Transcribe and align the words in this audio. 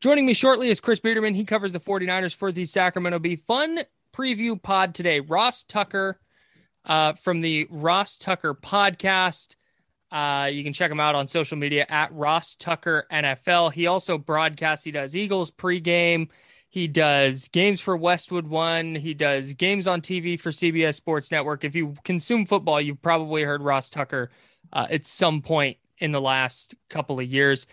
Joining 0.00 0.26
me 0.26 0.34
shortly 0.34 0.68
is 0.68 0.78
Chris 0.78 1.00
Biederman. 1.00 1.34
He 1.34 1.44
covers 1.44 1.72
the 1.72 1.80
49ers 1.80 2.34
for 2.34 2.52
the 2.52 2.66
Sacramento 2.66 3.18
Bee. 3.18 3.36
Fun 3.36 3.80
preview 4.12 4.62
pod 4.62 4.94
today. 4.94 5.20
Ross 5.20 5.64
Tucker 5.64 6.20
uh, 6.84 7.14
from 7.14 7.40
the 7.40 7.66
Ross 7.70 8.18
Tucker 8.18 8.54
podcast. 8.54 9.56
Uh, 10.12 10.50
you 10.52 10.62
can 10.62 10.74
check 10.74 10.90
him 10.90 11.00
out 11.00 11.14
on 11.14 11.28
social 11.28 11.56
media 11.56 11.86
at 11.88 12.12
Ross 12.12 12.54
Tucker 12.56 13.06
NFL. 13.10 13.72
He 13.72 13.86
also 13.86 14.18
broadcasts, 14.18 14.84
he 14.84 14.90
does 14.90 15.16
Eagles 15.16 15.50
pregame. 15.50 16.28
He 16.68 16.88
does 16.88 17.48
games 17.48 17.80
for 17.80 17.96
Westwood 17.96 18.46
One. 18.46 18.94
He 18.94 19.14
does 19.14 19.54
games 19.54 19.86
on 19.86 20.02
TV 20.02 20.38
for 20.38 20.50
CBS 20.50 20.96
Sports 20.96 21.30
Network. 21.30 21.64
If 21.64 21.74
you 21.74 21.94
consume 22.04 22.44
football, 22.44 22.82
you've 22.82 23.00
probably 23.00 23.44
heard 23.44 23.62
Ross 23.62 23.88
Tucker 23.88 24.30
uh, 24.74 24.86
at 24.90 25.06
some 25.06 25.40
point 25.40 25.78
in 25.98 26.12
the 26.12 26.20
last 26.20 26.74
couple 26.90 27.18
of 27.18 27.26
years. 27.26 27.66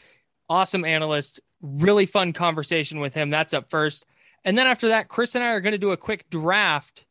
Awesome 0.49 0.85
analyst, 0.85 1.41
really 1.63 2.05
fun 2.05 2.33
conversation 2.33 2.99
with 2.99 3.15
him. 3.15 3.31
That's 3.31 3.53
up 3.53 3.69
first. 3.69 4.05
And 4.45 4.57
then 4.57 4.67
after 4.67 4.89
that, 4.89 5.07
Chris 5.07 5.33
and 5.33 5.43
I 5.43 5.47
are 5.47 5.61
going 5.61 5.71
to 5.71 5.77
do 5.79 5.91
a 5.91 5.97
quick 5.97 6.29
draft 6.29 7.05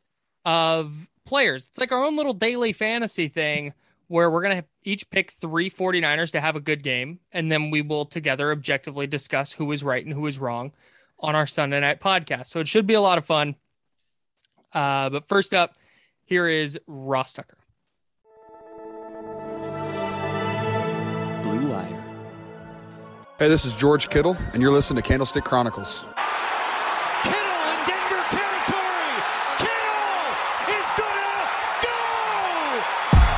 of 0.45 1.09
players. 1.25 1.69
It's 1.71 1.81
like 1.81 1.91
our 1.91 2.05
own 2.05 2.17
little 2.17 2.35
daily 2.35 2.73
fantasy 2.73 3.29
thing 3.29 3.73
where 4.09 4.31
we're 4.31 4.43
going 4.43 4.59
to 4.59 4.69
each 4.85 5.09
pick 5.09 5.31
three 5.33 5.71
49ers 5.71 6.33
to 6.33 6.41
have 6.41 6.55
a 6.55 6.61
good 6.61 6.83
game. 6.83 7.19
And 7.33 7.51
then 7.51 7.71
we 7.71 7.81
will 7.81 8.05
together 8.05 8.53
objectively 8.53 9.07
discuss 9.07 9.53
who 9.53 9.73
is 9.73 9.83
right 9.83 10.05
and 10.05 10.15
who 10.15 10.27
is 10.27 10.39
wrong 10.39 10.73
on 11.19 11.35
our 11.35 11.47
Sunday 11.47 11.81
night 11.81 12.01
podcast. 12.01 12.49
So 12.49 12.61
it 12.61 12.69
should 12.69 12.87
be 12.87 12.95
a 12.95 13.01
lot 13.01 13.17
of 13.17 13.25
fun. 13.25 13.57
Uh, 14.75 15.09
but 15.09 15.29
first 15.29 15.55
up, 15.55 15.77
here 16.25 16.47
is 16.47 16.79
Ross 16.87 17.33
Tucker. 17.33 17.62
Hey, 23.43 23.49
this 23.49 23.65
is 23.65 23.73
George 23.73 24.09
Kittle, 24.09 24.37
and 24.53 24.63
you're 24.63 24.71
listening 24.71 25.03
to 25.03 25.09
Candlestick 25.09 25.43
Chronicles. 25.43 26.07
Kittle 27.27 27.63
in 27.75 27.81
Denver 27.91 28.23
territory. 28.31 29.19
Kittle 29.59 30.31
is 30.71 30.87
gonna 30.95 31.51
go. 31.83 31.99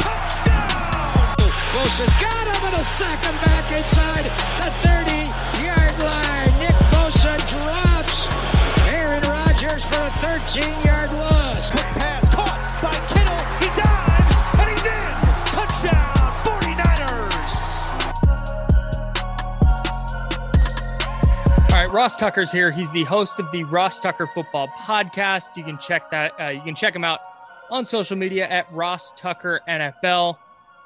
Touchdown. 0.05 1.41
Bosa's 1.73 2.13
got 2.21 2.45
him 2.53 2.69
and 2.69 2.77
a 2.77 2.85
sack 2.85 3.25
him 3.25 3.33
back 3.49 3.73
inside 3.73 4.29
the 4.61 4.69
30-yard 4.85 5.97
line. 6.05 6.53
Nick 6.61 6.77
Bosa 6.93 7.41
drops 7.49 8.29
Aaron 8.93 9.23
Rodgers 9.23 9.87
for 9.87 10.03
a 10.05 10.13
13-yard 10.21 10.94
Ross 21.95 22.17
Tucker's 22.17 22.51
here. 22.51 22.73
He's 22.73 22.91
the 22.91 23.05
host 23.05 23.39
of 23.39 23.49
the 23.53 23.63
Ross 23.63 24.01
Tucker 24.01 24.27
Football 24.27 24.67
Podcast. 24.67 25.57
You 25.57 25.63
can 25.63 25.79
check 25.79 26.11
that. 26.11 26.33
Uh, 26.41 26.49
you 26.49 26.61
can 26.61 26.75
check 26.75 26.93
him 26.93 27.05
out 27.05 27.21
on 27.71 27.85
social 27.85 28.17
media 28.17 28.49
at 28.49 28.67
Ross 28.73 29.13
Tucker 29.13 29.61
NFL. 29.69 30.37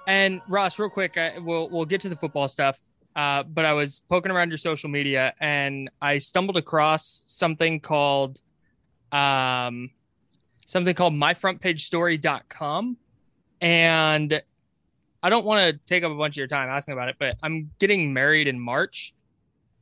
And 0.07 0.43
Ross, 0.49 0.79
real 0.79 0.91
quick, 0.91 1.17
I, 1.17 1.39
we'll 1.39 1.71
we'll 1.71 1.87
get 1.87 2.03
to 2.03 2.11
the 2.11 2.15
football 2.15 2.47
stuff. 2.47 2.79
Uh, 3.17 3.43
but 3.43 3.65
I 3.65 3.73
was 3.73 4.03
poking 4.11 4.31
around 4.31 4.51
your 4.51 4.59
social 4.59 4.91
media 4.91 5.33
and 5.41 5.91
I 6.03 6.19
stumbled 6.19 6.59
across 6.59 7.23
something 7.25 7.81
called 7.81 8.43
um, 9.11 9.89
something 10.67 10.95
called 10.95 11.15
myfrontpagestory.com. 11.15 12.99
And 13.63 14.43
I 15.23 15.31
don't 15.31 15.47
want 15.47 15.73
to 15.73 15.81
take 15.87 16.05
up 16.05 16.13
a 16.13 16.17
bunch 16.17 16.35
of 16.35 16.37
your 16.37 16.49
time 16.49 16.69
asking 16.69 16.93
about 16.93 17.09
it, 17.09 17.17
but 17.19 17.39
I'm 17.43 17.71
getting 17.79 18.13
married 18.13 18.47
in 18.47 18.61
March 18.61 19.15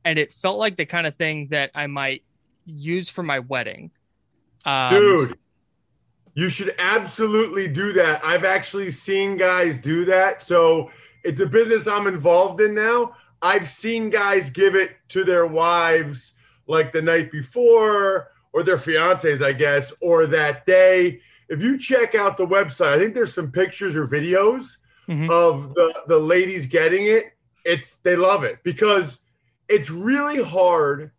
and 0.07 0.17
it 0.17 0.31
felt 0.31 0.57
like 0.57 0.77
the 0.77 0.85
kind 0.85 1.05
of 1.05 1.17
thing 1.17 1.47
that 1.49 1.69
I 1.75 1.85
might 1.87 2.23
use 2.63 3.09
for 3.09 3.23
my 3.23 3.39
wedding. 3.39 3.91
Um, 4.63 4.93
Dude, 4.93 5.37
you 6.33 6.49
should 6.49 6.73
absolutely 6.79 7.67
do 7.67 7.91
that. 7.91 8.23
I've 8.23 8.45
actually 8.45 8.89
seen 8.91 9.35
guys 9.35 9.77
do 9.77 10.05
that. 10.05 10.41
So 10.43 10.91
it's 11.25 11.41
a 11.41 11.45
business 11.45 11.87
I'm 11.87 12.07
involved 12.07 12.61
in 12.61 12.73
now. 12.73 13.17
I've 13.41 13.67
seen 13.67 14.09
guys 14.09 14.49
give 14.49 14.75
it 14.75 14.91
to 15.09 15.25
their 15.25 15.45
wives 15.45 16.35
like 16.67 16.93
the 16.93 17.01
night 17.01 17.29
before 17.29 18.31
or 18.53 18.63
their 18.63 18.77
fiancés, 18.77 19.43
I 19.43 19.51
guess, 19.51 19.91
or 19.99 20.25
that 20.27 20.65
day. 20.65 21.19
If 21.49 21.61
you 21.61 21.77
check 21.77 22.15
out 22.15 22.37
the 22.37 22.47
website, 22.47 22.93
I 22.93 22.97
think 22.97 23.13
there's 23.13 23.33
some 23.33 23.51
pictures 23.51 23.93
or 23.93 24.07
videos 24.07 24.77
Mhm. 25.09 25.29
of 25.29 25.73
the, 25.73 25.93
the 26.07 26.17
ladies 26.19 26.65
getting 26.65 27.07
it. 27.07 27.33
It's 27.65 27.97
they 27.97 28.15
love 28.15 28.45
it 28.45 28.59
because 28.63 29.19
it's 29.69 29.89
really 29.89 30.41
hard 30.43 31.11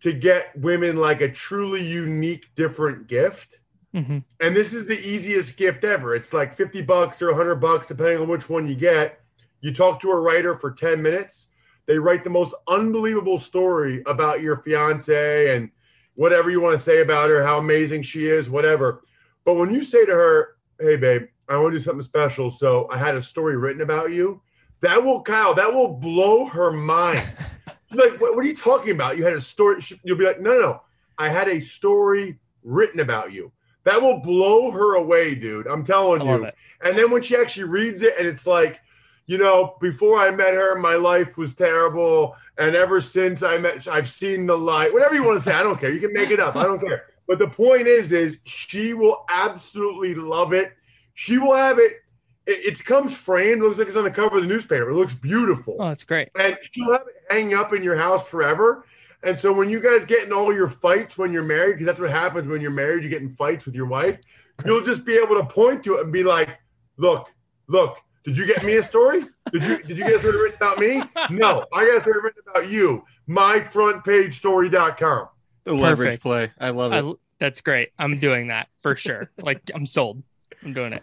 to 0.00 0.12
get 0.12 0.56
women 0.58 0.96
like 0.96 1.20
a 1.20 1.30
truly 1.30 1.82
unique, 1.82 2.46
different 2.56 3.06
gift. 3.06 3.58
mhm. 3.94 4.24
And 4.40 4.56
this 4.56 4.72
is 4.72 4.86
the 4.86 4.98
easiest 4.98 5.56
gift 5.58 5.84
ever. 5.84 6.14
It's 6.14 6.32
like 6.32 6.56
50 6.56 6.80
bucks 6.82 7.20
or 7.20 7.28
100 7.28 7.56
bucks, 7.56 7.86
depending 7.86 8.18
on 8.22 8.28
which 8.28 8.48
one 8.48 8.66
you 8.66 8.74
get. 8.74 9.20
You 9.60 9.72
talk 9.72 10.00
to 10.00 10.10
a 10.10 10.18
writer 10.18 10.56
for 10.56 10.70
10 10.70 11.02
minutes. 11.02 11.48
They 11.86 11.98
write 11.98 12.24
the 12.24 12.30
most 12.30 12.54
unbelievable 12.68 13.38
story 13.38 14.02
about 14.06 14.40
your 14.40 14.56
fiance 14.56 15.54
and 15.54 15.70
whatever 16.14 16.50
you 16.50 16.60
want 16.60 16.74
to 16.74 16.82
say 16.82 17.02
about 17.02 17.28
her, 17.28 17.44
how 17.44 17.58
amazing 17.58 18.02
she 18.02 18.28
is, 18.28 18.48
whatever. 18.48 19.04
But 19.44 19.54
when 19.54 19.72
you 19.72 19.82
say 19.84 20.06
to 20.06 20.12
her, 20.12 20.56
hey, 20.80 20.96
babe, 20.96 21.26
I 21.48 21.56
want 21.58 21.72
to 21.72 21.78
do 21.78 21.84
something 21.84 22.02
special. 22.02 22.50
So 22.50 22.88
I 22.90 22.96
had 22.96 23.14
a 23.14 23.22
story 23.22 23.56
written 23.56 23.82
about 23.82 24.12
you. 24.12 24.40
That 24.80 25.04
will, 25.04 25.22
Kyle, 25.22 25.54
that 25.54 25.72
will 25.72 25.88
blow 25.88 26.46
her 26.46 26.72
mind. 26.72 27.22
Like, 27.92 28.20
what, 28.20 28.34
what 28.34 28.44
are 28.44 28.48
you 28.48 28.56
talking 28.56 28.92
about? 28.92 29.16
You 29.16 29.24
had 29.24 29.34
a 29.34 29.40
story. 29.40 29.82
You'll 30.02 30.18
be 30.18 30.24
like, 30.24 30.40
no, 30.40 30.52
no, 30.54 30.60
no. 30.60 30.82
I 31.18 31.28
had 31.28 31.48
a 31.48 31.60
story 31.60 32.38
written 32.62 33.00
about 33.00 33.32
you. 33.32 33.52
That 33.84 34.00
will 34.00 34.20
blow 34.20 34.70
her 34.70 34.94
away, 34.94 35.34
dude. 35.34 35.66
I'm 35.66 35.84
telling 35.84 36.26
you. 36.26 36.44
it. 36.44 36.54
And 36.84 36.96
then 36.96 37.10
when 37.10 37.22
she 37.22 37.36
actually 37.36 37.64
reads 37.64 38.02
it, 38.02 38.14
and 38.18 38.26
it's 38.26 38.46
like, 38.46 38.80
you 39.26 39.38
know, 39.38 39.76
before 39.80 40.18
I 40.18 40.30
met 40.30 40.54
her, 40.54 40.78
my 40.78 40.94
life 40.94 41.36
was 41.36 41.54
terrible, 41.54 42.36
and 42.58 42.74
ever 42.74 43.00
since 43.00 43.42
I 43.42 43.58
met, 43.58 43.86
I've 43.88 44.08
seen 44.08 44.46
the 44.46 44.56
light. 44.56 44.92
Whatever 44.92 45.14
you 45.14 45.24
want 45.24 45.38
to 45.38 45.44
say, 45.44 45.52
I 45.52 45.62
don't 45.62 45.78
care. 45.78 45.92
You 45.92 46.00
can 46.00 46.12
make 46.12 46.30
it 46.30 46.40
up. 46.40 46.56
I 46.56 46.64
don't 46.64 46.80
care. 46.80 47.04
But 47.26 47.38
the 47.38 47.48
point 47.48 47.86
is, 47.86 48.12
is 48.12 48.38
she 48.44 48.94
will 48.94 49.24
absolutely 49.30 50.14
love 50.14 50.52
it. 50.52 50.72
She 51.14 51.38
will 51.38 51.54
have 51.54 51.78
it. 51.78 52.01
It, 52.46 52.78
it 52.78 52.84
comes 52.84 53.16
framed. 53.16 53.62
Looks 53.62 53.78
like 53.78 53.88
it's 53.88 53.96
on 53.96 54.04
the 54.04 54.10
cover 54.10 54.36
of 54.36 54.42
the 54.42 54.48
newspaper. 54.48 54.90
It 54.90 54.94
looks 54.94 55.14
beautiful 55.14 55.76
Oh, 55.78 55.88
that's 55.88 56.04
great. 56.04 56.28
and 56.38 56.56
you'll 56.74 56.92
have 56.92 57.02
it 57.06 57.14
hanging 57.30 57.54
up 57.54 57.72
in 57.72 57.82
your 57.82 57.96
house 57.96 58.26
forever. 58.26 58.84
And 59.22 59.38
so 59.38 59.52
when 59.52 59.70
you 59.70 59.80
guys 59.80 60.04
get 60.04 60.26
in 60.26 60.32
all 60.32 60.52
your 60.52 60.68
fights 60.68 61.16
when 61.16 61.32
you're 61.32 61.44
married, 61.44 61.74
because 61.74 61.86
that's 61.86 62.00
what 62.00 62.10
happens 62.10 62.48
when 62.48 62.60
you're 62.60 62.72
married, 62.72 63.04
you 63.04 63.08
get 63.10 63.22
in 63.22 63.34
fights 63.36 63.64
with 63.66 63.76
your 63.76 63.86
wife, 63.86 64.18
you'll 64.66 64.82
just 64.84 65.04
be 65.04 65.14
able 65.14 65.36
to 65.36 65.44
point 65.44 65.84
to 65.84 65.98
it 65.98 66.02
and 66.02 66.12
be 66.12 66.24
like, 66.24 66.58
look, 66.96 67.28
look, 67.68 67.98
Did 68.24 68.36
you 68.36 68.46
get 68.46 68.64
me 68.64 68.76
a 68.76 68.82
story? 68.82 69.24
Did 69.52 69.62
you 69.64 69.78
did 69.78 69.98
you 69.98 70.04
get 70.04 70.14
a 70.14 70.18
story 70.18 70.40
written 70.42 70.56
about 70.56 70.78
me? 70.78 71.02
No, 71.30 71.64
I 71.72 71.86
got 71.86 71.98
a 71.98 72.00
story 72.00 72.20
written 72.22 72.42
about 72.50 72.68
you. 72.68 73.04
Myfrontpagestory.com. 73.28 75.28
The 75.64 75.72
leverage 75.72 76.06
Perfect. 76.06 76.22
play. 76.22 76.50
I 76.60 76.70
love 76.70 76.92
it. 76.92 77.04
I, 77.04 77.12
that's 77.38 77.60
great. 77.60 77.90
I'm 77.98 78.18
doing 78.18 78.48
that 78.48 78.68
for 78.80 78.96
sure. 78.96 79.30
like 79.40 79.70
I'm 79.74 79.86
sold. 79.86 80.22
I'm 80.64 80.72
doing 80.72 80.92
it. 80.92 81.02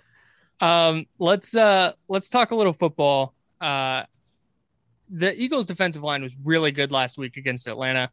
Um, 0.61 1.05
let's 1.17 1.55
uh 1.55 1.93
let's 2.07 2.29
talk 2.29 2.51
a 2.51 2.55
little 2.55 2.73
football. 2.73 3.33
Uh, 3.61 4.03
the 5.09 5.39
Eagles' 5.41 5.65
defensive 5.65 6.03
line 6.03 6.21
was 6.21 6.35
really 6.43 6.71
good 6.71 6.91
last 6.91 7.17
week 7.17 7.37
against 7.37 7.67
Atlanta. 7.67 8.11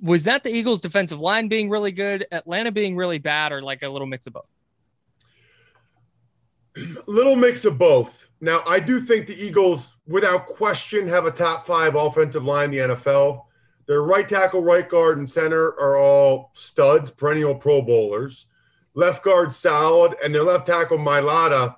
Was 0.00 0.24
that 0.24 0.42
the 0.42 0.50
Eagles' 0.54 0.80
defensive 0.80 1.20
line 1.20 1.48
being 1.48 1.68
really 1.68 1.92
good, 1.92 2.26
Atlanta 2.32 2.72
being 2.72 2.96
really 2.96 3.18
bad, 3.18 3.52
or 3.52 3.60
like 3.60 3.82
a 3.82 3.88
little 3.88 4.06
mix 4.06 4.26
of 4.26 4.32
both? 4.32 4.54
little 7.06 7.36
mix 7.36 7.64
of 7.64 7.76
both. 7.76 8.28
Now, 8.40 8.62
I 8.66 8.80
do 8.80 9.00
think 9.00 9.26
the 9.26 9.38
Eagles, 9.38 9.96
without 10.06 10.46
question, 10.46 11.06
have 11.08 11.26
a 11.26 11.30
top 11.30 11.66
five 11.66 11.94
offensive 11.94 12.44
line 12.44 12.72
in 12.72 12.88
the 12.88 12.94
NFL. 12.94 13.44
Their 13.86 14.02
right 14.02 14.26
tackle, 14.26 14.62
right 14.62 14.88
guard, 14.88 15.18
and 15.18 15.28
center 15.28 15.78
are 15.78 15.98
all 15.98 16.52
studs, 16.54 17.10
perennial 17.10 17.54
Pro 17.54 17.82
Bowlers. 17.82 18.46
Left 18.94 19.22
guard 19.22 19.52
solid, 19.52 20.16
and 20.24 20.34
their 20.34 20.42
left 20.42 20.66
tackle, 20.66 20.96
Mailata, 20.96 21.76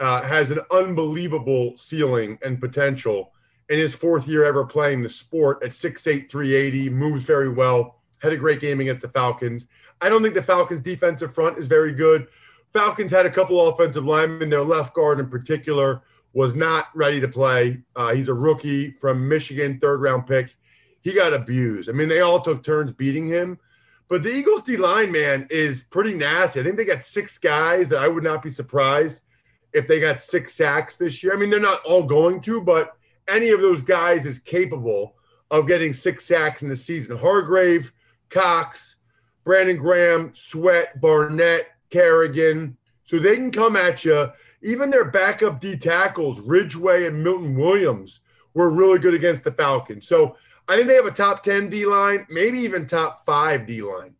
uh, 0.00 0.22
has 0.22 0.50
an 0.50 0.60
unbelievable 0.70 1.76
ceiling 1.76 2.38
and 2.42 2.60
potential 2.60 3.32
in 3.68 3.78
his 3.78 3.94
fourth 3.94 4.26
year 4.26 4.44
ever 4.44 4.64
playing 4.64 5.02
the 5.02 5.10
sport 5.10 5.62
at 5.62 5.70
6'8, 5.70 6.30
380, 6.30 6.90
moves 6.90 7.24
very 7.24 7.48
well, 7.48 8.00
had 8.20 8.32
a 8.32 8.36
great 8.36 8.60
game 8.60 8.80
against 8.80 9.02
the 9.02 9.08
Falcons. 9.08 9.66
I 10.00 10.08
don't 10.08 10.22
think 10.22 10.34
the 10.34 10.42
Falcons' 10.42 10.80
defensive 10.80 11.34
front 11.34 11.58
is 11.58 11.66
very 11.66 11.92
good. 11.92 12.28
Falcons 12.72 13.10
had 13.10 13.26
a 13.26 13.30
couple 13.30 13.68
offensive 13.68 14.04
linemen. 14.04 14.50
Their 14.50 14.62
left 14.62 14.94
guard, 14.94 15.20
in 15.20 15.28
particular, 15.28 16.02
was 16.32 16.54
not 16.54 16.86
ready 16.94 17.20
to 17.20 17.28
play. 17.28 17.80
Uh, 17.96 18.14
he's 18.14 18.28
a 18.28 18.34
rookie 18.34 18.92
from 18.92 19.28
Michigan, 19.28 19.78
third 19.80 20.00
round 20.00 20.26
pick. 20.26 20.54
He 21.00 21.12
got 21.12 21.34
abused. 21.34 21.88
I 21.88 21.92
mean, 21.92 22.08
they 22.08 22.20
all 22.20 22.40
took 22.40 22.62
turns 22.62 22.92
beating 22.92 23.26
him. 23.26 23.58
But 24.08 24.22
the 24.22 24.34
Eagles' 24.34 24.62
D 24.62 24.76
line, 24.76 25.12
man, 25.12 25.46
is 25.50 25.82
pretty 25.82 26.14
nasty. 26.14 26.60
I 26.60 26.62
think 26.62 26.76
they 26.76 26.84
got 26.84 27.04
six 27.04 27.36
guys 27.36 27.88
that 27.90 27.98
I 27.98 28.08
would 28.08 28.24
not 28.24 28.42
be 28.42 28.50
surprised 28.50 29.22
if 29.72 29.86
they 29.86 30.00
got 30.00 30.18
six 30.18 30.54
sacks 30.54 30.96
this 30.96 31.22
year. 31.22 31.34
I 31.34 31.36
mean, 31.36 31.50
they're 31.50 31.60
not 31.60 31.84
all 31.84 32.02
going 32.02 32.40
to, 32.42 32.60
but 32.60 32.96
any 33.28 33.50
of 33.50 33.60
those 33.60 33.82
guys 33.82 34.26
is 34.26 34.38
capable 34.38 35.14
of 35.50 35.66
getting 35.66 35.92
six 35.92 36.24
sacks 36.24 36.62
in 36.62 36.68
the 36.68 36.76
season. 36.76 37.16
Hargrave, 37.16 37.92
Cox, 38.30 38.96
Brandon 39.44 39.76
Graham, 39.76 40.32
Sweat, 40.34 41.00
Barnett, 41.00 41.68
Kerrigan. 41.90 42.76
So 43.04 43.18
they 43.18 43.36
can 43.36 43.50
come 43.50 43.76
at 43.76 44.04
you. 44.04 44.30
Even 44.62 44.90
their 44.90 45.04
backup 45.04 45.60
D 45.60 45.76
tackles, 45.76 46.40
Ridgeway 46.40 47.06
and 47.06 47.22
Milton 47.22 47.56
Williams, 47.56 48.20
were 48.54 48.70
really 48.70 48.98
good 48.98 49.14
against 49.14 49.44
the 49.44 49.52
Falcons. 49.52 50.06
So 50.06 50.36
I 50.66 50.76
think 50.76 50.88
they 50.88 50.96
have 50.96 51.06
a 51.06 51.10
top 51.10 51.42
10 51.42 51.70
D 51.70 51.86
line, 51.86 52.26
maybe 52.28 52.58
even 52.58 52.86
top 52.86 53.24
five 53.24 53.66
D 53.66 53.80
line. 53.80 54.14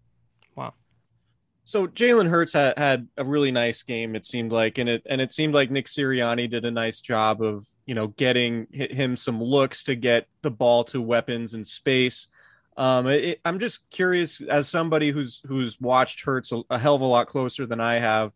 So 1.68 1.86
Jalen 1.86 2.30
Hurts 2.30 2.54
had, 2.54 2.78
had 2.78 3.08
a 3.18 3.24
really 3.26 3.50
nice 3.52 3.82
game. 3.82 4.16
It 4.16 4.24
seemed 4.24 4.52
like, 4.52 4.78
and 4.78 4.88
it 4.88 5.02
and 5.04 5.20
it 5.20 5.32
seemed 5.32 5.52
like 5.52 5.70
Nick 5.70 5.84
Sirianni 5.84 6.48
did 6.48 6.64
a 6.64 6.70
nice 6.70 7.02
job 7.02 7.42
of 7.42 7.66
you 7.84 7.94
know 7.94 8.06
getting 8.06 8.68
hi- 8.74 8.88
him 8.90 9.18
some 9.18 9.38
looks 9.38 9.82
to 9.82 9.94
get 9.94 10.28
the 10.40 10.50
ball 10.50 10.82
to 10.84 11.02
weapons 11.02 11.52
in 11.52 11.64
space. 11.64 12.28
Um, 12.78 13.06
it, 13.08 13.42
I'm 13.44 13.58
just 13.58 13.82
curious, 13.90 14.40
as 14.40 14.66
somebody 14.66 15.10
who's 15.10 15.42
who's 15.46 15.78
watched 15.78 16.24
Hurts 16.24 16.52
a, 16.52 16.62
a 16.70 16.78
hell 16.78 16.94
of 16.94 17.02
a 17.02 17.04
lot 17.04 17.28
closer 17.28 17.66
than 17.66 17.82
I 17.82 17.96
have. 17.96 18.32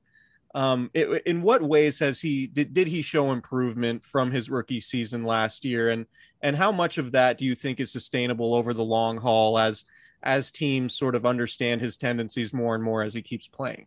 Um, 0.54 0.90
it, 0.92 1.22
in 1.24 1.40
what 1.40 1.62
ways 1.62 2.00
has 2.00 2.20
he 2.20 2.48
did, 2.48 2.74
did 2.74 2.86
he 2.86 3.00
show 3.00 3.32
improvement 3.32 4.04
from 4.04 4.30
his 4.30 4.50
rookie 4.50 4.80
season 4.80 5.24
last 5.24 5.64
year, 5.64 5.88
and 5.88 6.04
and 6.42 6.54
how 6.54 6.70
much 6.70 6.98
of 6.98 7.12
that 7.12 7.38
do 7.38 7.46
you 7.46 7.54
think 7.54 7.80
is 7.80 7.90
sustainable 7.90 8.52
over 8.52 8.74
the 8.74 8.84
long 8.84 9.16
haul 9.16 9.58
as 9.58 9.86
as 10.22 10.50
teams 10.50 10.94
sort 10.94 11.14
of 11.14 11.26
understand 11.26 11.80
his 11.80 11.96
tendencies 11.96 12.52
more 12.52 12.74
and 12.74 12.84
more 12.84 13.02
as 13.02 13.14
he 13.14 13.22
keeps 13.22 13.48
playing. 13.48 13.86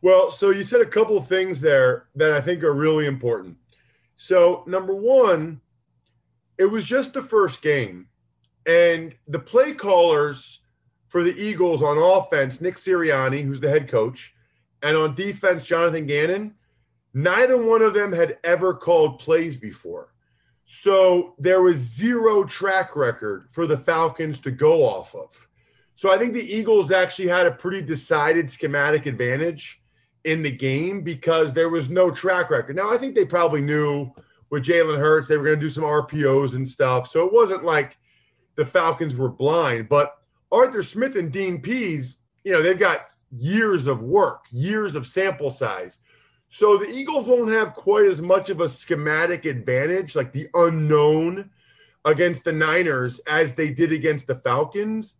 Well, 0.00 0.30
so 0.30 0.50
you 0.50 0.64
said 0.64 0.80
a 0.80 0.86
couple 0.86 1.16
of 1.16 1.26
things 1.26 1.60
there 1.60 2.06
that 2.14 2.32
I 2.32 2.40
think 2.40 2.62
are 2.62 2.72
really 2.72 3.06
important. 3.06 3.56
So, 4.16 4.64
number 4.66 4.94
one, 4.94 5.60
it 6.56 6.66
was 6.66 6.84
just 6.84 7.14
the 7.14 7.22
first 7.22 7.62
game, 7.62 8.08
and 8.66 9.14
the 9.26 9.38
play 9.38 9.72
callers 9.72 10.60
for 11.08 11.22
the 11.22 11.36
Eagles 11.36 11.82
on 11.82 11.98
offense, 11.98 12.60
Nick 12.60 12.76
Sirianni, 12.76 13.42
who's 13.42 13.60
the 13.60 13.70
head 13.70 13.88
coach, 13.88 14.34
and 14.82 14.96
on 14.96 15.14
defense, 15.14 15.64
Jonathan 15.64 16.06
Gannon, 16.06 16.54
neither 17.14 17.56
one 17.56 17.82
of 17.82 17.94
them 17.94 18.12
had 18.12 18.38
ever 18.44 18.74
called 18.74 19.18
plays 19.18 19.56
before. 19.56 20.12
So 20.70 21.34
there 21.38 21.62
was 21.62 21.78
zero 21.78 22.44
track 22.44 22.94
record 22.94 23.48
for 23.50 23.66
the 23.66 23.78
Falcons 23.78 24.38
to 24.40 24.50
go 24.50 24.82
off 24.84 25.14
of. 25.14 25.30
So 25.94 26.12
I 26.12 26.18
think 26.18 26.34
the 26.34 26.54
Eagles 26.54 26.90
actually 26.90 27.28
had 27.28 27.46
a 27.46 27.52
pretty 27.52 27.80
decided 27.80 28.50
schematic 28.50 29.06
advantage 29.06 29.80
in 30.24 30.42
the 30.42 30.50
game 30.50 31.00
because 31.00 31.54
there 31.54 31.70
was 31.70 31.88
no 31.88 32.10
track 32.10 32.50
record. 32.50 32.76
Now 32.76 32.92
I 32.92 32.98
think 32.98 33.14
they 33.14 33.24
probably 33.24 33.62
knew 33.62 34.10
with 34.50 34.62
Jalen 34.62 34.98
Hurts 34.98 35.26
they 35.26 35.38
were 35.38 35.44
going 35.44 35.58
to 35.58 35.66
do 35.66 35.70
some 35.70 35.84
RPOs 35.84 36.54
and 36.54 36.68
stuff. 36.68 37.08
So 37.08 37.24
it 37.26 37.32
wasn't 37.32 37.64
like 37.64 37.96
the 38.56 38.66
Falcons 38.66 39.16
were 39.16 39.30
blind, 39.30 39.88
but 39.88 40.18
Arthur 40.52 40.82
Smith 40.82 41.16
and 41.16 41.32
Dean 41.32 41.62
Pees, 41.62 42.18
you 42.44 42.52
know, 42.52 42.60
they've 42.60 42.78
got 42.78 43.06
years 43.30 43.86
of 43.86 44.02
work, 44.02 44.44
years 44.50 44.96
of 44.96 45.06
sample 45.06 45.50
size. 45.50 46.00
So 46.48 46.78
the 46.78 46.88
Eagles 46.88 47.26
won't 47.26 47.50
have 47.50 47.74
quite 47.74 48.06
as 48.06 48.22
much 48.22 48.48
of 48.48 48.60
a 48.60 48.68
schematic 48.68 49.44
advantage, 49.44 50.16
like 50.16 50.32
the 50.32 50.48
unknown 50.54 51.50
against 52.04 52.44
the 52.44 52.52
Niners 52.52 53.18
as 53.20 53.54
they 53.54 53.70
did 53.70 53.92
against 53.92 54.26
the 54.26 54.36
Falcons. 54.36 55.14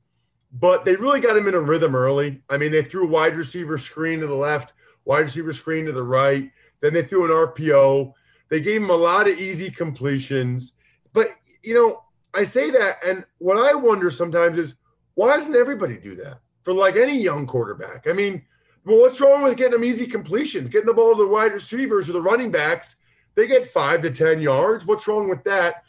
But 0.53 0.87
they 0.87 0.97
really 0.97 1.21
got 1.21 1.37
him 1.37 1.47
in 1.47 1.55
a 1.55 1.61
rhythm 1.61 1.95
early. 1.95 2.43
I 2.49 2.57
mean, 2.57 2.73
they 2.73 2.83
threw 2.83 3.07
wide 3.07 3.37
receiver 3.37 3.77
screen 3.77 4.21
to 4.21 4.27
the 4.27 4.35
left, 4.35 4.73
wide 5.05 5.21
receiver 5.21 5.53
screen 5.53 5.85
to 5.85 5.93
the 5.93 6.03
right. 6.03 6.51
Then 6.81 6.95
they 6.95 7.03
threw 7.03 7.25
an 7.27 7.49
RPO. 7.49 8.15
They 8.49 8.61
gave 8.61 8.83
him 8.83 8.91
a 8.91 8.97
lot 8.97 9.29
of 9.29 9.39
easy 9.39 9.71
completions. 9.71 10.73
But, 11.13 11.29
you 11.63 11.75
know, 11.75 12.03
I 12.33 12.45
say 12.45 12.71
that, 12.71 13.05
and 13.05 13.25
what 13.39 13.59
I 13.59 13.75
wonder 13.75 14.11
sometimes 14.11 14.57
is 14.57 14.75
why 15.15 15.37
doesn't 15.37 15.57
everybody 15.57 15.99
do 15.99 16.15
that 16.17 16.41
for 16.63 16.73
like 16.73 16.97
any 16.97 17.21
young 17.21 17.47
quarterback? 17.47 18.07
I 18.07 18.13
mean, 18.13 18.43
well, 18.88 19.00
what's 19.00 19.20
wrong 19.20 19.43
with 19.43 19.58
getting 19.58 19.73
them 19.73 19.85
easy 19.85 20.06
completions, 20.06 20.70
getting 20.70 20.87
the 20.87 20.94
ball 20.94 21.14
to 21.14 21.23
the 21.23 21.29
wide 21.29 21.52
receivers 21.52 22.08
or 22.08 22.14
the 22.14 22.23
running 22.23 22.50
backs? 22.50 22.96
They 23.35 23.46
get 23.46 23.69
five 23.69 24.00
to 24.02 24.11
10 24.11 24.40
yards. 24.40 24.87
What's 24.87 25.06
wrong 25.06 25.29
with 25.29 25.44
that? 25.44 25.85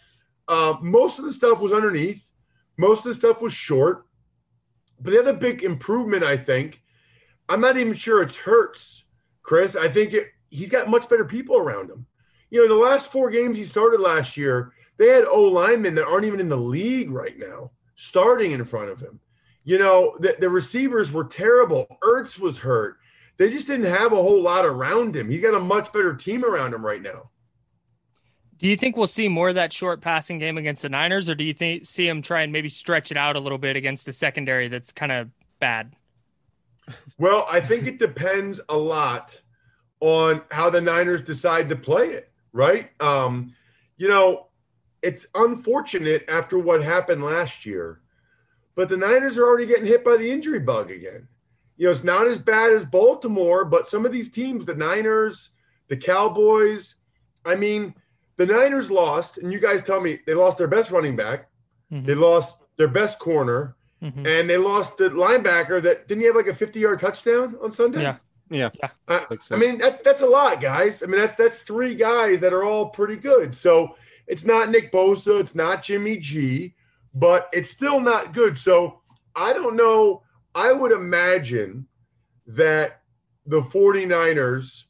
Uh, 0.50 0.76
most 0.82 1.18
of 1.18 1.24
the 1.26 1.32
stuff 1.32 1.62
was 1.62 1.72
underneath, 1.72 2.22
most 2.78 3.00
of 3.00 3.06
the 3.06 3.16
stuff 3.16 3.42
was 3.42 3.54
short. 3.54 4.06
But 5.00 5.12
the 5.12 5.20
other 5.20 5.34
big 5.34 5.64
improvement, 5.64 6.24
I 6.24 6.36
think, 6.36 6.82
I'm 7.48 7.62
not 7.62 7.78
even 7.78 7.94
sure 7.94 8.22
it's 8.22 8.36
Hurts, 8.36 9.06
Chris. 9.44 9.78
I 9.78 9.88
think 9.88 10.14
it, 10.14 10.28
he's 10.50 10.70
got 10.70 10.90
much 10.90 11.08
better 11.08 11.24
people 11.24 11.56
around 11.56 11.90
him. 11.90 12.06
You 12.50 12.62
know, 12.62 12.68
the 12.68 12.82
last 12.82 13.12
four 13.12 13.30
games 13.30 13.58
he 13.58 13.64
started 13.64 14.02
last 14.02 14.36
year, 14.36 14.74
they 14.98 15.08
had 15.08 15.24
O 15.24 15.44
linemen 15.44 15.96
that 15.96 16.08
aren't 16.08 16.26
even 16.26 16.42
in 16.42 16.50
the 16.50 16.58
league 16.58 17.12
right 17.12 17.40
now 17.40 17.72
starting 17.96 18.52
in 18.52 18.64
front 18.66 18.90
of 18.90 19.00
him. 19.00 19.20
You 19.70 19.78
know, 19.78 20.16
the, 20.20 20.36
the 20.40 20.50
receivers 20.50 21.12
were 21.12 21.26
terrible. 21.26 22.00
Ertz 22.02 22.40
was 22.40 22.58
hurt. 22.58 22.98
They 23.38 23.52
just 23.52 23.68
didn't 23.68 23.86
have 23.86 24.14
a 24.14 24.16
whole 24.16 24.42
lot 24.42 24.66
around 24.66 25.16
him. 25.16 25.30
He's 25.30 25.44
got 25.44 25.54
a 25.54 25.60
much 25.60 25.94
better 25.94 26.16
team 26.16 26.44
around 26.44 26.74
him 26.74 26.84
right 26.84 27.04
now. 27.04 27.30
Do 28.58 28.68
you 28.68 28.76
think 28.76 28.98
we'll 28.98 29.06
see 29.06 29.28
more 29.28 29.50
of 29.50 29.56
that 29.56 29.72
short 29.72 30.02
passing 30.02 30.40
game 30.40 30.58
against 30.58 30.82
the 30.82 30.90
Niners, 30.90 31.30
or 31.30 31.36
do 31.36 31.44
you 31.44 31.54
think 31.54 31.86
see 31.86 32.08
him 32.08 32.24
try 32.24 32.42
and 32.42 32.52
maybe 32.52 32.68
stretch 32.68 33.12
it 33.12 33.18
out 33.18 33.36
a 33.36 33.40
little 33.40 33.60
bit 33.60 33.76
against 33.76 34.08
the 34.08 34.12
secondary 34.12 34.70
that's 34.70 34.92
kind 34.92 35.12
of 35.12 35.30
bad? 35.60 35.96
Well, 37.20 37.46
I 37.48 37.60
think 37.60 37.86
it 37.86 38.00
depends 38.00 38.60
a 38.70 38.76
lot 38.76 39.40
on 40.00 40.42
how 40.50 40.72
the 40.72 40.82
Niners 40.82 41.22
decide 41.22 41.70
to 41.70 41.76
play 41.76 42.08
it, 42.08 42.32
right? 42.54 42.90
Um, 43.00 43.54
you 43.98 44.08
know, 44.08 44.48
it's 45.04 45.28
unfortunate 45.36 46.26
after 46.28 46.58
what 46.58 46.84
happened 46.84 47.24
last 47.24 47.68
year, 47.68 48.02
but 48.80 48.88
the 48.88 48.96
Niners 48.96 49.38
are 49.38 49.44
already 49.46 49.66
getting 49.66 49.84
hit 49.84 50.06
by 50.06 50.16
the 50.16 50.32
injury 50.32 50.62
bug 50.62 50.90
again. 50.90 51.28
You 51.76 51.88
know, 51.88 51.92
it's 51.92 52.06
not 52.06 52.28
as 52.28 52.40
bad 52.40 52.72
as 52.72 52.86
Baltimore, 52.86 53.66
but 53.66 53.90
some 53.90 54.06
of 54.06 54.14
these 54.14 54.32
teams, 54.32 54.64
the 54.64 54.74
Niners, 54.74 55.50
the 55.90 55.98
Cowboys, 55.98 56.96
I 57.44 57.56
mean, 57.56 57.94
the 58.38 58.46
Niners 58.46 58.90
lost, 58.90 59.38
and 59.38 59.52
you 59.52 59.60
guys 59.60 59.84
tell 59.84 60.00
me 60.00 60.22
they 60.26 60.34
lost 60.34 60.58
their 60.58 60.70
best 60.70 60.92
running 60.92 61.18
back, 61.18 61.50
Mhm. 61.92 62.06
they 62.06 62.16
lost 62.16 62.56
their 62.78 62.88
best 62.88 63.20
corner, 63.20 63.76
Mhm. 64.02 64.26
and 64.26 64.50
they 64.50 64.56
lost 64.56 64.98
the 64.98 65.10
linebacker 65.10 65.82
that 65.82 66.08
didn't 66.08 66.22
he 66.22 66.28
have 66.28 66.38
like 66.38 66.48
a 66.48 66.56
50 66.56 66.80
yard 66.80 67.02
touchdown 67.02 67.58
on 67.62 67.74
Sunday? 67.74 68.02
Yeah. 68.04 68.16
Yeah. 68.50 68.70
I, 69.10 69.26
so. 69.42 69.56
I 69.58 69.60
mean, 69.60 69.78
that, 69.80 70.06
that's 70.06 70.22
a 70.22 70.26
lot, 70.26 70.62
guys. 70.62 71.04
I 71.04 71.08
mean, 71.08 71.20
that's 71.20 71.36
that's 71.36 71.64
three 71.64 71.96
guys 71.96 72.40
that 72.40 72.54
are 72.54 72.64
all 72.64 72.92
pretty 72.92 73.18
good. 73.18 73.58
So 73.58 73.98
it's 74.26 74.46
not 74.46 74.70
Nick 74.70 74.90
Bosa, 74.90 75.38
it's 75.42 75.54
not 75.54 75.84
Jimmy 75.84 76.16
G, 76.16 76.76
but 77.20 77.50
it's 77.52 77.70
still 77.70 78.00
not 78.00 78.34
good. 78.34 78.58
So 78.58 79.02
I 79.36 79.54
don't 79.54 79.76
know. 79.76 80.24
I 80.56 80.72
would 80.72 80.92
imagine 80.92 81.86
that 82.48 83.02
the 83.46 83.62
49ers 83.62 84.86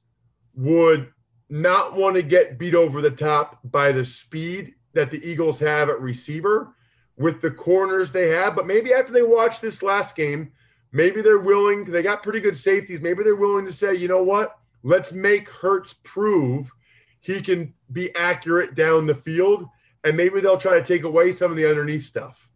would 0.56 1.12
not 1.50 1.96
want 1.96 2.16
to 2.16 2.22
get 2.22 2.60
beat 2.60 2.76
over 2.76 3.02
the 3.02 3.12
top 3.12 3.60
by 3.64 3.92
the 3.92 4.06
speed 4.06 4.76
that 4.94 5.12
the 5.12 5.28
Eagles 5.28 5.60
have 5.60 5.90
at 5.90 6.00
receiver 6.00 6.76
with 7.18 7.42
the 7.42 7.52
corners 7.52 8.12
they 8.12 8.30
have. 8.30 8.56
But 8.56 8.68
maybe 8.68 8.94
after 8.94 9.12
they 9.12 9.24
watch 9.24 9.60
this 9.60 9.82
last 9.82 10.16
game, 10.16 10.52
maybe 10.92 11.22
they're 11.22 11.40
willing, 11.40 11.86
they 11.86 12.04
got 12.04 12.24
pretty 12.24 12.40
good 12.40 12.58
safeties. 12.58 13.02
Maybe 13.02 13.24
they're 13.24 13.36
willing 13.36 13.66
to 13.66 13.74
say, 13.74 13.96
you 13.96 14.08
know 14.08 14.24
what? 14.24 14.58
Let's 14.84 15.12
make 15.12 15.50
Hurts 15.50 15.96
prove 16.04 16.72
he 17.22 17.42
can 17.42 17.74
be 17.92 18.16
accurate 18.16 18.76
down 18.76 19.08
the 19.08 19.16
field. 19.16 19.66
And 20.04 20.16
maybe 20.16 20.40
they'll 20.42 20.58
try 20.58 20.80
to 20.80 20.86
take 20.86 21.04
away 21.04 21.32
some 21.32 21.52
of 21.52 21.58
the 21.58 21.70
underneath 21.70 22.06
stuff. 22.06 22.48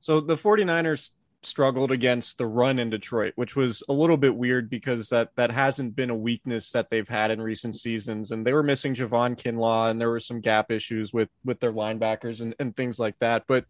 So 0.00 0.20
the 0.20 0.36
49ers 0.36 1.12
struggled 1.42 1.92
against 1.92 2.38
the 2.38 2.46
run 2.46 2.78
in 2.78 2.90
Detroit, 2.90 3.32
which 3.36 3.54
was 3.54 3.82
a 3.88 3.92
little 3.92 4.16
bit 4.16 4.34
weird 4.34 4.68
because 4.68 5.08
that 5.10 5.30
that 5.36 5.50
hasn't 5.50 5.94
been 5.94 6.10
a 6.10 6.16
weakness 6.16 6.72
that 6.72 6.90
they've 6.90 7.08
had 7.08 7.30
in 7.30 7.40
recent 7.40 7.76
seasons. 7.76 8.32
And 8.32 8.46
they 8.46 8.52
were 8.52 8.62
missing 8.62 8.94
Javon 8.94 9.36
Kinlaw, 9.36 9.90
and 9.90 10.00
there 10.00 10.10
were 10.10 10.20
some 10.20 10.40
gap 10.40 10.70
issues 10.70 11.12
with 11.12 11.28
with 11.44 11.60
their 11.60 11.72
linebackers 11.72 12.40
and, 12.40 12.54
and 12.58 12.76
things 12.76 12.98
like 12.98 13.18
that. 13.20 13.44
But 13.46 13.66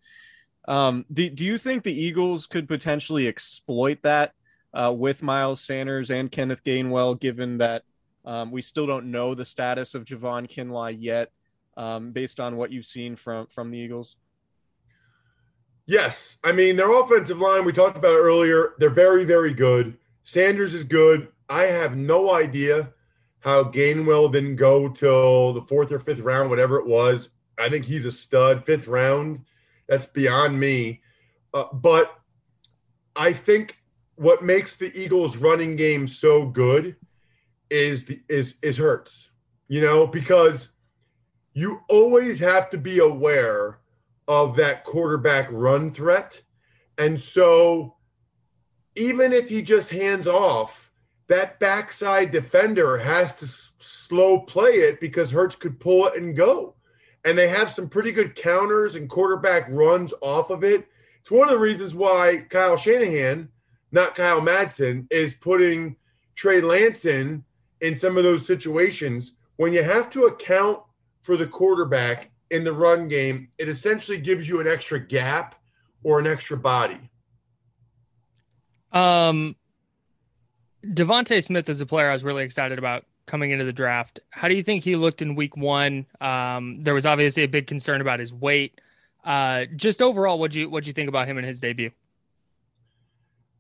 um, 0.66 1.04
do, 1.12 1.28
do 1.28 1.44
you 1.44 1.58
think 1.58 1.82
the 1.82 1.98
Eagles 1.98 2.46
could 2.46 2.68
potentially 2.68 3.28
exploit 3.28 4.02
that 4.02 4.32
uh, 4.72 4.92
with 4.96 5.22
Miles 5.22 5.60
Sanders 5.60 6.10
and 6.10 6.30
Kenneth 6.30 6.64
Gainwell, 6.64 7.20
given 7.20 7.58
that 7.58 7.82
um, 8.24 8.50
we 8.50 8.62
still 8.62 8.86
don't 8.86 9.10
know 9.10 9.34
the 9.34 9.44
status 9.44 9.94
of 9.94 10.04
Javon 10.04 10.50
Kinlaw 10.50 10.96
yet, 10.98 11.30
um, 11.76 12.12
based 12.12 12.40
on 12.40 12.56
what 12.56 12.72
you've 12.72 12.86
seen 12.86 13.16
from 13.16 13.46
from 13.46 13.70
the 13.70 13.78
Eagles? 13.78 14.16
Yes. 15.86 16.38
I 16.42 16.52
mean, 16.52 16.76
their 16.76 16.90
offensive 16.98 17.38
line, 17.38 17.64
we 17.64 17.72
talked 17.72 17.96
about 17.96 18.18
earlier, 18.18 18.72
they're 18.78 18.88
very, 18.88 19.24
very 19.24 19.52
good. 19.52 19.98
Sanders 20.22 20.72
is 20.72 20.84
good. 20.84 21.28
I 21.48 21.64
have 21.64 21.96
no 21.96 22.32
idea 22.32 22.90
how 23.40 23.64
Gainwell 23.64 24.32
didn't 24.32 24.56
go 24.56 24.88
till 24.88 25.52
the 25.52 25.60
fourth 25.62 25.92
or 25.92 26.00
fifth 26.00 26.20
round, 26.20 26.48
whatever 26.48 26.78
it 26.78 26.86
was. 26.86 27.28
I 27.58 27.68
think 27.68 27.84
he's 27.84 28.06
a 28.06 28.12
stud. 28.12 28.64
Fifth 28.64 28.88
round, 28.88 29.44
that's 29.86 30.06
beyond 30.06 30.58
me. 30.58 31.02
Uh, 31.52 31.66
but 31.74 32.18
I 33.14 33.34
think 33.34 33.76
what 34.16 34.42
makes 34.42 34.76
the 34.76 34.96
Eagles' 34.98 35.36
running 35.36 35.76
game 35.76 36.08
so 36.08 36.46
good 36.46 36.96
is 37.70 38.04
the, 38.06 38.20
is 38.28 38.56
is 38.62 38.76
Hurts. 38.76 39.30
You 39.68 39.80
know, 39.80 40.06
because 40.06 40.68
you 41.54 41.80
always 41.88 42.38
have 42.40 42.68
to 42.70 42.78
be 42.78 42.98
aware 42.98 43.78
of 44.28 44.56
that 44.56 44.84
quarterback 44.84 45.48
run 45.50 45.92
threat. 45.92 46.42
And 46.98 47.20
so 47.20 47.96
even 48.96 49.32
if 49.32 49.48
he 49.48 49.62
just 49.62 49.90
hands 49.90 50.26
off, 50.26 50.90
that 51.28 51.58
backside 51.58 52.30
defender 52.30 52.98
has 52.98 53.34
to 53.36 53.46
s- 53.46 53.72
slow 53.78 54.40
play 54.40 54.72
it 54.72 55.00
because 55.00 55.30
Hurts 55.30 55.56
could 55.56 55.80
pull 55.80 56.06
it 56.06 56.20
and 56.20 56.36
go. 56.36 56.74
And 57.24 57.38
they 57.38 57.48
have 57.48 57.70
some 57.70 57.88
pretty 57.88 58.12
good 58.12 58.34
counters 58.34 58.96
and 58.96 59.08
quarterback 59.08 59.66
runs 59.70 60.12
off 60.20 60.50
of 60.50 60.62
it. 60.62 60.86
It's 61.20 61.30
one 61.30 61.48
of 61.48 61.54
the 61.54 61.58
reasons 61.58 61.94
why 61.94 62.44
Kyle 62.50 62.76
Shanahan, 62.76 63.48
not 63.92 64.14
Kyle 64.14 64.42
Madsen, 64.42 65.06
is 65.10 65.32
putting 65.32 65.96
Trey 66.34 66.60
Lance 66.60 67.06
in 67.06 67.44
in 67.84 67.98
some 67.98 68.16
of 68.16 68.24
those 68.24 68.46
situations 68.46 69.32
when 69.56 69.74
you 69.74 69.82
have 69.82 70.08
to 70.10 70.24
account 70.24 70.80
for 71.20 71.36
the 71.36 71.46
quarterback 71.46 72.30
in 72.50 72.64
the 72.64 72.72
run 72.72 73.08
game, 73.08 73.48
it 73.58 73.68
essentially 73.68 74.16
gives 74.16 74.48
you 74.48 74.58
an 74.58 74.66
extra 74.66 74.98
gap 74.98 75.54
or 76.02 76.18
an 76.18 76.26
extra 76.26 76.56
body. 76.56 76.98
Um, 78.90 79.54
DeVonta 80.82 81.44
Smith 81.44 81.68
is 81.68 81.80
a 81.82 81.86
player 81.86 82.08
I 82.08 82.14
was 82.14 82.24
really 82.24 82.42
excited 82.42 82.78
about 82.78 83.04
coming 83.26 83.50
into 83.50 83.66
the 83.66 83.72
draft. 83.72 84.18
How 84.30 84.48
do 84.48 84.54
you 84.54 84.62
think 84.62 84.82
he 84.82 84.96
looked 84.96 85.20
in 85.20 85.34
week 85.34 85.56
one? 85.56 86.06
Um, 86.22 86.82
there 86.82 86.94
was 86.94 87.04
obviously 87.04 87.42
a 87.42 87.48
big 87.48 87.66
concern 87.66 88.00
about 88.00 88.18
his 88.18 88.32
weight. 88.32 88.80
Uh, 89.24 89.66
just 89.76 90.00
overall, 90.00 90.38
what 90.38 90.54
you 90.54 90.70
what 90.70 90.84
do 90.84 90.88
you 90.88 90.94
think 90.94 91.08
about 91.08 91.26
him 91.26 91.36
in 91.36 91.44
his 91.44 91.60
debut? 91.60 91.90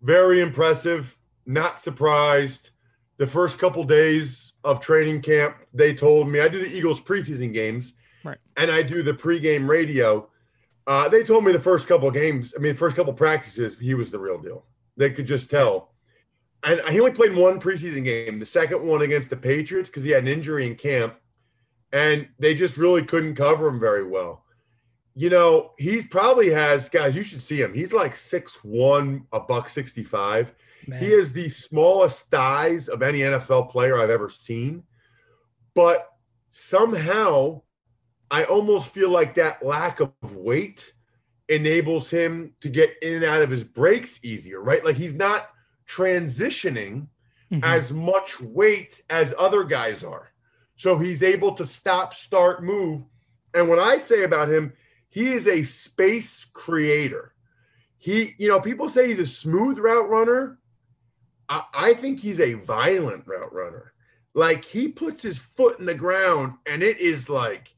Very 0.02 0.40
impressive. 0.40 1.16
Not 1.46 1.80
surprised. 1.80 2.70
The 3.16 3.26
first 3.26 3.58
couple 3.58 3.84
days 3.84 4.54
of 4.64 4.80
training 4.80 5.22
camp, 5.22 5.56
they 5.72 5.94
told 5.94 6.28
me 6.28 6.40
I 6.40 6.48
do 6.48 6.58
the 6.58 6.76
Eagles 6.76 7.00
preseason 7.00 7.52
games, 7.52 7.94
right. 8.24 8.38
and 8.56 8.70
I 8.70 8.82
do 8.82 9.02
the 9.02 9.12
pregame 9.14 9.68
radio. 9.68 10.28
Uh, 10.86 11.08
they 11.08 11.22
told 11.22 11.44
me 11.44 11.52
the 11.52 11.60
first 11.60 11.86
couple 11.86 12.10
games, 12.10 12.54
I 12.56 12.60
mean, 12.60 12.74
first 12.74 12.96
couple 12.96 13.12
practices, 13.12 13.78
he 13.78 13.94
was 13.94 14.10
the 14.10 14.18
real 14.18 14.38
deal. 14.38 14.64
They 14.96 15.10
could 15.10 15.26
just 15.26 15.50
tell. 15.50 15.92
And 16.64 16.80
he 16.88 16.98
only 16.98 17.12
played 17.12 17.34
one 17.34 17.60
preseason 17.60 18.04
game, 18.04 18.38
the 18.38 18.46
second 18.46 18.82
one 18.82 19.02
against 19.02 19.30
the 19.30 19.36
Patriots, 19.36 19.90
because 19.90 20.02
he 20.02 20.10
had 20.10 20.22
an 20.22 20.28
injury 20.28 20.66
in 20.66 20.76
camp, 20.76 21.14
and 21.92 22.26
they 22.38 22.54
just 22.54 22.76
really 22.76 23.04
couldn't 23.04 23.36
cover 23.36 23.68
him 23.68 23.78
very 23.78 24.04
well. 24.04 24.44
You 25.14 25.30
know, 25.30 25.72
he 25.78 26.02
probably 26.02 26.50
has 26.50 26.88
guys. 26.88 27.14
You 27.14 27.22
should 27.22 27.42
see 27.42 27.60
him. 27.60 27.72
He's 27.72 27.92
like 27.92 28.16
six 28.16 28.64
one, 28.64 29.26
a 29.32 29.38
buck 29.38 29.68
sixty 29.68 30.02
five. 30.02 30.52
He 31.00 31.12
is 31.12 31.32
the 31.32 31.48
smallest 31.48 32.30
thighs 32.30 32.88
of 32.88 33.02
any 33.02 33.20
NFL 33.20 33.70
player 33.70 33.98
I've 33.98 34.10
ever 34.10 34.28
seen. 34.28 34.84
But 35.74 36.08
somehow, 36.50 37.62
I 38.30 38.44
almost 38.44 38.92
feel 38.92 39.10
like 39.10 39.34
that 39.34 39.64
lack 39.64 40.00
of 40.00 40.12
weight 40.34 40.92
enables 41.48 42.08
him 42.10 42.54
to 42.60 42.68
get 42.68 42.90
in 43.02 43.16
and 43.16 43.24
out 43.24 43.42
of 43.42 43.50
his 43.50 43.64
breaks 43.64 44.18
easier, 44.22 44.60
right? 44.62 44.84
Like 44.84 44.96
he's 44.96 45.14
not 45.14 45.50
transitioning 45.88 47.08
Mhm. 47.52 47.62
as 47.62 47.92
much 47.92 48.40
weight 48.40 49.02
as 49.10 49.34
other 49.38 49.64
guys 49.64 50.02
are. 50.02 50.32
So 50.76 50.98
he's 50.98 51.22
able 51.22 51.52
to 51.54 51.66
stop, 51.66 52.14
start, 52.14 52.64
move. 52.64 53.02
And 53.52 53.68
what 53.68 53.78
I 53.78 53.98
say 53.98 54.24
about 54.24 54.48
him, 54.48 54.72
he 55.08 55.28
is 55.28 55.46
a 55.46 55.62
space 55.62 56.46
creator. 56.52 57.34
He, 57.98 58.34
you 58.38 58.48
know, 58.48 58.60
people 58.60 58.88
say 58.88 59.08
he's 59.08 59.20
a 59.20 59.26
smooth 59.26 59.78
route 59.78 60.08
runner. 60.08 60.58
I, 61.48 61.64
I 61.74 61.94
think 61.94 62.20
he's 62.20 62.40
a 62.40 62.54
violent 62.54 63.26
route 63.26 63.52
runner. 63.52 63.92
Like 64.34 64.64
he 64.64 64.88
puts 64.88 65.22
his 65.22 65.38
foot 65.38 65.78
in 65.78 65.86
the 65.86 65.94
ground 65.94 66.54
and 66.66 66.82
it 66.82 67.00
is 67.00 67.28
like, 67.28 67.74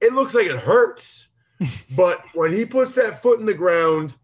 it 0.00 0.12
looks 0.12 0.34
like 0.34 0.46
it 0.46 0.58
hurts. 0.58 1.28
but 1.96 2.22
when 2.34 2.52
he 2.52 2.64
puts 2.64 2.92
that 2.92 3.22
foot 3.22 3.38
in 3.38 3.46
the 3.46 3.54
ground, 3.54 4.14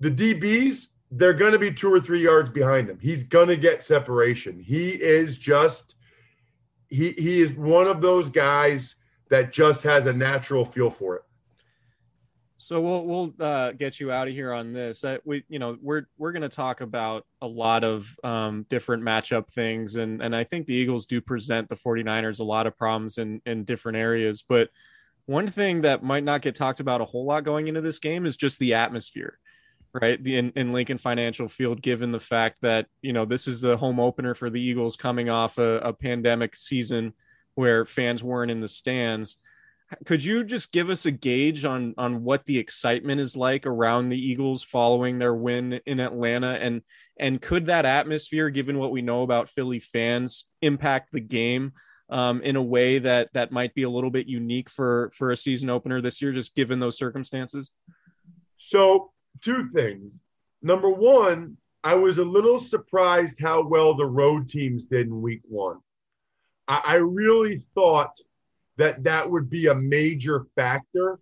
the 0.00 0.10
DBs, 0.10 0.88
they're 1.10 1.32
going 1.32 1.52
to 1.52 1.58
be 1.58 1.72
two 1.72 1.92
or 1.92 2.00
three 2.00 2.22
yards 2.22 2.50
behind 2.50 2.88
him. 2.88 2.98
He's 3.00 3.24
going 3.24 3.48
to 3.48 3.56
get 3.56 3.82
separation. 3.82 4.60
He 4.60 4.90
is 4.90 5.38
just, 5.38 5.94
he, 6.88 7.12
he 7.12 7.40
is 7.40 7.54
one 7.54 7.86
of 7.86 8.00
those 8.00 8.28
guys 8.28 8.96
that 9.30 9.52
just 9.52 9.82
has 9.84 10.06
a 10.06 10.12
natural 10.12 10.64
feel 10.64 10.90
for 10.90 11.16
it. 11.16 11.22
So 12.58 12.80
we'll 12.80 13.04
we'll 13.04 13.34
uh, 13.38 13.72
get 13.72 14.00
you 14.00 14.10
out 14.10 14.28
of 14.28 14.34
here 14.34 14.52
on 14.52 14.72
this. 14.72 15.04
Uh, 15.04 15.18
we 15.24 15.44
you 15.48 15.58
know 15.58 15.76
we're 15.80 16.06
we're 16.16 16.32
going 16.32 16.42
to 16.42 16.48
talk 16.48 16.80
about 16.80 17.26
a 17.42 17.46
lot 17.46 17.84
of 17.84 18.16
um, 18.24 18.64
different 18.70 19.02
matchup 19.02 19.50
things, 19.50 19.96
and 19.96 20.22
and 20.22 20.34
I 20.34 20.44
think 20.44 20.66
the 20.66 20.74
Eagles 20.74 21.04
do 21.06 21.20
present 21.20 21.68
the 21.68 21.74
49ers 21.74 22.40
a 22.40 22.44
lot 22.44 22.66
of 22.66 22.76
problems 22.76 23.18
in 23.18 23.42
in 23.44 23.64
different 23.64 23.98
areas. 23.98 24.42
But 24.46 24.70
one 25.26 25.48
thing 25.48 25.82
that 25.82 26.02
might 26.02 26.24
not 26.24 26.40
get 26.40 26.54
talked 26.54 26.80
about 26.80 27.02
a 27.02 27.04
whole 27.04 27.26
lot 27.26 27.44
going 27.44 27.68
into 27.68 27.82
this 27.82 27.98
game 27.98 28.24
is 28.24 28.36
just 28.36 28.58
the 28.58 28.74
atmosphere, 28.74 29.38
right? 29.92 30.22
The 30.22 30.38
in, 30.38 30.52
in 30.56 30.72
Lincoln 30.72 30.98
Financial 30.98 31.48
Field, 31.48 31.82
given 31.82 32.10
the 32.10 32.20
fact 32.20 32.56
that 32.62 32.86
you 33.02 33.12
know 33.12 33.26
this 33.26 33.46
is 33.46 33.60
the 33.60 33.76
home 33.76 34.00
opener 34.00 34.34
for 34.34 34.48
the 34.48 34.62
Eagles 34.62 34.96
coming 34.96 35.28
off 35.28 35.58
a, 35.58 35.80
a 35.80 35.92
pandemic 35.92 36.56
season 36.56 37.12
where 37.54 37.84
fans 37.84 38.24
weren't 38.24 38.50
in 38.50 38.60
the 38.60 38.68
stands 38.68 39.36
could 40.04 40.24
you 40.24 40.44
just 40.44 40.72
give 40.72 40.90
us 40.90 41.06
a 41.06 41.10
gauge 41.10 41.64
on 41.64 41.94
on 41.96 42.24
what 42.24 42.44
the 42.46 42.58
excitement 42.58 43.20
is 43.20 43.36
like 43.36 43.66
around 43.66 44.08
the 44.08 44.18
Eagles 44.18 44.64
following 44.64 45.18
their 45.18 45.34
win 45.34 45.80
in 45.86 46.00
Atlanta 46.00 46.52
and 46.60 46.82
and 47.18 47.40
could 47.40 47.66
that 47.66 47.86
atmosphere 47.86 48.50
given 48.50 48.78
what 48.78 48.90
we 48.90 49.02
know 49.02 49.22
about 49.22 49.48
Philly 49.48 49.78
fans 49.78 50.46
impact 50.60 51.12
the 51.12 51.20
game 51.20 51.72
um, 52.10 52.40
in 52.42 52.56
a 52.56 52.62
way 52.62 52.98
that 52.98 53.32
that 53.32 53.52
might 53.52 53.74
be 53.74 53.82
a 53.82 53.90
little 53.90 54.10
bit 54.10 54.26
unique 54.26 54.70
for 54.70 55.10
for 55.14 55.30
a 55.30 55.36
season 55.36 55.70
opener 55.70 56.00
this 56.00 56.20
year 56.20 56.32
just 56.32 56.54
given 56.54 56.80
those 56.80 56.98
circumstances 56.98 57.72
So, 58.56 59.12
two 59.42 59.68
things. 59.74 60.18
Number 60.62 60.90
one, 60.90 61.56
I 61.84 61.94
was 61.94 62.18
a 62.18 62.24
little 62.24 62.58
surprised 62.58 63.38
how 63.40 63.66
well 63.66 63.94
the 63.94 64.06
road 64.06 64.48
teams 64.48 64.84
did 64.84 65.06
in 65.06 65.22
week 65.22 65.42
one. 65.44 65.78
I, 66.66 66.82
I 66.84 66.94
really 66.96 67.58
thought 67.74 68.18
that 68.78 69.04
that 69.04 69.30
would 69.30 69.48
be 69.50 69.66
a 69.68 69.74
major 69.74 70.46
factor 70.56 71.18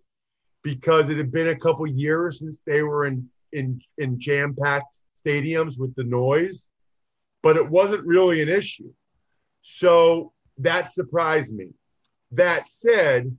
because 0.63 1.09
it 1.09 1.17
had 1.17 1.31
been 1.31 1.49
a 1.49 1.55
couple 1.55 1.87
years 1.87 2.39
since 2.39 2.61
they 2.65 2.81
were 2.81 3.05
in 3.05 3.29
in 3.53 3.81
in 3.97 4.19
jam-packed 4.19 4.99
stadiums 5.25 5.77
with 5.79 5.95
the 5.95 6.03
noise, 6.03 6.67
but 7.43 7.57
it 7.57 7.69
wasn't 7.69 8.05
really 8.05 8.41
an 8.41 8.49
issue. 8.49 8.91
So 9.61 10.33
that 10.59 10.91
surprised 10.91 11.53
me. 11.53 11.69
That 12.31 12.69
said, 12.69 13.35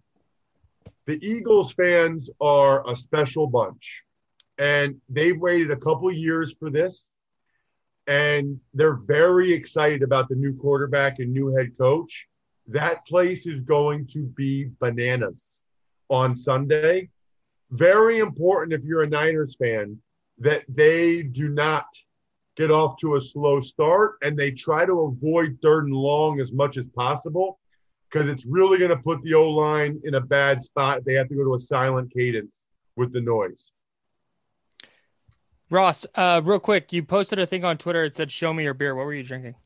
the 1.06 1.18
Eagles 1.26 1.72
fans 1.72 2.30
are 2.40 2.88
a 2.90 2.96
special 2.96 3.46
bunch, 3.46 4.02
and 4.58 5.00
they've 5.08 5.38
waited 5.38 5.70
a 5.70 5.76
couple 5.76 6.12
years 6.12 6.54
for 6.58 6.70
this. 6.70 7.06
and 8.06 8.62
they're 8.74 8.94
very 8.94 9.52
excited 9.52 10.02
about 10.02 10.28
the 10.28 10.34
new 10.36 10.54
quarterback 10.56 11.18
and 11.18 11.32
new 11.32 11.54
head 11.56 11.72
coach. 11.78 12.26
That 12.68 13.06
place 13.06 13.46
is 13.46 13.60
going 13.60 14.06
to 14.08 14.24
be 14.24 14.70
bananas 14.80 15.62
on 16.08 16.34
Sunday. 16.34 17.10
Very 17.70 18.18
important 18.18 18.72
if 18.72 18.84
you're 18.84 19.02
a 19.02 19.08
Niners 19.08 19.56
fan 19.56 19.98
that 20.38 20.64
they 20.68 21.22
do 21.22 21.48
not 21.48 21.86
get 22.56 22.70
off 22.70 22.96
to 22.98 23.16
a 23.16 23.20
slow 23.20 23.60
start 23.60 24.16
and 24.22 24.36
they 24.36 24.50
try 24.50 24.84
to 24.84 25.02
avoid 25.02 25.58
third 25.62 25.86
and 25.86 25.94
long 25.94 26.40
as 26.40 26.52
much 26.52 26.76
as 26.76 26.88
possible 26.88 27.58
because 28.10 28.28
it's 28.28 28.46
really 28.46 28.78
going 28.78 28.90
to 28.90 28.96
put 28.96 29.22
the 29.22 29.34
O 29.34 29.50
line 29.50 30.00
in 30.04 30.14
a 30.14 30.20
bad 30.20 30.62
spot. 30.62 31.04
They 31.04 31.14
have 31.14 31.28
to 31.28 31.34
go 31.34 31.44
to 31.44 31.54
a 31.54 31.60
silent 31.60 32.12
cadence 32.12 32.66
with 32.96 33.12
the 33.12 33.20
noise. 33.20 33.72
Ross, 35.68 36.06
uh, 36.14 36.40
real 36.44 36.60
quick, 36.60 36.92
you 36.92 37.02
posted 37.02 37.38
a 37.38 37.46
thing 37.46 37.64
on 37.64 37.76
Twitter. 37.76 38.04
It 38.04 38.14
said, 38.14 38.30
"Show 38.30 38.52
me 38.52 38.62
your 38.62 38.74
beer." 38.74 38.94
What 38.94 39.04
were 39.04 39.14
you 39.14 39.24
drinking? 39.24 39.56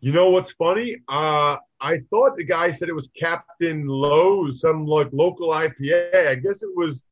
You 0.00 0.12
know 0.12 0.30
what's 0.30 0.52
funny? 0.52 0.96
Uh, 1.08 1.56
I 1.80 1.98
thought 2.10 2.36
the 2.36 2.44
guy 2.44 2.70
said 2.70 2.88
it 2.88 2.94
was 2.94 3.10
Captain 3.18 3.86
Lowe's, 3.86 4.60
some 4.60 4.86
like 4.86 5.08
local 5.12 5.50
IPA. 5.50 6.28
I 6.28 6.34
guess 6.34 6.62
it 6.62 6.70
was. 6.74 7.02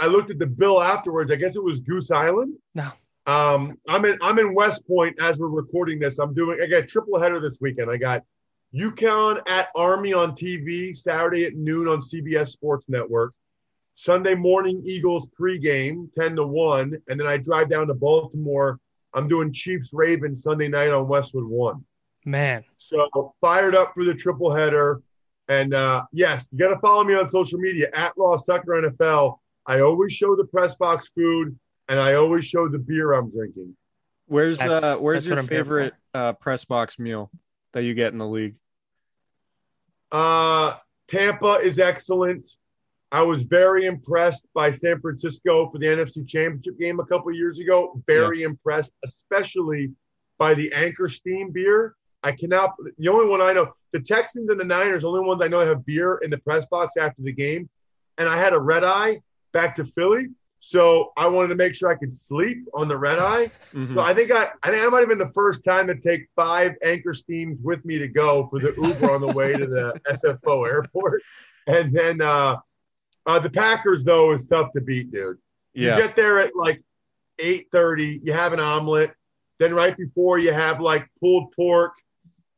I 0.00 0.06
looked 0.06 0.30
at 0.30 0.38
the 0.38 0.46
bill 0.46 0.80
afterwards. 0.80 1.30
I 1.30 1.36
guess 1.36 1.56
it 1.56 1.64
was 1.64 1.80
Goose 1.80 2.10
Island. 2.10 2.54
No. 2.74 2.90
Um, 3.26 3.78
I'm 3.88 4.04
in. 4.04 4.18
I'm 4.22 4.38
in 4.38 4.54
West 4.54 4.86
Point 4.86 5.20
as 5.20 5.38
we're 5.38 5.48
recording 5.48 5.98
this. 5.98 6.18
I'm 6.18 6.34
doing. 6.34 6.58
I 6.62 6.66
got 6.66 6.84
a 6.84 6.86
triple 6.86 7.20
header 7.20 7.40
this 7.40 7.58
weekend. 7.60 7.90
I 7.90 7.96
got 7.96 8.22
UConn 8.74 9.46
at 9.48 9.68
Army 9.74 10.12
on 10.12 10.32
TV 10.32 10.96
Saturday 10.96 11.44
at 11.44 11.54
noon 11.54 11.88
on 11.88 12.00
CBS 12.00 12.48
Sports 12.48 12.86
Network. 12.88 13.34
Sunday 13.94 14.34
morning 14.34 14.82
Eagles 14.86 15.28
pregame, 15.38 16.08
10 16.18 16.36
to 16.36 16.46
1. 16.46 16.96
And 17.08 17.20
then 17.20 17.26
I 17.26 17.36
drive 17.36 17.68
down 17.68 17.88
to 17.88 17.94
Baltimore. 17.94 18.80
I'm 19.12 19.28
doing 19.28 19.52
Chiefs 19.52 19.90
Ravens 19.92 20.42
Sunday 20.42 20.68
night 20.68 20.90
on 20.90 21.06
Westwood 21.06 21.44
1. 21.44 21.84
Man. 22.24 22.64
So 22.78 23.34
fired 23.40 23.74
up 23.74 23.92
for 23.94 24.04
the 24.04 24.14
triple 24.14 24.52
header. 24.52 25.02
And 25.48 25.74
uh, 25.74 26.04
yes, 26.12 26.48
you 26.52 26.58
got 26.58 26.68
to 26.68 26.78
follow 26.80 27.04
me 27.04 27.14
on 27.14 27.28
social 27.28 27.58
media 27.58 27.88
at 27.94 28.12
Ross 28.16 28.44
Tucker 28.44 28.70
NFL. 28.72 29.38
I 29.66 29.80
always 29.80 30.12
show 30.12 30.36
the 30.36 30.44
press 30.44 30.74
box 30.76 31.08
food 31.14 31.58
and 31.88 31.98
I 32.00 32.14
always 32.14 32.44
show 32.44 32.68
the 32.68 32.78
beer 32.78 33.12
I'm 33.12 33.30
drinking. 33.30 33.76
Where's 34.26 34.58
That's- 34.58 34.82
uh 34.82 34.96
where's 34.96 35.26
your 35.26 35.38
I'm 35.38 35.48
here 35.48 35.64
for. 35.64 35.64
favorite 35.64 35.94
uh 36.14 36.32
press 36.34 36.64
box 36.64 36.98
meal 36.98 37.30
that 37.72 37.82
you 37.82 37.94
get 37.94 38.12
in 38.12 38.18
the 38.18 38.26
league? 38.26 38.54
Uh, 40.10 40.76
Tampa 41.08 41.54
is 41.62 41.78
excellent. 41.78 42.48
I 43.10 43.22
was 43.22 43.42
very 43.42 43.84
impressed 43.86 44.46
by 44.54 44.72
San 44.72 45.00
Francisco 45.00 45.68
for 45.70 45.78
the 45.78 45.86
NFC 45.86 46.26
Championship 46.26 46.78
game 46.78 46.98
a 47.00 47.04
couple 47.04 47.30
years 47.32 47.58
ago. 47.60 48.00
Very 48.06 48.42
impressed, 48.42 48.92
especially 49.04 49.92
by 50.38 50.54
the 50.54 50.72
Anchor 50.72 51.08
Steam 51.08 51.50
beer. 51.50 51.94
I 52.22 52.32
cannot. 52.32 52.74
The 52.98 53.08
only 53.08 53.28
one 53.28 53.40
I 53.40 53.52
know, 53.52 53.72
the 53.92 54.00
Texans 54.00 54.48
and 54.50 54.58
the 54.58 54.64
Niners, 54.64 55.04
only 55.04 55.20
ones 55.20 55.42
I 55.42 55.48
know 55.48 55.60
have 55.64 55.84
beer 55.84 56.18
in 56.22 56.30
the 56.30 56.38
press 56.38 56.64
box 56.66 56.96
after 56.96 57.22
the 57.22 57.32
game. 57.32 57.68
And 58.18 58.28
I 58.28 58.36
had 58.36 58.52
a 58.52 58.60
red 58.60 58.84
eye 58.84 59.20
back 59.52 59.74
to 59.76 59.84
Philly, 59.84 60.28
so 60.60 61.12
I 61.16 61.26
wanted 61.26 61.48
to 61.48 61.54
make 61.56 61.74
sure 61.74 61.90
I 61.90 61.96
could 61.96 62.14
sleep 62.16 62.58
on 62.74 62.86
the 62.88 62.96
red 62.96 63.18
eye. 63.18 63.50
Mhm. 63.72 63.94
So 63.94 64.00
I 64.00 64.14
think 64.14 64.30
I, 64.30 64.50
I 64.62 64.70
think 64.70 64.84
I 64.84 64.88
might 64.88 65.00
have 65.00 65.08
been 65.08 65.18
the 65.18 65.32
first 65.34 65.64
time 65.64 65.86
to 65.88 65.94
take 65.96 66.28
five 66.36 66.74
anchor 66.84 67.14
steams 67.14 67.58
with 67.62 67.84
me 67.84 67.98
to 67.98 68.08
go 68.08 68.46
for 68.48 68.60
the 68.60 68.72
Uber 68.80 69.10
on 69.10 69.20
the 69.20 69.32
way 69.32 69.52
to 69.54 69.66
the 69.66 70.00
SFO 70.10 70.66
airport. 70.68 71.22
And 71.66 71.92
then 71.92 72.20
uh, 72.20 72.56
uh, 73.26 73.38
the 73.40 73.50
Packers 73.50 74.04
though 74.04 74.32
is 74.32 74.44
tough 74.44 74.72
to 74.74 74.80
beat, 74.80 75.10
dude. 75.10 75.38
Yeah. 75.74 75.96
You 75.96 76.02
get 76.02 76.16
there 76.16 76.38
at 76.38 76.54
like 76.54 76.82
eight 77.38 77.68
thirty. 77.72 78.20
You 78.22 78.32
have 78.32 78.52
an 78.52 78.60
omelet. 78.60 79.12
Then 79.58 79.74
right 79.74 79.96
before 79.96 80.38
you 80.38 80.52
have 80.52 80.80
like 80.80 81.08
pulled 81.20 81.52
pork 81.52 81.92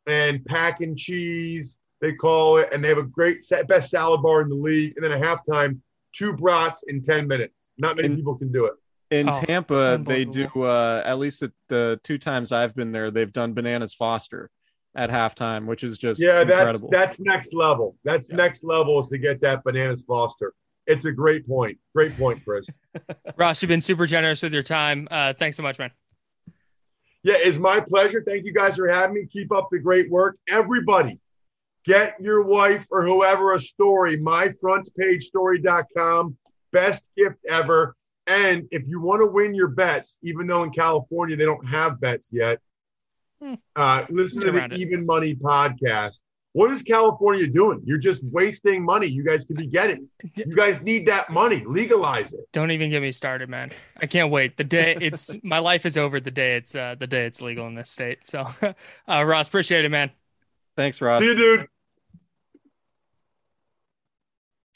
and 0.06 0.44
pack 0.44 0.80
and 0.80 0.96
cheese. 0.96 1.78
They 2.00 2.12
call 2.12 2.58
it, 2.58 2.68
and 2.72 2.84
they 2.84 2.88
have 2.88 2.98
a 2.98 3.02
great 3.02 3.44
sa- 3.44 3.62
best 3.62 3.90
salad 3.90 4.22
bar 4.22 4.42
in 4.42 4.48
the 4.48 4.54
league. 4.54 4.94
And 4.96 5.04
then 5.04 5.12
at 5.12 5.20
halftime, 5.22 5.80
two 6.12 6.36
brats 6.36 6.82
in 6.84 7.02
ten 7.02 7.26
minutes. 7.26 7.72
Not 7.78 7.96
many 7.96 8.06
And- 8.08 8.16
people 8.16 8.34
can 8.36 8.52
do 8.52 8.66
it. 8.66 8.74
In 9.10 9.28
Oh, 9.28 9.32
Tampa, 9.32 10.02
they 10.04 10.24
do 10.24 10.46
uh 10.62 11.02
at 11.04 11.18
least 11.18 11.42
at 11.42 11.52
the 11.68 12.00
two 12.02 12.18
times 12.18 12.50
I've 12.52 12.74
been 12.74 12.90
there, 12.90 13.10
they've 13.10 13.32
done 13.32 13.52
bananas 13.52 13.94
Foster 13.94 14.50
at 14.96 15.10
halftime, 15.10 15.66
which 15.66 15.84
is 15.84 15.98
just 15.98 16.20
yeah, 16.20 16.42
that's 16.42 16.82
that's 16.90 17.20
next 17.20 17.54
level. 17.54 17.96
That's 18.04 18.28
Yeah. 18.30 18.36
next 18.36 18.64
level 18.64 19.00
is 19.00 19.08
to 19.08 19.18
get 19.18 19.40
that 19.42 19.62
bananas 19.62 20.02
Foster. 20.06 20.52
It's 20.86 21.04
a 21.04 21.12
great 21.12 21.46
point. 21.46 21.78
Great 21.94 22.16
point, 22.18 22.42
Chris. 22.44 22.66
Ross, 23.36 23.62
you've 23.62 23.68
been 23.68 23.80
super 23.80 24.06
generous 24.06 24.42
with 24.42 24.52
your 24.52 24.62
time. 24.64 25.06
Uh, 25.10 25.32
thanks 25.32 25.56
so 25.56 25.62
much, 25.62 25.78
man. 25.78 25.90
Yeah, 27.24 27.34
it's 27.38 27.58
my 27.58 27.80
pleasure. 27.80 28.22
Thank 28.26 28.44
you 28.44 28.52
guys 28.52 28.76
for 28.76 28.86
having 28.88 29.14
me. 29.14 29.26
Keep 29.26 29.50
up 29.52 29.68
the 29.72 29.78
great 29.80 30.08
work. 30.10 30.36
Everybody, 30.48 31.18
get 31.84 32.14
your 32.20 32.42
wife 32.44 32.86
or 32.90 33.04
whoever 33.04 33.52
a 33.54 33.60
story, 33.60 34.16
myfrontpagestory.com. 34.18 36.36
Best 36.72 37.08
gift 37.16 37.38
ever. 37.48 37.96
And 38.26 38.66
if 38.70 38.86
you 38.86 39.00
want 39.00 39.20
to 39.20 39.26
win 39.26 39.54
your 39.54 39.68
bets, 39.68 40.18
even 40.22 40.46
though 40.46 40.62
in 40.62 40.70
California 40.70 41.36
they 41.36 41.44
don't 41.44 41.66
have 41.66 42.00
bets 42.00 42.30
yet, 42.32 42.58
Hmm. 43.42 43.54
uh, 43.76 44.04
listen 44.10 44.40
Get 44.40 44.46
to 44.46 44.52
the 44.52 44.64
it. 44.66 44.78
Even 44.78 45.04
Money 45.04 45.34
podcast. 45.34 46.22
What 46.54 46.70
is 46.70 46.84
California 46.84 47.48
doing? 47.48 47.82
You're 47.84 47.98
just 47.98 48.22
wasting 48.22 48.84
money. 48.84 49.08
You 49.08 49.24
guys 49.24 49.44
could 49.44 49.56
be 49.56 49.66
getting. 49.66 50.08
You 50.36 50.54
guys 50.54 50.80
need 50.82 51.04
that 51.06 51.28
money. 51.28 51.64
Legalize 51.66 52.32
it. 52.32 52.46
Don't 52.52 52.70
even 52.70 52.90
get 52.90 53.02
me 53.02 53.10
started, 53.10 53.48
man. 53.48 53.72
I 53.96 54.06
can't 54.06 54.30
wait. 54.30 54.56
The 54.56 54.62
day 54.62 54.96
it's 55.00 55.34
my 55.42 55.58
life 55.58 55.84
is 55.84 55.96
over. 55.96 56.20
The 56.20 56.30
day 56.30 56.56
it's 56.56 56.76
uh, 56.76 56.94
the 56.96 57.08
day 57.08 57.26
it's 57.26 57.42
legal 57.42 57.66
in 57.66 57.74
this 57.74 57.90
state. 57.90 58.28
So, 58.28 58.48
uh, 59.08 59.24
Ross, 59.24 59.48
appreciate 59.48 59.84
it, 59.84 59.88
man. 59.88 60.12
Thanks, 60.76 61.00
Ross. 61.00 61.22
See 61.22 61.26
you, 61.26 61.34
dude. 61.34 61.66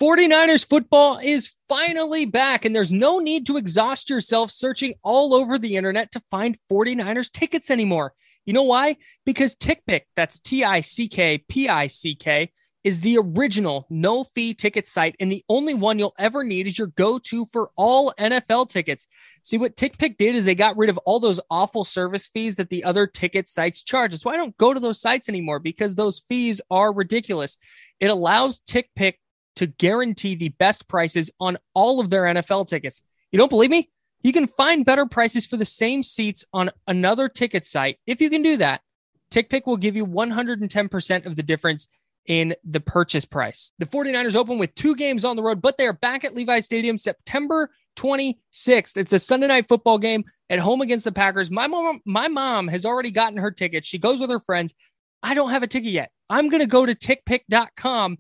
49ers 0.00 0.66
football 0.66 1.18
is 1.22 1.52
finally 1.68 2.24
back, 2.24 2.64
and 2.64 2.74
there's 2.74 2.92
no 2.92 3.20
need 3.20 3.46
to 3.46 3.56
exhaust 3.56 4.10
yourself 4.10 4.50
searching 4.50 4.94
all 5.04 5.32
over 5.32 5.58
the 5.58 5.76
internet 5.76 6.10
to 6.12 6.20
find 6.28 6.58
49ers 6.68 7.30
tickets 7.30 7.70
anymore. 7.70 8.14
You 8.48 8.54
know 8.54 8.62
why? 8.62 8.96
Because 9.26 9.54
TickPick, 9.54 10.04
that's 10.16 10.38
T 10.38 10.64
I 10.64 10.80
C 10.80 11.06
K 11.06 11.44
P 11.50 11.68
I 11.68 11.86
C 11.86 12.14
K, 12.14 12.50
is 12.82 13.02
the 13.02 13.18
original 13.18 13.86
no 13.90 14.24
fee 14.24 14.54
ticket 14.54 14.88
site, 14.88 15.14
and 15.20 15.30
the 15.30 15.44
only 15.50 15.74
one 15.74 15.98
you'll 15.98 16.14
ever 16.18 16.42
need 16.42 16.66
is 16.66 16.78
your 16.78 16.86
go 16.86 17.18
to 17.18 17.44
for 17.44 17.68
all 17.76 18.14
NFL 18.18 18.70
tickets. 18.70 19.06
See, 19.42 19.58
what 19.58 19.76
TickPick 19.76 20.16
did 20.16 20.34
is 20.34 20.46
they 20.46 20.54
got 20.54 20.78
rid 20.78 20.88
of 20.88 20.96
all 21.04 21.20
those 21.20 21.40
awful 21.50 21.84
service 21.84 22.26
fees 22.26 22.56
that 22.56 22.70
the 22.70 22.84
other 22.84 23.06
ticket 23.06 23.50
sites 23.50 23.82
charge. 23.82 24.12
That's 24.12 24.24
why 24.24 24.32
I 24.32 24.38
don't 24.38 24.56
go 24.56 24.72
to 24.72 24.80
those 24.80 24.98
sites 24.98 25.28
anymore 25.28 25.58
because 25.58 25.94
those 25.94 26.22
fees 26.26 26.62
are 26.70 26.90
ridiculous. 26.90 27.58
It 28.00 28.08
allows 28.08 28.60
TickPick 28.60 29.16
to 29.56 29.66
guarantee 29.66 30.36
the 30.36 30.48
best 30.48 30.88
prices 30.88 31.30
on 31.38 31.58
all 31.74 32.00
of 32.00 32.08
their 32.08 32.22
NFL 32.22 32.68
tickets. 32.68 33.02
You 33.30 33.38
don't 33.38 33.50
believe 33.50 33.68
me? 33.68 33.90
You 34.22 34.32
can 34.32 34.46
find 34.48 34.84
better 34.84 35.06
prices 35.06 35.46
for 35.46 35.56
the 35.56 35.64
same 35.64 36.02
seats 36.02 36.44
on 36.52 36.70
another 36.86 37.28
ticket 37.28 37.64
site. 37.64 37.98
If 38.06 38.20
you 38.20 38.30
can 38.30 38.42
do 38.42 38.56
that, 38.56 38.82
TickPick 39.30 39.66
will 39.66 39.76
give 39.76 39.94
you 39.94 40.06
110% 40.06 41.26
of 41.26 41.36
the 41.36 41.42
difference 41.42 41.88
in 42.26 42.54
the 42.64 42.80
purchase 42.80 43.24
price. 43.24 43.72
The 43.78 43.86
49ers 43.86 44.36
open 44.36 44.58
with 44.58 44.74
two 44.74 44.94
games 44.96 45.24
on 45.24 45.36
the 45.36 45.42
road, 45.42 45.62
but 45.62 45.78
they 45.78 45.86
are 45.86 45.92
back 45.92 46.24
at 46.24 46.34
Levi 46.34 46.60
Stadium 46.60 46.98
September 46.98 47.70
26th. 47.96 48.96
It's 48.96 49.12
a 49.12 49.18
Sunday 49.18 49.46
night 49.46 49.68
football 49.68 49.98
game 49.98 50.24
at 50.50 50.58
home 50.58 50.80
against 50.80 51.04
the 51.04 51.12
Packers. 51.12 51.50
My 51.50 51.66
mom, 51.66 52.00
my 52.04 52.28
mom 52.28 52.68
has 52.68 52.84
already 52.84 53.10
gotten 53.10 53.38
her 53.38 53.50
ticket. 53.50 53.84
She 53.84 53.98
goes 53.98 54.20
with 54.20 54.30
her 54.30 54.40
friends. 54.40 54.74
I 55.22 55.34
don't 55.34 55.50
have 55.50 55.62
a 55.62 55.66
ticket 55.66 55.90
yet. 55.90 56.10
I'm 56.28 56.48
going 56.48 56.60
to 56.60 56.66
go 56.66 56.84
to 56.84 56.94
tickpick.com 56.94 58.18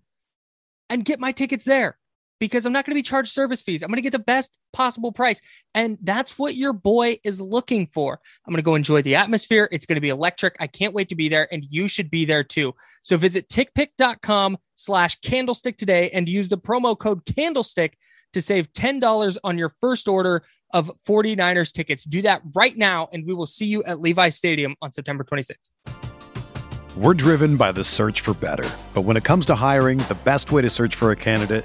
and 0.90 1.04
get 1.04 1.20
my 1.20 1.32
tickets 1.32 1.64
there 1.64 1.98
because 2.38 2.66
I'm 2.66 2.72
not 2.72 2.84
going 2.84 2.92
to 2.92 2.98
be 2.98 3.02
charged 3.02 3.32
service 3.32 3.62
fees. 3.62 3.82
I'm 3.82 3.88
going 3.88 3.96
to 3.96 4.02
get 4.02 4.12
the 4.12 4.18
best 4.18 4.58
possible 4.72 5.12
price. 5.12 5.40
And 5.74 5.98
that's 6.02 6.38
what 6.38 6.54
your 6.54 6.72
boy 6.72 7.18
is 7.24 7.40
looking 7.40 7.86
for. 7.86 8.20
I'm 8.46 8.52
going 8.52 8.58
to 8.58 8.62
go 8.62 8.74
enjoy 8.74 9.02
the 9.02 9.16
atmosphere. 9.16 9.68
It's 9.72 9.86
going 9.86 9.96
to 9.96 10.00
be 10.00 10.08
electric. 10.08 10.56
I 10.60 10.66
can't 10.66 10.94
wait 10.94 11.08
to 11.08 11.16
be 11.16 11.28
there. 11.28 11.52
And 11.52 11.64
you 11.68 11.88
should 11.88 12.10
be 12.10 12.24
there 12.24 12.44
too. 12.44 12.74
So 13.02 13.16
visit 13.16 13.48
tickpick.com 13.48 14.58
slash 14.74 15.20
candlestick 15.20 15.76
today 15.76 16.10
and 16.10 16.28
use 16.28 16.48
the 16.48 16.58
promo 16.58 16.98
code 16.98 17.24
candlestick 17.24 17.98
to 18.32 18.40
save 18.40 18.72
$10 18.72 19.38
on 19.42 19.58
your 19.58 19.70
first 19.80 20.06
order 20.06 20.44
of 20.72 20.90
49ers 21.06 21.72
tickets. 21.72 22.04
Do 22.04 22.22
that 22.22 22.42
right 22.54 22.76
now. 22.76 23.08
And 23.12 23.26
we 23.26 23.32
will 23.32 23.46
see 23.46 23.66
you 23.66 23.82
at 23.84 24.00
Levi 24.00 24.28
Stadium 24.28 24.76
on 24.82 24.92
September 24.92 25.24
26th. 25.24 25.70
We're 26.96 27.14
driven 27.14 27.56
by 27.56 27.72
the 27.72 27.84
search 27.84 28.20
for 28.20 28.34
better. 28.34 28.68
But 28.92 29.02
when 29.02 29.16
it 29.16 29.24
comes 29.24 29.46
to 29.46 29.54
hiring, 29.54 29.98
the 29.98 30.18
best 30.24 30.50
way 30.50 30.62
to 30.62 30.70
search 30.70 30.94
for 30.96 31.10
a 31.12 31.16
candidate 31.16 31.64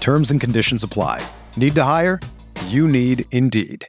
Terms 0.00 0.30
and 0.30 0.40
conditions 0.40 0.82
apply. 0.82 1.24
Need 1.56 1.74
to 1.74 1.84
hire? 1.84 2.18
You 2.66 2.88
need 2.88 3.26
Indeed. 3.30 3.86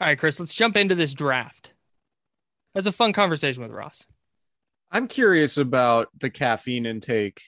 All 0.00 0.06
right, 0.06 0.18
Chris, 0.18 0.40
let's 0.40 0.54
jump 0.54 0.76
into 0.76 0.94
this 0.94 1.12
draft. 1.12 1.72
That's 2.74 2.86
a 2.86 2.92
fun 2.92 3.12
conversation 3.12 3.62
with 3.62 3.70
Ross. 3.70 4.06
I'm 4.90 5.08
curious 5.08 5.58
about 5.58 6.08
the 6.18 6.30
caffeine 6.30 6.86
intake 6.86 7.42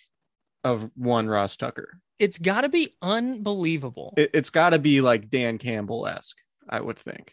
of 0.63 0.91
one 0.95 1.29
Ross 1.29 1.57
Tucker. 1.57 1.99
It's 2.19 2.39
got 2.39 2.61
to 2.61 2.69
be 2.69 2.95
unbelievable. 3.01 4.15
It, 4.17 4.35
has 4.35 4.51
got 4.51 4.71
to 4.71 4.79
be 4.79 5.01
like 5.01 5.31
Dan 5.31 5.59
Campbell 5.59 6.07
esque, 6.07 6.37
I 6.69 6.81
would 6.81 6.99
think. 6.99 7.33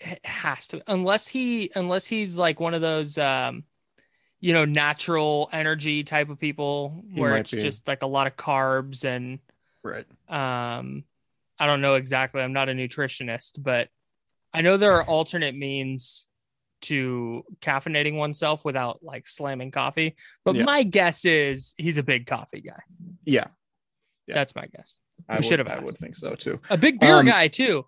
It 0.00 0.24
has 0.26 0.66
to, 0.68 0.82
unless 0.88 1.28
he, 1.28 1.70
unless 1.74 2.06
he's 2.06 2.36
like 2.36 2.58
one 2.58 2.74
of 2.74 2.80
those, 2.80 3.18
um, 3.18 3.64
you 4.40 4.52
know, 4.52 4.64
natural 4.64 5.48
energy 5.52 6.04
type 6.04 6.28
of 6.28 6.38
people 6.38 7.04
He 7.10 7.20
where 7.20 7.36
it's 7.38 7.50
be. 7.50 7.60
just 7.60 7.88
like 7.88 8.02
a 8.02 8.06
lot 8.06 8.26
of 8.26 8.36
carbs 8.36 9.04
and, 9.04 9.38
Right. 9.82 10.06
um, 10.28 11.04
I 11.58 11.66
don't 11.66 11.80
know 11.80 11.94
exactly. 11.94 12.42
I'm 12.42 12.52
not 12.52 12.68
a 12.68 12.72
nutritionist, 12.72 13.62
but 13.62 13.88
I 14.52 14.60
know 14.62 14.76
there 14.76 14.92
are 14.92 15.04
alternate 15.08 15.54
means 15.56 16.26
to 16.82 17.44
caffeinating 17.62 18.16
oneself 18.16 18.64
without 18.64 19.02
like 19.02 19.26
slamming 19.26 19.70
coffee. 19.70 20.14
But 20.44 20.56
Yeah. 20.56 20.64
my 20.64 20.82
guess 20.82 21.24
is 21.24 21.74
he's 21.78 21.96
a 21.96 22.02
big 22.02 22.26
coffee 22.26 22.60
guy. 22.60 22.80
Yeah. 23.24 23.46
Yeah. 24.26 24.34
That's 24.34 24.54
my 24.54 24.66
guess. 24.66 24.98
I 25.28 25.40
should 25.40 25.58
have 25.58 25.68
I 25.68 25.78
would 25.78 25.96
think 25.96 26.14
so 26.14 26.34
too. 26.34 26.60
A 26.68 26.76
big 26.76 27.00
beer 27.00 27.14
Um, 27.16 27.24
guy 27.24 27.48
too. 27.48 27.86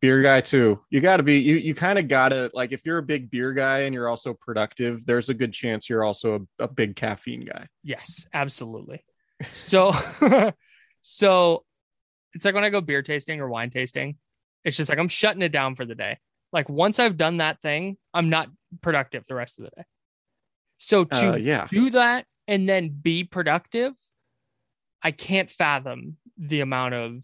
Beer 0.00 0.22
guy 0.22 0.40
too. 0.40 0.80
You 0.90 1.00
got 1.00 1.16
to 1.16 1.22
be 1.24 1.38
you 1.38 1.56
you 1.56 1.74
kind 1.74 1.98
of 1.98 2.06
got 2.06 2.28
to 2.28 2.50
like 2.54 2.72
if 2.72 2.86
you're 2.86 2.98
a 2.98 3.02
big 3.02 3.30
beer 3.30 3.52
guy 3.52 3.80
and 3.80 3.94
you're 3.94 4.08
also 4.08 4.32
productive, 4.32 5.04
there's 5.04 5.28
a 5.28 5.34
good 5.34 5.52
chance 5.52 5.88
you're 5.90 6.04
also 6.04 6.46
a, 6.60 6.64
a 6.64 6.68
big 6.68 6.94
caffeine 6.94 7.44
guy. 7.44 7.66
Yes, 7.82 8.24
absolutely. 8.32 9.04
So, 9.52 9.92
so 11.02 11.64
it's 12.32 12.44
like 12.44 12.54
when 12.54 12.64
I 12.64 12.70
go 12.70 12.80
beer 12.80 13.02
tasting 13.02 13.40
or 13.40 13.48
wine 13.48 13.70
tasting, 13.70 14.16
it's 14.64 14.76
just 14.76 14.88
like 14.88 14.98
I'm 15.00 15.08
shutting 15.08 15.42
it 15.42 15.50
down 15.50 15.74
for 15.74 15.84
the 15.84 15.94
day. 15.96 16.18
Like 16.52 16.68
once 16.68 16.98
I've 16.98 17.16
done 17.16 17.38
that 17.38 17.60
thing, 17.60 17.96
I'm 18.14 18.30
not 18.30 18.48
productive 18.80 19.24
the 19.26 19.34
rest 19.34 19.58
of 19.58 19.64
the 19.64 19.70
day. 19.76 19.84
So 20.78 21.04
to 21.04 21.32
Uh, 21.32 21.36
yeah. 21.36 21.66
do 21.70 21.90
that 21.90 22.24
and 22.46 22.68
then 22.68 22.88
be 22.90 23.24
productive, 23.24 23.94
I 25.02 25.10
can't 25.10 25.50
fathom 25.50 26.16
the 26.36 26.60
amount 26.60 26.94
of 26.94 27.22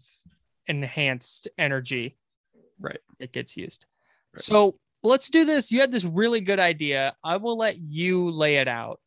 enhanced 0.67 1.47
energy 1.57 2.17
Right. 2.79 2.99
it 3.19 3.31
gets 3.31 3.55
used. 3.55 3.85
Right. 4.33 4.43
So 4.43 4.75
let's 5.03 5.29
do 5.29 5.45
this. 5.45 5.71
You 5.71 5.81
had 5.81 5.91
this 5.91 6.03
really 6.03 6.41
good 6.41 6.59
idea. 6.59 7.15
I 7.23 7.37
will 7.37 7.57
let 7.57 7.77
you 7.77 8.29
lay 8.31 8.57
it 8.57 8.67
out 8.67 8.99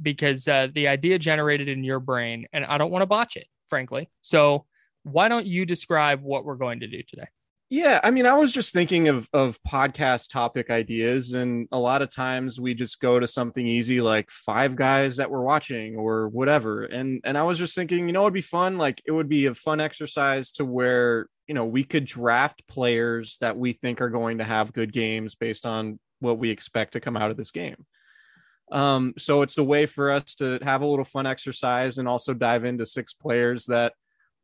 because 0.00 0.46
uh, 0.48 0.68
the 0.74 0.88
idea 0.88 1.18
generated 1.18 1.68
in 1.68 1.84
your 1.84 2.00
brain, 2.00 2.46
and 2.52 2.64
I 2.64 2.78
don't 2.78 2.90
want 2.90 3.02
to 3.02 3.06
botch 3.06 3.36
it, 3.36 3.46
frankly. 3.68 4.08
So 4.20 4.66
why 5.02 5.28
don't 5.28 5.46
you 5.46 5.64
describe 5.64 6.22
what 6.22 6.44
we're 6.44 6.56
going 6.56 6.80
to 6.80 6.86
do 6.86 7.02
today? 7.02 7.28
Yeah, 7.72 8.00
I 8.02 8.10
mean, 8.10 8.26
I 8.26 8.34
was 8.34 8.50
just 8.50 8.72
thinking 8.72 9.06
of 9.06 9.28
of 9.32 9.60
podcast 9.62 10.30
topic 10.30 10.70
ideas, 10.70 11.34
and 11.34 11.68
a 11.70 11.78
lot 11.78 12.02
of 12.02 12.10
times 12.10 12.60
we 12.60 12.74
just 12.74 12.98
go 12.98 13.20
to 13.20 13.28
something 13.28 13.64
easy 13.64 14.00
like 14.00 14.28
five 14.32 14.74
guys 14.74 15.18
that 15.18 15.30
we're 15.30 15.42
watching 15.44 15.94
or 15.96 16.28
whatever. 16.28 16.82
And 16.82 17.20
and 17.22 17.38
I 17.38 17.44
was 17.44 17.58
just 17.58 17.76
thinking, 17.76 18.08
you 18.08 18.12
know, 18.12 18.22
it'd 18.22 18.34
be 18.34 18.40
fun. 18.40 18.76
Like 18.76 19.00
it 19.06 19.12
would 19.12 19.28
be 19.28 19.46
a 19.46 19.54
fun 19.54 19.80
exercise 19.80 20.50
to 20.52 20.64
where 20.64 21.28
you 21.46 21.54
know 21.54 21.64
we 21.64 21.84
could 21.84 22.06
draft 22.06 22.66
players 22.66 23.38
that 23.40 23.56
we 23.56 23.72
think 23.72 24.00
are 24.00 24.10
going 24.10 24.38
to 24.38 24.44
have 24.44 24.72
good 24.72 24.92
games 24.92 25.36
based 25.36 25.64
on 25.64 26.00
what 26.18 26.38
we 26.38 26.50
expect 26.50 26.94
to 26.94 27.00
come 27.00 27.16
out 27.16 27.30
of 27.30 27.36
this 27.36 27.52
game. 27.52 27.86
Um, 28.72 29.14
so 29.16 29.42
it's 29.42 29.58
a 29.58 29.64
way 29.64 29.86
for 29.86 30.10
us 30.10 30.34
to 30.36 30.58
have 30.62 30.82
a 30.82 30.86
little 30.86 31.04
fun 31.04 31.26
exercise 31.26 31.98
and 31.98 32.08
also 32.08 32.34
dive 32.34 32.64
into 32.64 32.84
six 32.84 33.14
players 33.14 33.66
that 33.66 33.92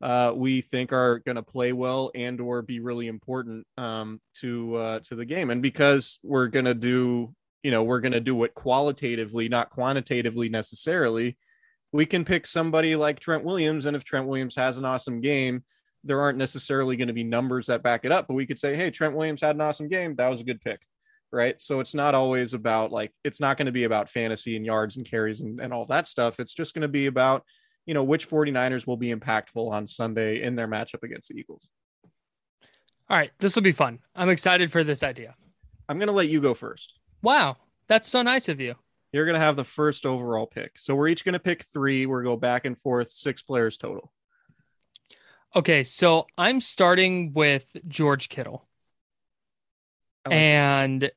uh, 0.01 0.31
we 0.35 0.61
think 0.61 0.93
are 0.93 1.19
going 1.19 1.35
to 1.35 1.43
play 1.43 1.73
well 1.73 2.11
and 2.13 2.39
or 2.39 2.61
be 2.61 2.79
really 2.79 3.07
important 3.07 3.65
um, 3.77 4.21
to 4.41 4.75
uh, 4.75 4.99
to 5.01 5.15
the 5.15 5.25
game. 5.25 5.49
And 5.49 5.61
because 5.61 6.19
we're 6.23 6.47
going 6.47 6.65
to 6.65 6.73
do, 6.73 7.33
you 7.63 7.71
know, 7.71 7.83
we're 7.83 7.99
going 7.99 8.11
to 8.11 8.19
do 8.19 8.43
it 8.43 8.53
qualitatively, 8.53 9.49
not 9.49 9.69
quantitatively 9.69 10.49
necessarily. 10.49 11.37
We 11.91 12.05
can 12.05 12.25
pick 12.25 12.45
somebody 12.45 12.95
like 12.95 13.19
Trent 13.19 13.43
Williams, 13.43 13.85
and 13.85 13.95
if 13.95 14.03
Trent 14.03 14.27
Williams 14.27 14.55
has 14.55 14.77
an 14.77 14.85
awesome 14.85 15.21
game, 15.21 15.63
there 16.03 16.19
aren't 16.21 16.37
necessarily 16.37 16.95
going 16.95 17.07
to 17.07 17.13
be 17.13 17.23
numbers 17.23 17.67
that 17.67 17.81
back 17.81 18.05
it 18.05 18.11
up. 18.11 18.27
But 18.27 18.35
we 18.35 18.45
could 18.45 18.59
say, 18.59 18.75
hey, 18.75 18.91
Trent 18.91 19.15
Williams 19.15 19.41
had 19.41 19.55
an 19.55 19.61
awesome 19.61 19.87
game. 19.87 20.15
That 20.15 20.29
was 20.29 20.41
a 20.41 20.43
good 20.43 20.61
pick. 20.61 20.81
Right. 21.29 21.61
So 21.61 21.81
it's 21.81 21.93
not 21.93 22.15
always 22.15 22.53
about 22.53 22.93
like, 22.93 23.11
it's 23.25 23.41
not 23.41 23.57
going 23.57 23.65
to 23.65 23.73
be 23.73 23.83
about 23.83 24.07
fantasy 24.07 24.55
and 24.55 24.65
yards 24.65 24.95
and 24.95 25.05
carries 25.05 25.41
and, 25.41 25.59
and 25.59 25.73
all 25.73 25.85
that 25.87 26.07
stuff. 26.07 26.39
It's 26.39 26.53
just 26.53 26.73
going 26.73 26.83
to 26.83 26.87
be 26.87 27.07
about, 27.07 27.43
you 27.87 27.93
know, 27.93 28.03
which 28.03 28.29
49ers 28.29 28.85
will 28.85 28.97
be 28.97 29.11
impactful 29.11 29.71
on 29.71 29.87
Sunday 29.87 30.43
in 30.43 30.55
their 30.55 30.67
matchup 30.67 31.01
against 31.01 31.29
the 31.29 31.35
Eagles. 31.35 31.67
All 33.09 33.17
right, 33.17 33.31
this 33.39 33.55
will 33.55 33.63
be 33.63 33.71
fun. 33.71 33.99
I'm 34.13 34.29
excited 34.29 34.71
for 34.71 34.83
this 34.83 35.01
idea. 35.01 35.33
I'm 35.87 35.97
going 35.97 36.07
to 36.07 36.13
let 36.13 36.27
you 36.27 36.41
go 36.41 36.53
first. 36.53 36.99
Wow, 37.21 37.55
that's 37.87 38.09
so 38.09 38.21
nice 38.21 38.49
of 38.49 38.59
you. 38.59 38.75
You're 39.13 39.25
going 39.25 39.39
to 39.39 39.39
have 39.39 39.55
the 39.55 39.63
first 39.63 40.05
overall 40.05 40.45
pick. 40.45 40.73
So 40.77 40.93
we're 40.93 41.07
each 41.07 41.23
going 41.23 41.33
to 41.33 41.39
pick 41.39 41.63
three. 41.63 42.05
We're 42.05 42.23
going 42.23 42.33
to 42.33 42.37
go 42.37 42.41
back 42.41 42.65
and 42.65 42.77
forth, 42.77 43.09
six 43.09 43.41
players 43.41 43.77
total. 43.77 44.11
Okay, 45.55 45.85
so 45.85 46.27
I'm 46.37 46.59
starting 46.59 47.31
with 47.33 47.65
George 47.87 48.27
Kittle. 48.27 48.67
I 50.25 50.29
like 50.29 50.37
and 50.37 51.11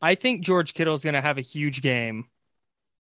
I 0.00 0.14
think 0.14 0.40
George 0.42 0.72
Kittle 0.72 0.94
is 0.94 1.04
going 1.04 1.14
to 1.14 1.20
have 1.20 1.36
a 1.36 1.42
huge 1.42 1.82
game 1.82 2.24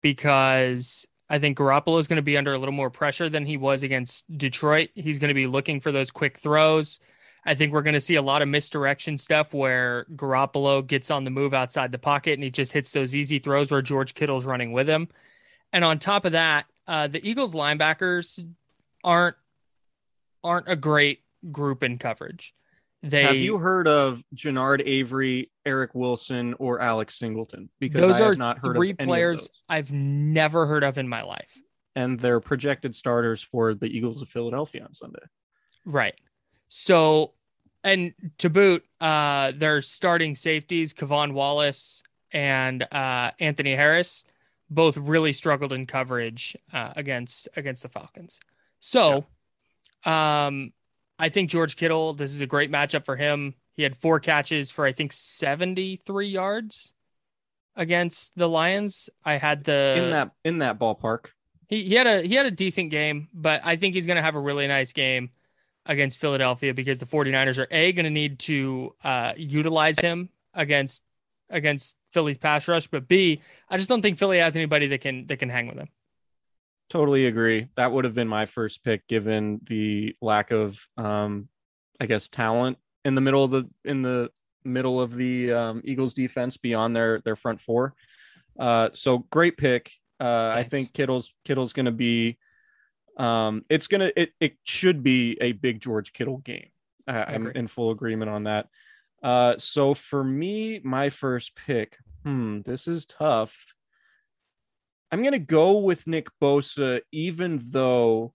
because 0.02 1.06
I 1.30 1.40
think 1.40 1.58
Garoppolo 1.58 2.00
is 2.00 2.08
going 2.08 2.18
to 2.18 2.22
be 2.22 2.38
under 2.38 2.54
a 2.54 2.58
little 2.58 2.74
more 2.74 2.90
pressure 2.90 3.30
than 3.30 3.46
he 3.46 3.58
was 3.58 3.84
against 3.84 4.26
Detroit. 4.38 4.90
He's 4.94 5.20
going 5.20 5.30
to 5.30 5.34
be 5.34 5.48
looking 5.48 5.80
for 5.80 5.92
those 5.92 6.12
quick 6.12 6.40
throws. 6.40 7.00
I 7.46 7.56
think 7.56 7.74
we're 7.74 7.82
going 7.82 7.94
to 7.94 8.02
see 8.02 8.16
a 8.16 8.22
lot 8.22 8.42
of 8.42 8.48
misdirection 8.48 9.18
stuff 9.18 9.54
where 9.54 10.06
Garoppolo 10.16 10.86
gets 10.86 11.12
on 11.12 11.24
the 11.24 11.32
move 11.32 11.54
outside 11.54 11.92
the 11.92 11.98
pocket 11.98 12.34
and 12.34 12.44
he 12.44 12.50
just 12.50 12.72
hits 12.72 12.92
those 12.92 13.14
easy 13.14 13.40
throws 13.40 13.72
where 13.72 13.82
George 13.82 14.14
Kittle's 14.14 14.46
running 14.46 14.72
with 14.72 14.88
him. 14.88 15.10
And 15.74 15.84
on 15.84 16.00
top 16.00 16.26
of 16.26 16.34
that, 16.34 16.66
uh, 16.88 17.08
the 17.08 17.28
Eagles 17.28 17.54
linebackers 17.54 18.46
aren't 19.04 19.36
aren't 20.44 20.70
a 20.70 20.76
great 20.76 21.22
group 21.52 21.84
in 21.84 21.98
coverage. 21.98 22.54
They 23.06 23.24
Have 23.24 23.36
you 23.36 23.58
heard 23.58 23.88
of 23.88 24.24
Genard 24.34 24.82
Avery, 24.86 25.52
Eric 25.66 25.94
Wilson, 25.94 26.56
or 26.58 26.80
Alex 26.80 27.20
Singleton? 27.20 27.70
Because 27.80 28.00
those 28.02 28.22
I 28.22 28.24
are 28.24 28.30
have 28.30 28.38
not 28.38 28.60
heard 28.66 28.78
three 28.78 28.94
players. 28.94 29.50
I've 29.68 29.92
never 29.92 30.66
heard 30.66 30.84
of 30.86 30.98
in 30.98 31.08
my 31.10 31.22
life. 31.24 31.52
and 31.96 32.20
they're 32.20 32.40
projected 32.40 32.96
starters 32.96 33.44
for 33.44 33.74
the 33.74 33.86
Eagles 33.86 34.22
of 34.22 34.30
Philadelphia 34.30 34.84
on 34.84 34.94
Sunday. 34.94 35.20
Right. 35.86 36.16
So, 36.70 37.34
and 37.84 38.14
to 38.40 38.50
boot, 38.50 38.86
uh, 39.02 39.52
their 39.56 39.82
starting 39.82 40.34
safeties, 40.36 40.94
K'Von 40.94 41.34
Wallace 41.34 42.02
and 42.32 42.82
uh, 42.92 43.32
Anthony 43.40 43.76
Harris, 43.76 44.24
both 44.70 44.98
really 44.98 45.34
struggled 45.34 45.74
in 45.74 45.86
coverage 45.86 46.56
uh, 46.72 46.94
against 46.96 47.48
against 47.56 47.84
the 47.84 47.90
Falcons. 47.90 48.40
So, 48.80 49.26
um, 50.06 50.72
I 51.20 51.30
think 51.30 51.50
George 51.50 51.76
Kittle, 51.76 52.14
this 52.14 52.34
is 52.34 52.42
a 52.42 52.48
great 52.48 52.72
matchup 52.72 53.06
for 53.06 53.16
him. 53.16 53.56
He 53.74 53.84
had 53.84 53.96
four 53.98 54.20
catches 54.20 54.70
for 54.72 54.86
I 54.86 54.92
think 54.94 55.14
seventy 55.14 56.02
three 56.06 56.28
yards 56.28 56.94
against 57.76 58.36
the 58.36 58.48
Lions. 58.48 59.10
I 59.24 59.38
had 59.38 59.64
the 59.64 59.96
in 59.98 60.10
that 60.12 60.32
in 60.44 60.58
that 60.60 60.80
ballpark. 60.80 61.28
he, 61.70 61.84
he 61.84 61.96
had 61.96 62.08
a 62.08 62.22
he 62.22 62.36
had 62.36 62.46
a 62.46 62.52
decent 62.52 62.92
game, 62.92 63.30
but 63.34 63.62
I 63.64 63.76
think 63.76 63.96
he's 63.96 64.06
going 64.06 64.18
to 64.18 64.22
have 64.22 64.36
a 64.36 64.40
really 64.40 64.68
nice 64.68 64.92
game 64.92 65.32
against 65.86 66.18
Philadelphia 66.18 66.74
because 66.74 67.00
the 67.00 67.06
49ers 67.06 67.58
are 67.58 67.68
a 67.72 67.92
going 67.92 68.06
to 68.06 68.10
need 68.10 68.40
to 68.40 68.96
uh, 69.04 69.34
utilize 69.36 70.00
him 70.00 70.30
against 70.54 71.04
against 71.50 71.98
Philly's 72.12 72.38
pass 72.38 72.68
rush, 72.68 72.88
but 72.88 73.08
b 73.08 73.42
I 73.70 73.78
just 73.78 73.90
don't 73.90 74.02
think 74.02 74.18
Philly 74.18 74.40
has 74.40 74.56
anybody 74.56 74.88
that 74.88 75.02
can 75.02 75.26
that 75.28 75.38
can 75.38 75.50
hang 75.50 75.68
with 75.68 75.78
him. 75.78 75.90
Totally 76.94 77.26
agree. 77.26 77.70
That 77.76 77.92
would 77.92 78.06
have 78.06 78.14
been 78.14 78.28
my 78.28 78.46
first 78.46 78.84
pick 78.84 79.08
given 79.08 79.60
the 79.64 80.16
lack 80.22 80.52
of 80.52 80.80
um 80.96 81.50
I 82.00 82.06
guess 82.06 82.28
talent 82.28 82.78
in 83.04 83.16
the 83.16 83.22
middle 83.22 83.44
of 83.44 83.50
the 83.50 83.68
in 83.84 84.04
the 84.04 84.30
middle 84.64 85.02
of 85.02 85.16
the 85.16 85.52
um, 85.52 85.82
Eagles 85.84 86.14
defense 86.14 86.58
beyond 86.58 86.96
their 86.96 87.20
their 87.22 87.36
front 87.36 87.60
four. 87.60 87.96
Uh, 88.60 88.90
so 88.94 89.18
great 89.32 89.58
pick. 89.58 89.92
Uh, 90.20 90.54
I 90.56 90.62
think 90.62 90.94
Kittle's 90.94 91.34
Kittle's 91.46 91.74
going 91.74 91.88
to 91.88 91.92
be. 91.92 92.38
Um, 93.18 93.66
it's 93.70 93.88
gonna 93.88 94.12
it 94.16 94.34
it 94.40 94.58
should 94.64 95.02
be 95.02 95.36
a 95.42 95.52
big 95.54 95.82
George 95.82 96.14
Kittle 96.14 96.38
game. 96.38 96.70
Uh, 97.08 97.26
I'm 97.28 97.48
agree. 97.48 97.54
in 97.56 97.66
full 97.66 97.90
agreement 97.90 98.30
on 98.30 98.44
that. 98.44 98.68
Uh, 99.24 99.56
so 99.58 99.96
for 99.96 100.24
me, 100.24 100.80
my 100.84 101.10
first 101.10 101.56
pick. 101.56 101.98
Hmm, 102.24 102.62
this 102.62 102.88
is 102.88 103.08
tough. 103.08 103.73
I'm 105.14 105.22
gonna 105.22 105.38
go 105.38 105.78
with 105.78 106.08
Nick 106.08 106.26
Bosa, 106.42 107.02
even 107.12 107.62
though 107.64 108.34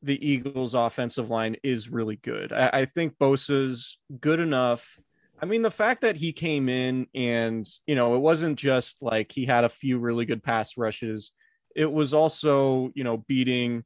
the 0.00 0.26
Eagles' 0.26 0.72
offensive 0.72 1.28
line 1.28 1.56
is 1.62 1.90
really 1.90 2.16
good. 2.16 2.50
I, 2.50 2.70
I 2.72 2.84
think 2.86 3.18
Bosa's 3.18 3.98
good 4.20 4.40
enough. 4.40 4.98
I 5.42 5.44
mean, 5.44 5.60
the 5.60 5.70
fact 5.70 6.00
that 6.00 6.16
he 6.16 6.32
came 6.32 6.70
in 6.70 7.08
and, 7.14 7.68
you 7.86 7.94
know, 7.94 8.14
it 8.14 8.20
wasn't 8.20 8.58
just 8.58 9.02
like 9.02 9.32
he 9.32 9.44
had 9.44 9.64
a 9.64 9.68
few 9.68 9.98
really 9.98 10.24
good 10.24 10.42
pass 10.42 10.78
rushes, 10.78 11.30
it 11.76 11.92
was 11.92 12.14
also, 12.14 12.90
you 12.94 13.04
know, 13.04 13.18
beating 13.18 13.84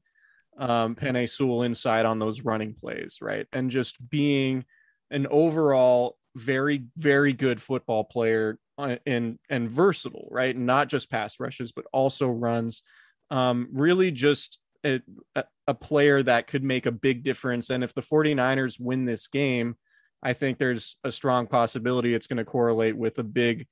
um, 0.59 0.94
Penei 0.94 1.29
Sewell 1.29 1.64
inside 1.64 2.07
on 2.07 2.20
those 2.20 2.42
running 2.42 2.72
plays, 2.72 3.18
right? 3.20 3.48
And 3.53 3.68
just 3.68 3.96
being 4.09 4.64
an 5.11 5.27
overall 5.29 6.16
very, 6.37 6.85
very 6.96 7.33
good 7.33 7.61
football 7.61 8.05
player 8.05 8.61
and 8.78 9.38
and 9.50 9.70
versatile, 9.70 10.28
right? 10.30 10.56
Not 10.56 10.88
just 10.88 11.10
pass 11.10 11.40
rushes, 11.40 11.72
but 11.72 11.86
also 11.92 12.28
runs. 12.28 12.82
Um, 13.30 13.68
really 13.72 14.10
just 14.10 14.58
a, 14.84 15.00
a- 15.34 15.74
player 15.74 16.22
that 16.22 16.46
could 16.46 16.64
make 16.64 16.86
a 16.86 16.92
big 16.92 17.22
difference. 17.22 17.68
And 17.68 17.84
if 17.84 17.92
the 17.92 18.00
49ers 18.00 18.80
win 18.80 19.04
this 19.04 19.28
game, 19.28 19.76
I 20.22 20.32
think 20.32 20.56
there's 20.56 20.96
a 21.04 21.12
strong 21.12 21.46
possibility 21.46 22.14
it's 22.14 22.26
going 22.26 22.38
to 22.38 22.44
correlate 22.44 22.96
with 22.96 23.18
a 23.18 23.22
big 23.22 23.66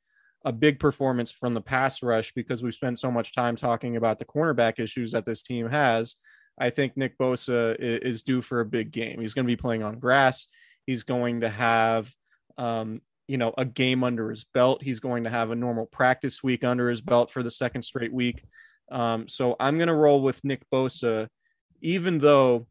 a 0.45 0.53
big 0.53 0.79
performance 0.79 1.33
from 1.33 1.55
the 1.55 1.61
pass 1.61 2.03
rush 2.03 2.33
because 2.33 2.63
we've 2.63 2.75
spent 2.75 2.99
so 2.99 3.11
much 3.11 3.35
time 3.35 3.57
talking 3.57 3.97
about 3.97 4.19
the 4.19 4.25
cornerback 4.25 4.79
issues 4.79 5.11
that 5.13 5.27
this 5.27 5.43
team 5.43 5.69
has. 5.69 6.17
I 6.59 6.71
think 6.71 6.97
Nick 6.97 7.19
Bosa 7.19 7.77
is 7.79 8.23
due 8.23 8.43
for 8.43 8.61
a 8.61 8.65
big 8.65 8.93
game. 8.93 9.21
He's 9.21 9.35
going 9.35 9.45
to 9.45 9.51
be 9.51 9.57
playing 9.57 9.83
on 9.83 9.99
grass. 9.99 10.47
He's 10.87 11.03
going 11.03 11.41
to 11.41 11.49
have 11.51 12.13
um, 12.59 13.01
you 13.29 13.39
know, 13.39 13.53
a 13.59 13.65
game 13.65 14.05
under 14.05 14.31
his 14.31 14.45
belt. 14.45 14.83
He's 14.83 15.01
going 15.01 15.25
to 15.25 15.31
have 15.31 15.51
a 15.51 15.57
normal 15.57 15.87
practice 15.87 16.43
week 16.43 16.65
under 16.65 16.89
his 16.89 17.01
belt 17.01 17.31
for 17.31 17.43
the 17.43 17.51
second 17.51 17.83
straight 17.83 18.13
week. 18.13 18.45
Um, 18.91 19.29
so 19.29 19.57
I'm 19.59 19.77
going 19.79 19.89
to 19.89 19.95
roll 19.95 20.23
with 20.23 20.45
Nick 20.45 20.63
Bosa, 20.73 21.29
even 21.81 22.19
though 22.19 22.67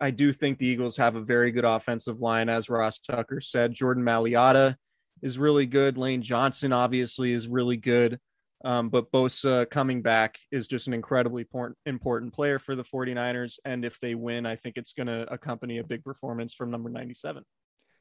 I 0.00 0.10
do 0.10 0.32
think 0.32 0.58
the 0.58 0.66
Eagles 0.66 0.96
have 0.96 1.16
a 1.16 1.20
very 1.20 1.50
good 1.50 1.66
offensive 1.66 2.20
line, 2.20 2.48
as 2.48 2.70
Ross 2.70 3.00
Tucker 3.00 3.40
said. 3.40 3.74
Jordan 3.74 4.02
Mailata 4.02 4.76
is 5.22 5.38
really 5.38 5.66
good. 5.66 5.98
Lane 5.98 6.22
Johnson 6.22 6.72
obviously 6.72 7.32
is 7.32 7.46
really 7.46 7.76
good. 7.76 8.18
Um, 8.64 8.90
but 8.90 9.10
Bosa 9.10 9.68
coming 9.70 10.02
back 10.02 10.38
is 10.50 10.66
just 10.66 10.86
an 10.86 10.92
incredibly 10.92 11.46
important 11.86 12.32
player 12.32 12.58
for 12.58 12.76
the 12.76 12.84
49ers. 12.84 13.58
And 13.64 13.84
if 13.84 13.98
they 14.00 14.14
win, 14.14 14.44
I 14.44 14.56
think 14.56 14.76
it's 14.76 14.92
going 14.92 15.06
to 15.06 15.30
accompany 15.32 15.78
a 15.78 15.84
big 15.84 16.04
performance 16.04 16.52
from 16.54 16.70
number 16.70 16.90
97. 16.90 17.42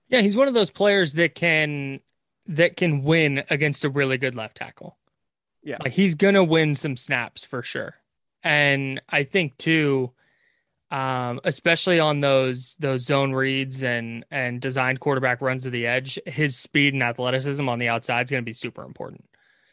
Yeah, 0.09 0.21
he's 0.21 0.35
one 0.35 0.47
of 0.47 0.53
those 0.53 0.71
players 0.71 1.13
that 1.13 1.35
can 1.35 2.01
that 2.47 2.75
can 2.77 3.03
win 3.03 3.43
against 3.49 3.85
a 3.85 3.89
really 3.89 4.17
good 4.17 4.35
left 4.35 4.57
tackle. 4.57 4.97
Yeah. 5.63 5.79
Like 5.83 5.93
he's 5.93 6.15
gonna 6.15 6.43
win 6.43 6.75
some 6.75 6.97
snaps 6.97 7.45
for 7.45 7.63
sure. 7.63 7.95
And 8.43 9.01
I 9.09 9.23
think 9.23 9.57
too, 9.57 10.11
um, 10.91 11.41
especially 11.45 11.99
on 11.99 12.21
those 12.21 12.75
those 12.77 13.03
zone 13.05 13.33
reads 13.33 13.83
and 13.83 14.25
and 14.31 14.61
designed 14.61 14.99
quarterback 15.01 15.41
runs 15.41 15.63
to 15.63 15.71
the 15.71 15.87
edge, 15.87 16.19
his 16.25 16.57
speed 16.57 16.93
and 16.93 17.03
athleticism 17.03 17.67
on 17.69 17.79
the 17.79 17.89
outside 17.89 18.25
is 18.27 18.31
gonna 18.31 18.43
be 18.43 18.53
super 18.53 18.83
important. 18.83 19.25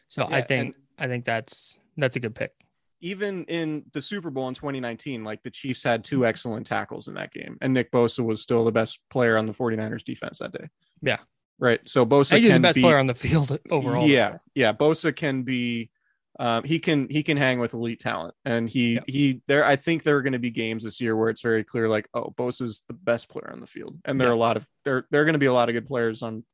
So 0.09 0.29
I 0.31 0.42
Yeah, 0.42 0.42
think 0.42 0.77
I 0.99 1.09
think 1.09 1.25
that's 1.27 1.79
that's 1.96 2.16
a 2.16 2.20
good 2.20 2.35
pick. 2.37 2.55
Even 3.01 3.45
in 3.45 3.85
the 3.93 4.03
Super 4.03 4.31
Bowl 4.31 4.49
in 4.49 4.55
2019, 4.55 5.25
like 5.25 5.43
the 5.43 5.51
Chiefs 5.51 5.83
had 5.83 6.05
two 6.05 6.27
excellent 6.27 6.67
tackles 6.67 7.09
in 7.09 7.15
that 7.15 7.33
game, 7.33 7.59
and 7.61 7.75
Nick 7.75 7.93
Bosa 7.93 8.25
was 8.25 8.43
still 8.43 8.65
the 8.65 8.73
best 8.73 9.01
player 9.11 9.37
on 9.37 9.47
the 9.47 9.53
49ers 9.53 10.05
defense 10.05 10.39
that 10.39 10.53
day. 10.53 10.69
Yeah. 11.03 11.19
Right. 11.59 11.81
So 11.89 12.05
Bosa 12.05 12.35
I 12.35 12.41
the 12.41 12.49
can 12.49 12.63
best 12.63 12.75
be, 12.75 12.83
player 12.83 12.99
on 12.99 13.07
the 13.07 13.15
field 13.15 13.59
overall. 13.71 14.07
Yeah. 14.07 14.39
Yeah. 14.55 14.73
Bosa 14.73 15.15
can 15.15 15.43
be, 15.43 15.91
um, 16.39 16.65
he 16.65 16.79
can, 16.79 17.09
he 17.09 17.23
can 17.23 17.39
hang 17.39 17.61
with 17.61 17.73
elite 17.73 18.01
talent. 18.01 18.35
And 18.45 18.69
he, 18.69 19.01
he, 19.07 19.41
there, 19.47 19.65
I 19.65 19.77
think 19.77 20.03
there 20.03 20.17
are 20.17 20.23
going 20.23 20.35
to 20.35 20.39
be 20.39 20.51
games 20.51 20.85
this 20.85 21.01
year 21.01 21.17
where 21.17 21.31
it's 21.31 21.41
very 21.41 21.65
clear, 21.65 21.89
like, 21.89 22.09
oh, 22.13 22.35
Bosa's 22.37 22.83
the 22.89 22.95
best 22.95 23.31
player 23.31 23.51
on 23.51 23.61
the 23.61 23.67
field. 23.67 23.99
And 24.05 24.21
there 24.21 24.29
are 24.29 24.35
a 24.35 24.39
lot 24.39 24.59
of, 24.59 24.67
there, 24.85 25.07
there 25.11 25.23
are 25.23 25.25
going 25.25 25.33
to 25.33 25.39
be 25.39 25.47
a 25.47 25.53
lot 25.53 25.71
of 25.71 25.73
good 25.73 25.87
players 25.87 26.23
on 26.23 26.45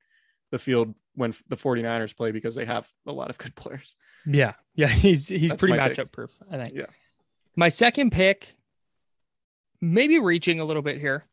the 0.52 0.58
field 0.58 0.94
when 1.14 1.34
the 1.48 1.56
49ers 1.56 2.16
play 2.16 2.30
because 2.30 2.54
they 2.54 2.64
have 2.64 2.88
a 3.06 3.12
lot 3.12 3.30
of 3.30 3.38
good 3.38 3.54
players. 3.56 3.96
Yeah, 4.26 4.54
yeah, 4.74 4.86
he's 4.88 5.28
he's 5.28 5.50
That's 5.50 5.60
pretty 5.60 5.74
matchup 5.76 6.12
proof. 6.12 6.30
I 6.50 6.64
think. 6.64 6.74
Yeah. 6.74 6.86
My 7.56 7.68
second 7.68 8.12
pick, 8.12 8.56
maybe 9.80 10.18
reaching 10.18 10.60
a 10.60 10.64
little 10.64 10.82
bit 10.82 11.00
here, 11.00 11.26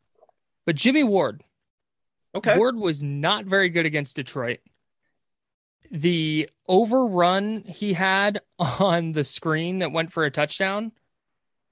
but 0.66 0.76
Jimmy 0.76 1.04
Ward. 1.04 1.42
Okay. 2.34 2.56
Ward 2.56 2.76
was 2.76 3.02
not 3.02 3.46
very 3.46 3.70
good 3.70 3.86
against 3.86 4.16
Detroit. 4.16 4.60
The 5.90 6.48
overrun 6.68 7.64
he 7.66 7.94
had 7.94 8.40
on 8.58 9.12
the 9.12 9.24
screen 9.24 9.80
that 9.80 9.92
went 9.92 10.12
for 10.12 10.24
a 10.24 10.30
touchdown 10.30 10.92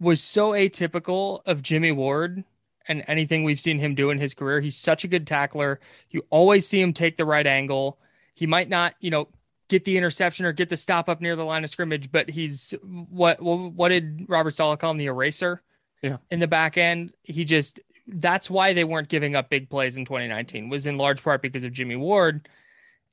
was 0.00 0.22
so 0.22 0.50
atypical 0.52 1.40
of 1.46 1.62
Jimmy 1.62 1.92
Ward 1.92 2.44
and 2.86 3.04
anything 3.06 3.44
we've 3.44 3.60
seen 3.60 3.78
him 3.78 3.94
do 3.94 4.10
in 4.10 4.18
his 4.18 4.34
career. 4.34 4.60
He's 4.60 4.76
such 4.76 5.04
a 5.04 5.08
good 5.08 5.26
tackler. 5.26 5.78
You 6.10 6.22
always 6.30 6.66
see 6.66 6.80
him 6.80 6.92
take 6.92 7.16
the 7.16 7.24
right 7.24 7.46
angle. 7.46 7.98
He 8.34 8.46
might 8.46 8.68
not, 8.68 8.94
you 9.00 9.10
know, 9.10 9.28
get 9.68 9.84
the 9.84 9.96
interception 9.96 10.46
or 10.46 10.52
get 10.52 10.68
the 10.68 10.76
stop 10.76 11.08
up 11.08 11.20
near 11.20 11.36
the 11.36 11.44
line 11.44 11.64
of 11.64 11.70
scrimmage, 11.70 12.10
but 12.10 12.28
he's 12.28 12.74
what 12.82 13.40
what, 13.40 13.72
what 13.72 13.88
did 13.88 14.26
Robert 14.28 14.52
Saleh 14.52 14.78
call 14.78 14.90
him 14.90 14.96
the 14.96 15.06
eraser? 15.06 15.62
Yeah. 16.02 16.18
In 16.30 16.40
the 16.40 16.46
back 16.46 16.76
end, 16.78 17.12
he 17.22 17.44
just 17.44 17.80
that's 18.06 18.48
why 18.48 18.72
they 18.72 18.84
weren't 18.84 19.08
giving 19.08 19.36
up 19.36 19.50
big 19.50 19.68
plays 19.68 19.96
in 19.96 20.04
2019 20.04 20.70
was 20.70 20.86
in 20.86 20.96
large 20.96 21.22
part 21.22 21.42
because 21.42 21.62
of 21.62 21.72
Jimmy 21.72 21.96
Ward. 21.96 22.48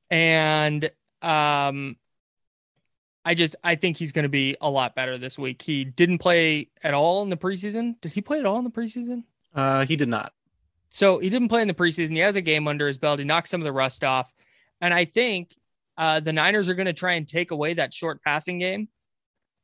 And 0.09 0.89
um 1.21 1.97
I 3.25 3.33
just 3.33 3.55
I 3.63 3.75
think 3.75 3.97
he's 3.97 4.11
going 4.11 4.23
to 4.23 4.29
be 4.29 4.55
a 4.61 4.69
lot 4.69 4.95
better 4.95 5.17
this 5.17 5.37
week. 5.37 5.61
He 5.61 5.83
didn't 5.83 6.19
play 6.19 6.69
at 6.83 6.93
all 6.93 7.23
in 7.23 7.29
the 7.29 7.37
preseason. 7.37 7.99
Did 7.99 8.13
he 8.13 8.21
play 8.21 8.39
at 8.39 8.45
all 8.45 8.59
in 8.59 8.63
the 8.63 8.69
preseason? 8.69 9.23
Uh, 9.53 9.85
he 9.85 9.95
did 9.95 10.09
not. 10.09 10.31
So 10.91 11.17
he 11.17 11.29
didn't 11.29 11.49
play 11.49 11.63
in 11.63 11.67
the 11.67 11.73
preseason. 11.73 12.11
He 12.11 12.19
has 12.19 12.35
a 12.35 12.41
game 12.41 12.67
under 12.67 12.87
his 12.87 12.99
belt. 12.99 13.17
He 13.17 13.25
knocked 13.25 13.47
some 13.47 13.61
of 13.61 13.65
the 13.65 13.71
rust 13.71 14.03
off. 14.03 14.31
And 14.79 14.93
I 14.93 15.05
think 15.05 15.55
uh, 15.97 16.19
the 16.19 16.33
Niners 16.33 16.69
are 16.69 16.75
going 16.75 16.85
to 16.85 16.93
try 16.93 17.13
and 17.13 17.27
take 17.27 17.51
away 17.51 17.75
that 17.75 17.93
short 17.93 18.21
passing 18.23 18.59
game 18.59 18.89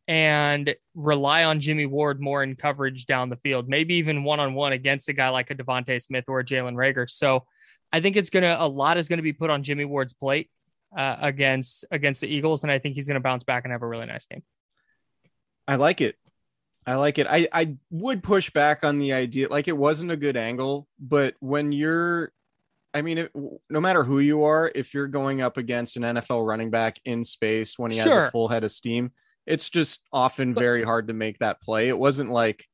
and 0.08 0.76
rely 0.96 1.44
on 1.44 1.60
Jimmy 1.60 1.86
Ward 1.86 2.20
more 2.20 2.44
in 2.44 2.56
coverage 2.56 3.06
down 3.06 3.30
the 3.30 3.36
field, 3.38 3.70
maybe 3.70 3.96
even 3.96 4.24
one 4.24 4.40
on 4.40 4.54
one 4.54 4.74
against 4.74 5.10
a 5.10 5.14
guy 5.14 5.30
like 5.30 5.52
a 5.52 5.56
DeVonta 5.56 6.02
Smith 6.02 6.26
or 6.28 6.40
a 6.40 6.44
Jalen 6.44 6.74
Reagor. 6.74 7.10
So 7.10 7.46
I 7.94 8.02
think 8.02 8.16
it's 8.16 8.30
going 8.30 8.44
to, 8.44 8.62
a 8.62 8.66
lot 8.68 8.98
is 8.98 9.08
going 9.08 9.18
to 9.18 9.24
be 9.24 9.34
put 9.34 9.50
on 9.50 9.64
Jimmy 9.64 9.86
Ward's 9.86 10.14
plate 10.14 10.50
uh, 10.98 11.18
against 11.22 11.86
against 11.92 12.22
the 12.22 12.28
Eagles. 12.28 12.64
And 12.64 12.72
I 12.72 12.80
think 12.80 12.96
he's 12.96 13.08
going 13.08 13.16
to 13.16 13.22
bounce 13.22 13.44
back 13.44 13.64
and 13.64 13.72
have 13.72 13.84
a 13.84 13.88
really 13.88 14.06
nice 14.06 14.26
game. 14.26 14.44
I 15.68 15.76
like 15.76 16.02
it. 16.02 16.16
I 16.86 16.96
like 16.96 17.20
it. 17.20 17.28
I, 17.30 17.48
I 17.54 17.76
would 17.92 18.24
push 18.24 18.50
back 18.50 18.84
on 18.84 18.98
the 18.98 19.14
idea, 19.14 19.50
like 19.50 19.68
it 19.68 19.78
wasn't 19.78 20.12
a 20.12 20.18
good 20.18 20.36
angle, 20.36 20.88
but 21.00 21.36
when 21.40 21.72
you're, 21.72 22.34
I 22.94 23.02
mean, 23.02 23.18
it, 23.20 23.32
no 23.70 23.80
matter 23.80 24.04
who 24.04 24.20
you 24.20 24.44
are, 24.44 24.72
if 24.76 24.94
you're 24.94 25.08
going 25.08 25.42
up 25.42 25.58
against 25.58 25.96
an 25.98 26.04
NFL 26.04 26.46
running 26.46 26.70
back 26.70 27.00
in 27.06 27.24
space 27.24 27.80
when 27.80 27.92
he 27.92 27.98
has 27.98 28.08
a 28.08 28.32
full 28.32 28.48
head 28.50 28.64
of 28.64 28.72
steam, 28.72 29.12
it's 29.48 29.70
just 29.70 30.02
often 30.12 30.54
But- 30.54 30.62
very 30.62 30.84
hard 30.84 31.08
to 31.08 31.14
make 31.14 31.40
that 31.40 31.62
play. 31.62 31.88
It 31.90 31.98
wasn't 31.98 32.30
like, 32.32 32.66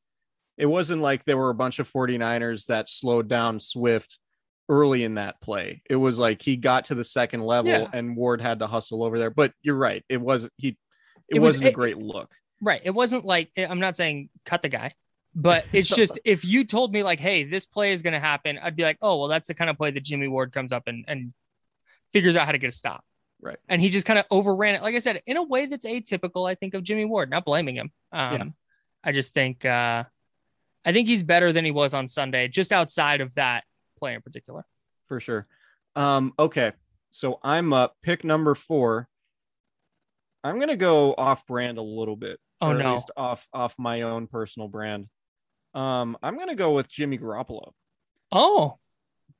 it 0.58 0.66
wasn't 0.66 1.02
like 1.04 1.24
there 1.26 1.38
were 1.38 1.52
a 1.52 1.56
bunch 1.56 1.78
of 1.80 1.88
49ers 1.92 2.66
that 2.66 2.90
slowed 2.90 3.28
down 3.28 3.60
Swift 3.60 4.18
early 4.70 5.04
in 5.04 5.16
that 5.16 5.40
play. 5.40 5.82
It 5.90 5.96
was 5.96 6.18
like 6.20 6.42
he 6.42 6.56
got 6.58 6.86
to 6.86 6.96
the 6.96 7.04
second 7.04 7.42
level 7.44 7.72
Yeah. 7.72 7.88
and 7.94 8.18
Ward 8.18 8.42
had 8.42 8.60
to 8.60 8.68
hustle 8.68 9.04
over 9.04 9.18
there. 9.20 9.30
But 9.30 9.54
you're 9.62 9.76
right. 9.78 10.04
It 10.10 10.20
wasn't, 10.20 10.52
he, 10.58 10.70
it, 11.30 11.38
It 11.38 11.40
was- 11.40 11.54
wasn't 11.54 11.66
a 11.66 11.70
it- 11.70 11.76
great 11.76 11.98
look. 11.98 12.32
Right. 12.60 12.82
It 12.84 12.90
wasn't 12.90 13.24
like 13.24 13.52
I'm 13.56 13.80
not 13.80 13.96
saying 13.96 14.30
cut 14.46 14.64
the 14.64 14.70
guy, 14.70 14.94
but 15.38 15.66
it's 15.72 15.88
just 15.88 16.20
if 16.26 16.44
you 16.44 16.66
told 16.66 16.92
me 16.92 17.04
like, 17.04 17.20
hey, 17.20 17.44
this 17.44 17.66
play 17.68 17.94
is 17.94 18.02
going 18.02 18.14
to 18.14 18.20
happen, 18.20 18.58
I'd 18.62 18.76
be 18.76 18.84
like, 18.84 18.98
oh, 19.02 19.20
well, 19.20 19.28
that's 19.28 19.48
the 19.48 19.54
kind 19.54 19.70
of 19.70 19.78
play 19.78 19.92
that 19.92 20.04
Jimmy 20.04 20.28
Ward 20.28 20.52
comes 20.52 20.72
up 20.72 20.84
and 20.88 21.06
and 21.08 21.34
figures 22.12 22.36
out 22.36 22.46
how 22.48 22.52
to 22.52 22.58
get 22.58 22.70
a 22.70 22.76
stop. 22.76 23.06
Right. 23.40 23.58
And 23.70 23.80
he 23.80 23.90
just 23.90 24.08
kind 24.08 24.18
of 24.18 24.26
overran 24.32 24.74
it, 24.74 24.82
like 24.82 24.96
I 24.96 25.00
said, 25.00 25.22
in 25.28 25.38
a 25.38 25.44
way 25.44 25.68
that's 25.68 25.86
atypical. 25.86 26.50
I 26.50 26.56
think 26.56 26.74
of 26.74 26.82
Jimmy 26.82 27.06
Ward. 27.06 27.30
Not 27.30 27.46
blaming 27.46 27.76
him. 27.76 27.92
Um, 28.12 28.34
Yeah. 28.34 28.44
I 29.04 29.12
just 29.12 29.34
think 29.34 29.64
uh, 29.64 30.04
I 30.84 30.92
think 30.92 31.08
he's 31.08 31.22
better 31.22 31.54
than 31.54 31.64
he 31.64 31.72
was 31.72 31.94
on 31.94 32.08
Sunday, 32.08 32.48
just 32.48 32.72
outside 32.72 33.22
of 33.22 33.36
that 33.36 33.64
play 34.00 34.16
in 34.16 34.22
particular. 34.22 34.66
for 35.08 35.20
sure. 35.20 35.48
Um, 35.96 36.34
okay, 36.38 36.74
so 37.12 37.40
I'm 37.44 37.74
up. 37.74 37.96
Pick 38.02 38.24
number 38.24 38.56
four. 38.56 39.08
I'm 40.44 40.60
gonna 40.60 40.76
go 40.76 41.14
off 41.16 41.46
brand 41.46 41.78
a 41.78 41.82
little 41.82 42.16
bit. 42.16 42.40
Oh, 42.60 42.70
or 42.70 42.72
at 42.72 42.84
no. 42.84 42.94
least 42.94 43.12
off 43.16 43.48
off 43.54 43.76
my 43.78 44.02
own 44.02 44.28
personal 44.28 44.68
brand. 44.68 45.08
Um, 45.80 46.18
I'm 46.24 46.38
gonna 46.38 46.56
go 46.56 46.74
with 46.74 46.90
Jimmy 46.90 47.18
Garoppolo 47.20 47.72
Oh, 48.32 48.78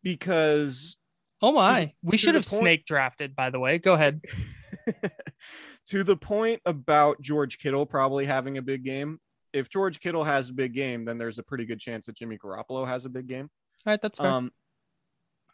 because 0.04 0.96
Oh 1.42 1.52
my. 1.52 1.94
we 2.04 2.18
should 2.18 2.36
have 2.36 2.46
point- 2.48 2.60
snake 2.60 2.86
drafted, 2.86 3.36
by 3.36 3.50
the 3.50 3.60
way. 3.60 3.78
Go 3.80 3.94
ahead. 3.94 4.22
to 5.88 6.04
the 6.04 6.18
point 6.18 6.62
about 6.66 7.22
George 7.22 7.58
Kittle 7.60 7.86
probably 7.86 8.26
having 8.26 8.58
a 8.58 8.62
big 8.62 8.84
game. 8.84 9.20
If 9.54 9.70
George 9.70 10.00
Kittle 10.00 10.24
has 10.24 10.50
a 10.50 10.54
big 10.54 10.74
game, 10.74 11.06
then 11.06 11.18
there's 11.18 11.40
a 11.40 11.44
pretty 11.44 11.66
good 11.66 11.80
chance 11.80 12.06
that 12.06 12.16
Jimmy 12.16 12.38
Garoppolo 12.38 12.86
has 12.88 13.06
a 13.06 13.10
big 13.10 13.28
game. 13.28 13.50
All 13.86 13.92
right, 13.94 14.02
that's 14.02 14.18
fair. 14.18 14.28
Um, 14.28 14.52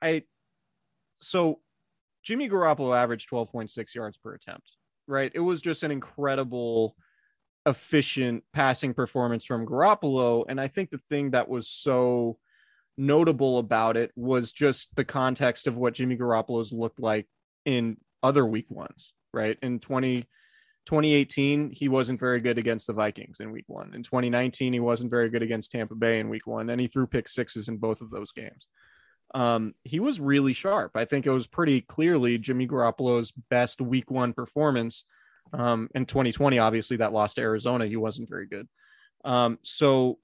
I 0.02 0.24
so 1.17 1.60
Jimmy 2.24 2.50
Garoppolo 2.50 2.98
averaged 2.98 3.30
12.6 3.30 3.96
yards 3.96 4.17
per 4.17 4.34
attempt, 4.34 4.67
right? 5.08 5.32
It 5.34 5.39
was 5.39 5.62
just 5.62 5.84
an 5.84 5.91
incredible, 5.91 6.96
efficient 7.65 8.43
passing 8.54 8.93
performance 8.93 9.45
from 9.45 9.65
Garoppolo. 9.65 10.45
And 10.47 10.60
I 10.60 10.67
think 10.67 10.89
the 10.89 10.97
thing 10.97 11.32
that 11.32 11.49
was 11.49 11.67
so 11.67 12.38
notable 12.97 13.58
about 13.58 13.97
it 13.97 14.12
was 14.15 14.52
just 14.52 14.95
the 14.95 15.06
context 15.06 15.67
of 15.67 15.78
what 15.78 15.93
Jimmy 15.93 16.17
Garoppolo's 16.17 16.71
looked 16.71 16.99
like 16.99 17.28
in 17.65 17.97
other 18.21 18.45
week 18.45 18.69
ones, 18.69 19.13
right? 19.34 19.58
In 19.62 19.80
20, 19.80 20.21
2018, 20.86 21.71
he 21.71 21.88
wasn't 21.88 22.19
very 22.19 22.39
good 22.39 22.58
against 22.58 22.88
the 22.88 22.93
Vikings 22.93 23.39
in 23.39 23.52
week 23.52 23.65
one. 23.67 23.93
In 23.93 24.04
2019, 24.04 24.73
he 24.73 24.80
wasn't 24.80 25.12
very 25.12 25.30
good 25.30 25.41
against 25.41 25.71
Tampa 25.71 25.95
Bay 25.95 26.19
in 26.19 26.30
week 26.30 26.45
one, 26.45 26.69
and 26.69 26.80
he 26.80 26.88
threw 26.88 27.08
pick 27.08 27.28
sixes 27.28 27.67
in 27.67 27.78
both 27.78 28.02
of 28.02 28.12
those 28.12 28.32
games. 28.32 28.67
Um, 29.34 29.73
he 29.84 29.99
was 29.99 30.19
really 30.19 30.54
sharp. 30.54 30.91
I 30.95 31.06
think 31.06 31.26
it 31.26 31.32
was 31.32 31.47
pretty 31.47 31.82
clearly 31.82 32.38
Jimmy 32.38 32.67
Garoppolo's 32.67 33.32
best 33.49 33.82
week 33.82 34.12
one 34.12 34.34
performance. 34.34 35.06
Um, 35.54 35.89
in 35.94 36.06
2020, 36.06 36.60
obviously, 36.60 36.98
that 36.98 37.13
lost 37.13 37.36
to 37.36 37.42
Arizona. 37.42 37.86
He 37.86 37.96
wasn't 37.96 38.30
very 38.30 38.48
good. 38.48 38.68
Um, 39.24 39.60
so 39.62 40.18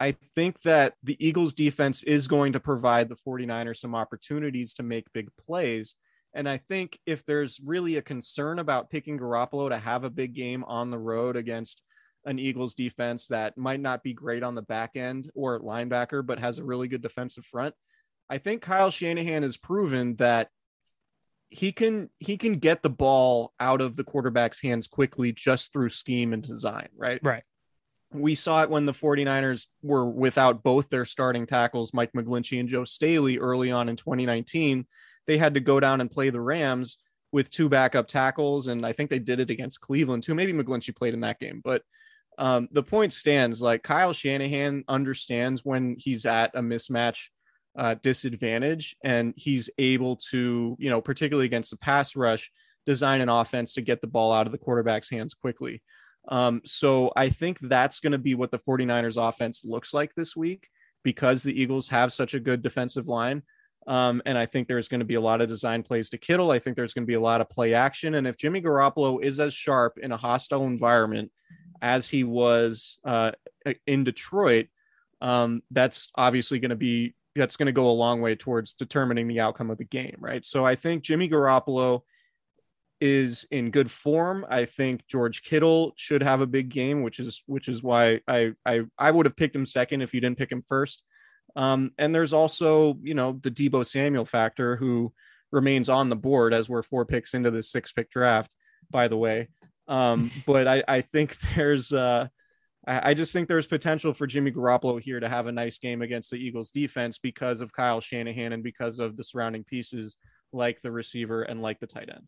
I 0.00 0.16
think 0.34 0.60
that 0.62 0.94
the 1.02 1.16
Eagles 1.24 1.54
defense 1.54 2.02
is 2.02 2.26
going 2.26 2.54
to 2.54 2.60
provide 2.60 3.08
the 3.08 3.16
49ers 3.16 3.76
some 3.76 3.94
opportunities 3.94 4.74
to 4.74 4.82
make 4.82 5.12
big 5.12 5.30
plays. 5.36 5.94
And 6.34 6.48
I 6.48 6.56
think 6.56 6.98
if 7.06 7.24
there's 7.24 7.60
really 7.62 7.96
a 7.96 8.02
concern 8.02 8.58
about 8.58 8.90
picking 8.90 9.18
Garoppolo 9.18 9.68
to 9.68 9.78
have 9.78 10.04
a 10.04 10.10
big 10.10 10.34
game 10.34 10.64
on 10.64 10.90
the 10.90 10.98
road 10.98 11.36
against 11.36 11.82
an 12.24 12.38
Eagles 12.38 12.74
defense 12.74 13.26
that 13.28 13.58
might 13.58 13.80
not 13.80 14.02
be 14.02 14.14
great 14.14 14.42
on 14.42 14.54
the 14.54 14.62
back 14.62 14.96
end 14.96 15.30
or 15.34 15.60
linebacker, 15.60 16.24
but 16.24 16.38
has 16.38 16.58
a 16.58 16.64
really 16.64 16.88
good 16.88 17.02
defensive 17.02 17.44
front, 17.44 17.74
I 18.30 18.38
think 18.38 18.62
Kyle 18.62 18.90
Shanahan 18.90 19.42
has 19.42 19.56
proven 19.56 20.16
that 20.16 20.48
he 21.52 21.70
can 21.70 22.08
he 22.18 22.36
can 22.36 22.54
get 22.54 22.82
the 22.82 22.90
ball 22.90 23.52
out 23.60 23.80
of 23.80 23.96
the 23.96 24.04
quarterback's 24.04 24.60
hands 24.60 24.86
quickly 24.86 25.32
just 25.32 25.72
through 25.72 25.90
scheme 25.90 26.32
and 26.32 26.42
design, 26.42 26.88
right? 26.96 27.20
Right. 27.22 27.42
We 28.10 28.34
saw 28.34 28.62
it 28.62 28.70
when 28.70 28.84
the 28.84 28.92
49ers 28.92 29.66
were 29.82 30.08
without 30.08 30.62
both 30.62 30.88
their 30.88 31.04
starting 31.06 31.46
tackles, 31.46 31.94
Mike 31.94 32.12
McGlinchey 32.12 32.60
and 32.60 32.68
Joe 32.68 32.84
Staley, 32.84 33.38
early 33.38 33.70
on 33.70 33.88
in 33.88 33.96
2019 33.96 34.86
they 35.26 35.38
had 35.38 35.54
to 35.54 35.60
go 35.60 35.80
down 35.80 36.00
and 36.00 36.10
play 36.10 36.30
the 36.30 36.40
Rams 36.40 36.98
with 37.30 37.50
two 37.50 37.68
backup 37.68 38.08
tackles, 38.08 38.66
and 38.66 38.84
I 38.84 38.92
think 38.92 39.08
they 39.08 39.18
did 39.18 39.40
it 39.40 39.50
against 39.50 39.80
Cleveland 39.80 40.22
too. 40.22 40.34
Maybe 40.34 40.52
McGlinchey 40.52 40.94
played 40.94 41.14
in 41.14 41.20
that 41.20 41.40
game, 41.40 41.60
but 41.64 41.82
um, 42.38 42.68
the 42.72 42.82
point 42.82 43.12
stands. 43.12 43.62
Like 43.62 43.82
Kyle 43.82 44.12
Shanahan 44.12 44.84
understands 44.88 45.64
when 45.64 45.96
he's 45.98 46.26
at 46.26 46.54
a 46.54 46.60
mismatch 46.60 47.28
uh, 47.76 47.94
disadvantage, 48.02 48.96
and 49.02 49.34
he's 49.36 49.70
able 49.78 50.16
to, 50.30 50.76
you 50.78 50.90
know, 50.90 51.00
particularly 51.00 51.46
against 51.46 51.70
the 51.70 51.76
pass 51.76 52.14
rush, 52.16 52.50
design 52.86 53.20
an 53.20 53.28
offense 53.28 53.74
to 53.74 53.80
get 53.80 54.00
the 54.00 54.06
ball 54.06 54.32
out 54.32 54.46
of 54.46 54.52
the 54.52 54.58
quarterback's 54.58 55.10
hands 55.10 55.34
quickly. 55.34 55.82
Um, 56.28 56.62
so 56.64 57.12
I 57.16 57.30
think 57.30 57.58
that's 57.60 58.00
going 58.00 58.12
to 58.12 58.18
be 58.18 58.34
what 58.34 58.50
the 58.50 58.58
49ers 58.58 59.16
offense 59.16 59.62
looks 59.64 59.92
like 59.92 60.14
this 60.14 60.36
week 60.36 60.68
because 61.02 61.42
the 61.42 61.60
Eagles 61.60 61.88
have 61.88 62.12
such 62.12 62.34
a 62.34 62.40
good 62.40 62.62
defensive 62.62 63.08
line. 63.08 63.42
Um, 63.88 64.22
and 64.24 64.38
I 64.38 64.46
think 64.46 64.68
there's 64.68 64.86
going 64.86 65.00
to 65.00 65.06
be 65.06 65.16
a 65.16 65.20
lot 65.20 65.40
of 65.40 65.48
design 65.48 65.82
plays 65.82 66.10
to 66.10 66.18
Kittle. 66.18 66.52
I 66.52 66.60
think 66.60 66.76
there's 66.76 66.94
going 66.94 67.04
to 67.04 67.10
be 67.10 67.14
a 67.14 67.20
lot 67.20 67.40
of 67.40 67.50
play 67.50 67.74
action. 67.74 68.14
And 68.14 68.28
if 68.28 68.36
Jimmy 68.36 68.62
Garoppolo 68.62 69.20
is 69.20 69.40
as 69.40 69.52
sharp 69.52 69.98
in 69.98 70.12
a 70.12 70.16
hostile 70.16 70.64
environment 70.66 71.32
as 71.80 72.08
he 72.08 72.22
was 72.22 72.98
uh, 73.04 73.32
in 73.86 74.04
Detroit, 74.04 74.68
um, 75.20 75.62
that's 75.72 76.12
obviously 76.14 76.60
going 76.60 76.70
to 76.70 76.76
be 76.76 77.14
that's 77.34 77.56
going 77.56 77.66
to 77.66 77.72
go 77.72 77.88
a 77.88 77.92
long 77.92 78.20
way 78.20 78.34
towards 78.34 78.74
determining 78.74 79.28
the 79.28 79.40
outcome 79.40 79.70
of 79.70 79.78
the 79.78 79.84
game, 79.84 80.16
right? 80.18 80.44
So 80.44 80.64
I 80.64 80.74
think 80.74 81.02
Jimmy 81.02 81.28
Garoppolo 81.28 82.02
is 83.00 83.46
in 83.50 83.70
good 83.70 83.90
form. 83.90 84.46
I 84.48 84.64
think 84.64 85.06
George 85.08 85.42
Kittle 85.42 85.92
should 85.96 86.22
have 86.22 86.40
a 86.40 86.46
big 86.46 86.68
game, 86.68 87.02
which 87.02 87.18
is 87.18 87.42
which 87.46 87.68
is 87.68 87.82
why 87.82 88.20
I 88.28 88.52
I 88.64 88.82
I 88.98 89.10
would 89.10 89.26
have 89.26 89.36
picked 89.36 89.56
him 89.56 89.66
second 89.66 90.02
if 90.02 90.14
you 90.14 90.20
didn't 90.20 90.38
pick 90.38 90.52
him 90.52 90.64
first. 90.68 91.02
Um, 91.56 91.92
and 91.98 92.14
there's 92.14 92.32
also, 92.32 92.98
you 93.02 93.14
know, 93.14 93.38
the 93.42 93.50
Deebo 93.50 93.84
Samuel 93.84 94.24
factor 94.24 94.76
who 94.76 95.12
remains 95.50 95.88
on 95.88 96.08
the 96.08 96.16
board 96.16 96.54
as 96.54 96.68
we're 96.68 96.82
four 96.82 97.04
picks 97.04 97.34
into 97.34 97.50
this 97.50 97.70
six 97.70 97.92
pick 97.92 98.10
draft, 98.10 98.54
by 98.90 99.08
the 99.08 99.16
way. 99.16 99.48
Um, 99.88 100.30
but 100.46 100.66
I, 100.66 100.84
I 100.88 101.00
think 101.02 101.36
there's, 101.56 101.92
uh, 101.92 102.28
I, 102.84 103.14
just 103.14 103.32
think 103.32 103.48
there's 103.48 103.68
potential 103.68 104.12
for 104.12 104.26
Jimmy 104.26 104.50
Garoppolo 104.50 105.00
here 105.00 105.20
to 105.20 105.28
have 105.28 105.46
a 105.46 105.52
nice 105.52 105.78
game 105.78 106.02
against 106.02 106.30
the 106.30 106.36
Eagles 106.36 106.70
defense 106.72 107.16
because 107.16 107.60
of 107.60 107.72
Kyle 107.72 108.00
Shanahan 108.00 108.52
and 108.52 108.62
because 108.62 108.98
of 108.98 109.16
the 109.16 109.22
surrounding 109.22 109.62
pieces 109.62 110.16
like 110.52 110.80
the 110.80 110.90
receiver 110.90 111.42
and 111.42 111.62
like 111.62 111.78
the 111.78 111.86
tight 111.86 112.08
end. 112.12 112.26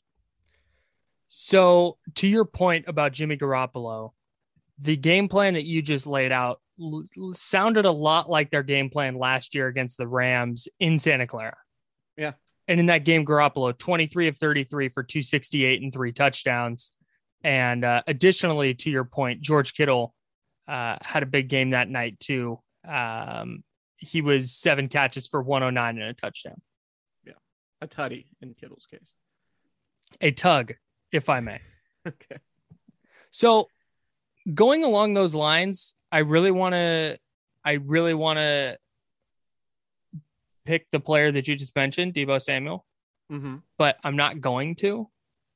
So, 1.26 1.98
to 2.16 2.28
your 2.28 2.44
point 2.44 2.84
about 2.86 3.12
Jimmy 3.12 3.36
Garoppolo, 3.36 4.12
the 4.78 4.96
game 4.96 5.28
plan 5.28 5.54
that 5.54 5.64
you 5.64 5.82
just 5.82 6.06
laid 6.06 6.30
out 6.30 6.60
l- 6.80 7.04
sounded 7.32 7.84
a 7.84 7.90
lot 7.90 8.30
like 8.30 8.50
their 8.50 8.62
game 8.62 8.90
plan 8.90 9.16
last 9.16 9.54
year 9.54 9.66
against 9.66 9.98
the 9.98 10.06
Rams 10.06 10.68
in 10.78 10.98
Santa 10.98 11.26
Clara. 11.26 11.56
Yeah. 12.16 12.32
And 12.68 12.78
in 12.78 12.86
that 12.86 13.04
game, 13.04 13.26
Garoppolo 13.26 13.76
23 13.76 14.28
of 14.28 14.38
33 14.38 14.88
for 14.90 15.02
268 15.02 15.82
and 15.82 15.92
three 15.92 16.12
touchdowns. 16.12 16.92
And 17.42 17.84
uh, 17.84 18.02
additionally, 18.06 18.74
to 18.74 18.90
your 18.90 19.04
point, 19.04 19.40
George 19.40 19.74
Kittle 19.74 20.14
uh, 20.68 20.96
had 21.03 21.22
a 21.22 21.27
big 21.27 21.48
game 21.48 21.70
that 21.70 21.88
night 21.88 22.18
too. 22.20 22.59
Um, 22.87 23.62
he 23.96 24.20
was 24.22 24.53
seven 24.53 24.88
catches 24.88 25.27
for 25.27 25.40
109 25.42 25.98
and 25.98 26.11
a 26.11 26.14
touchdown. 26.14 26.61
Yeah, 27.24 27.33
a 27.81 27.87
tutty 27.87 28.27
in 28.42 28.55
Kittle's 28.55 28.87
case. 28.90 29.14
A 30.20 30.31
tug, 30.31 30.74
if 31.12 31.29
I 31.29 31.40
may. 31.40 31.61
Okay. 32.07 32.37
So 33.31 33.68
going 34.53 34.85
along 34.85 35.14
those 35.14 35.35
lines, 35.35 35.94
I 36.12 36.18
really 36.18 36.50
want 36.50 36.74
to 36.74 37.18
I 37.64 37.72
really 37.74 38.12
want 38.12 38.37
to 38.38 38.77
pick 40.66 40.87
the 40.90 41.00
player 41.00 41.33
that 41.33 41.48
you 41.48 41.57
just 41.57 41.74
mentioned, 41.74 42.14
Deebo 42.14 42.40
Samuel, 42.42 42.85
Mm-hmm. 43.33 43.57
but 43.79 43.96
I'm 44.05 44.16
not 44.16 44.42
going 44.42 44.74
to. 44.77 45.09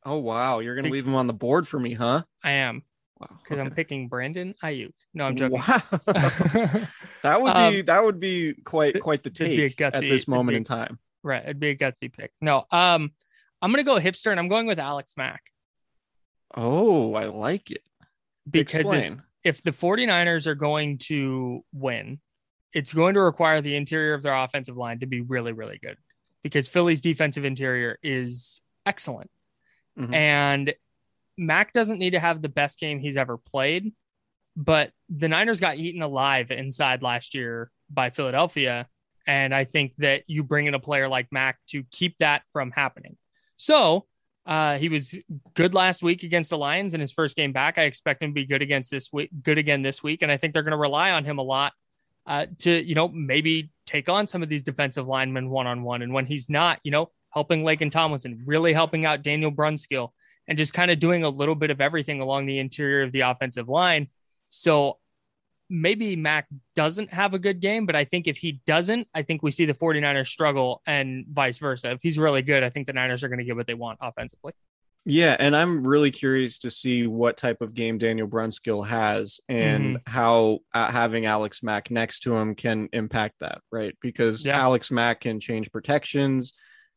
Oh 0.06 0.16
wow, 0.16 0.60
you're 0.60 0.74
gonna 0.74 0.88
leave 0.88 1.06
him 1.06 1.14
on 1.14 1.26
the 1.26 1.34
board 1.34 1.68
for 1.68 1.78
me, 1.78 1.92
huh? 1.92 2.22
I 2.42 2.52
am 2.52 2.82
Wow. 3.20 3.38
because 3.42 3.58
I'm 3.58 3.70
picking 3.72 4.08
Brandon 4.08 4.54
Aiyuk. 4.62 4.92
No, 5.14 5.24
I'm 5.26 5.36
joking. 5.36 5.58
Wow. 5.58 5.82
that 6.06 7.40
would 7.40 7.54
be 7.54 7.80
Um, 7.80 7.86
that 7.86 8.04
would 8.04 8.20
be 8.20 8.54
quite 8.64 9.00
quite 9.00 9.22
the 9.22 9.30
it'd 9.30 9.48
be 9.56 9.64
a 9.64 9.68
take 9.70 9.80
at 9.80 10.00
this 10.00 10.28
moment 10.28 10.54
be- 10.54 10.56
in 10.58 10.64
time. 10.64 10.98
right, 11.22 11.42
it'd 11.42 11.60
be 11.60 11.70
a 11.70 11.76
gutsy 11.76 12.12
pick. 12.12 12.32
No, 12.40 12.64
um, 12.70 13.12
I'm 13.60 13.70
gonna 13.72 13.82
go 13.84 13.98
hipster, 13.98 14.30
and 14.30 14.38
I'm 14.38 14.48
going 14.48 14.66
with 14.66 14.78
Alex 14.78 15.14
Mack 15.16 15.42
Oh, 16.54 17.14
I 17.14 17.26
like 17.26 17.70
it. 17.70 17.82
because 18.50 18.90
if, 18.92 19.16
if 19.44 19.62
the 19.62 19.72
49ers 19.72 20.46
are 20.46 20.54
going 20.54 20.98
to 20.98 21.62
win, 21.72 22.20
it's 22.72 22.92
going 22.92 23.14
to 23.14 23.20
require 23.20 23.60
the 23.60 23.76
interior 23.76 24.14
of 24.14 24.22
their 24.22 24.34
offensive 24.34 24.76
line 24.76 25.00
to 25.00 25.06
be 25.06 25.20
really, 25.20 25.52
really 25.52 25.78
good 25.78 25.96
because 26.42 26.68
Philly's 26.68 27.00
defensive 27.00 27.44
interior 27.44 27.98
is 28.02 28.60
excellent. 28.86 29.30
Mhm. 29.98 30.14
And 30.14 30.74
Mack 31.38 31.72
doesn't 31.72 31.98
need 31.98 32.10
to 32.10 32.20
have 32.20 32.42
the 32.42 32.48
best 32.48 32.78
game 32.78 32.98
he's 32.98 33.16
ever 33.16 33.38
played, 33.38 33.94
but 34.56 34.92
the 35.08 35.28
Niners 35.28 35.60
got 35.60 35.78
eaten 35.78 36.02
alive 36.02 36.50
inside 36.50 37.02
last 37.02 37.34
year 37.34 37.70
by 37.88 38.10
Philadelphia. 38.10 38.88
And 39.26 39.54
I 39.54 39.64
think 39.64 39.94
that 39.98 40.24
you 40.26 40.42
bring 40.42 40.66
in 40.66 40.74
a 40.74 40.80
player 40.80 41.08
like 41.08 41.28
Mack 41.30 41.58
to 41.68 41.84
keep 41.90 42.16
that 42.18 42.42
from 42.52 42.70
happening. 42.70 43.16
So 43.56 44.06
uh, 44.46 44.78
he 44.78 44.88
was 44.88 45.14
good 45.54 45.74
last 45.74 46.02
week 46.02 46.22
against 46.22 46.50
the 46.50 46.58
Lions 46.58 46.94
in 46.94 47.00
his 47.00 47.12
first 47.12 47.36
game 47.36 47.52
back. 47.52 47.78
I 47.78 47.82
expect 47.82 48.22
him 48.22 48.30
to 48.30 48.34
be 48.34 48.46
good 48.46 48.62
against 48.62 48.90
this 48.90 49.12
week, 49.12 49.30
good 49.42 49.58
again 49.58 49.82
this 49.82 50.02
week. 50.02 50.22
And 50.22 50.32
I 50.32 50.38
think 50.38 50.54
they're 50.54 50.62
going 50.62 50.72
to 50.72 50.78
rely 50.78 51.10
on 51.10 51.24
him 51.24 51.38
a 51.38 51.42
lot 51.42 51.72
uh, 52.26 52.46
to, 52.60 52.82
you 52.82 52.94
know, 52.94 53.08
maybe 53.08 53.70
take 53.84 54.08
on 54.08 54.26
some 54.26 54.42
of 54.42 54.48
these 54.48 54.62
defensive 54.62 55.06
linemen 55.06 55.50
one 55.50 55.66
on 55.66 55.82
one. 55.82 56.02
And 56.02 56.12
when 56.12 56.26
he's 56.26 56.48
not, 56.48 56.80
you 56.82 56.90
know, 56.90 57.10
helping 57.30 57.62
Laken 57.62 57.90
Tomlinson, 57.90 58.42
really 58.46 58.72
helping 58.72 59.04
out 59.04 59.22
Daniel 59.22 59.52
Brunskill, 59.52 60.10
and 60.48 60.58
just 60.58 60.72
kind 60.74 60.90
of 60.90 60.98
doing 60.98 61.22
a 61.22 61.28
little 61.28 61.54
bit 61.54 61.70
of 61.70 61.80
everything 61.80 62.20
along 62.20 62.46
the 62.46 62.58
interior 62.58 63.02
of 63.02 63.12
the 63.12 63.20
offensive 63.20 63.68
line. 63.68 64.08
So 64.48 64.98
maybe 65.70 66.16
Mack 66.16 66.46
doesn't 66.74 67.12
have 67.12 67.34
a 67.34 67.38
good 67.38 67.60
game, 67.60 67.84
but 67.86 67.94
I 67.94 68.04
think 68.06 68.26
if 68.26 68.38
he 68.38 68.60
doesn't, 68.66 69.06
I 69.14 69.22
think 69.22 69.42
we 69.42 69.50
see 69.50 69.66
the 69.66 69.74
49ers 69.74 70.28
struggle 70.28 70.80
and 70.86 71.26
vice 71.30 71.58
versa. 71.58 71.90
If 71.92 71.98
he's 72.02 72.18
really 72.18 72.42
good, 72.42 72.62
I 72.64 72.70
think 72.70 72.86
the 72.86 72.94
Niners 72.94 73.22
are 73.22 73.28
going 73.28 73.38
to 73.40 73.44
get 73.44 73.54
what 73.56 73.66
they 73.66 73.74
want 73.74 73.98
offensively. 74.00 74.54
Yeah, 75.04 75.36
and 75.38 75.56
I'm 75.56 75.86
really 75.86 76.10
curious 76.10 76.58
to 76.58 76.70
see 76.70 77.06
what 77.06 77.36
type 77.38 77.62
of 77.62 77.72
game 77.72 77.96
Daniel 77.98 78.28
Brunskill 78.28 78.86
has 78.86 79.40
and 79.48 79.96
Mm-hmm. 79.96 80.10
how 80.12 80.58
uh, 80.74 80.90
having 80.90 81.24
Alex 81.26 81.62
Mack 81.62 81.90
next 81.90 82.20
to 82.20 82.34
him 82.36 82.54
can 82.54 82.88
impact 82.92 83.36
that, 83.40 83.60
right? 83.70 83.94
Because 84.02 84.44
Yeah. 84.44 84.58
Alex 84.60 84.90
Mack 84.90 85.20
can 85.20 85.40
change 85.40 85.70
protections. 85.70 86.54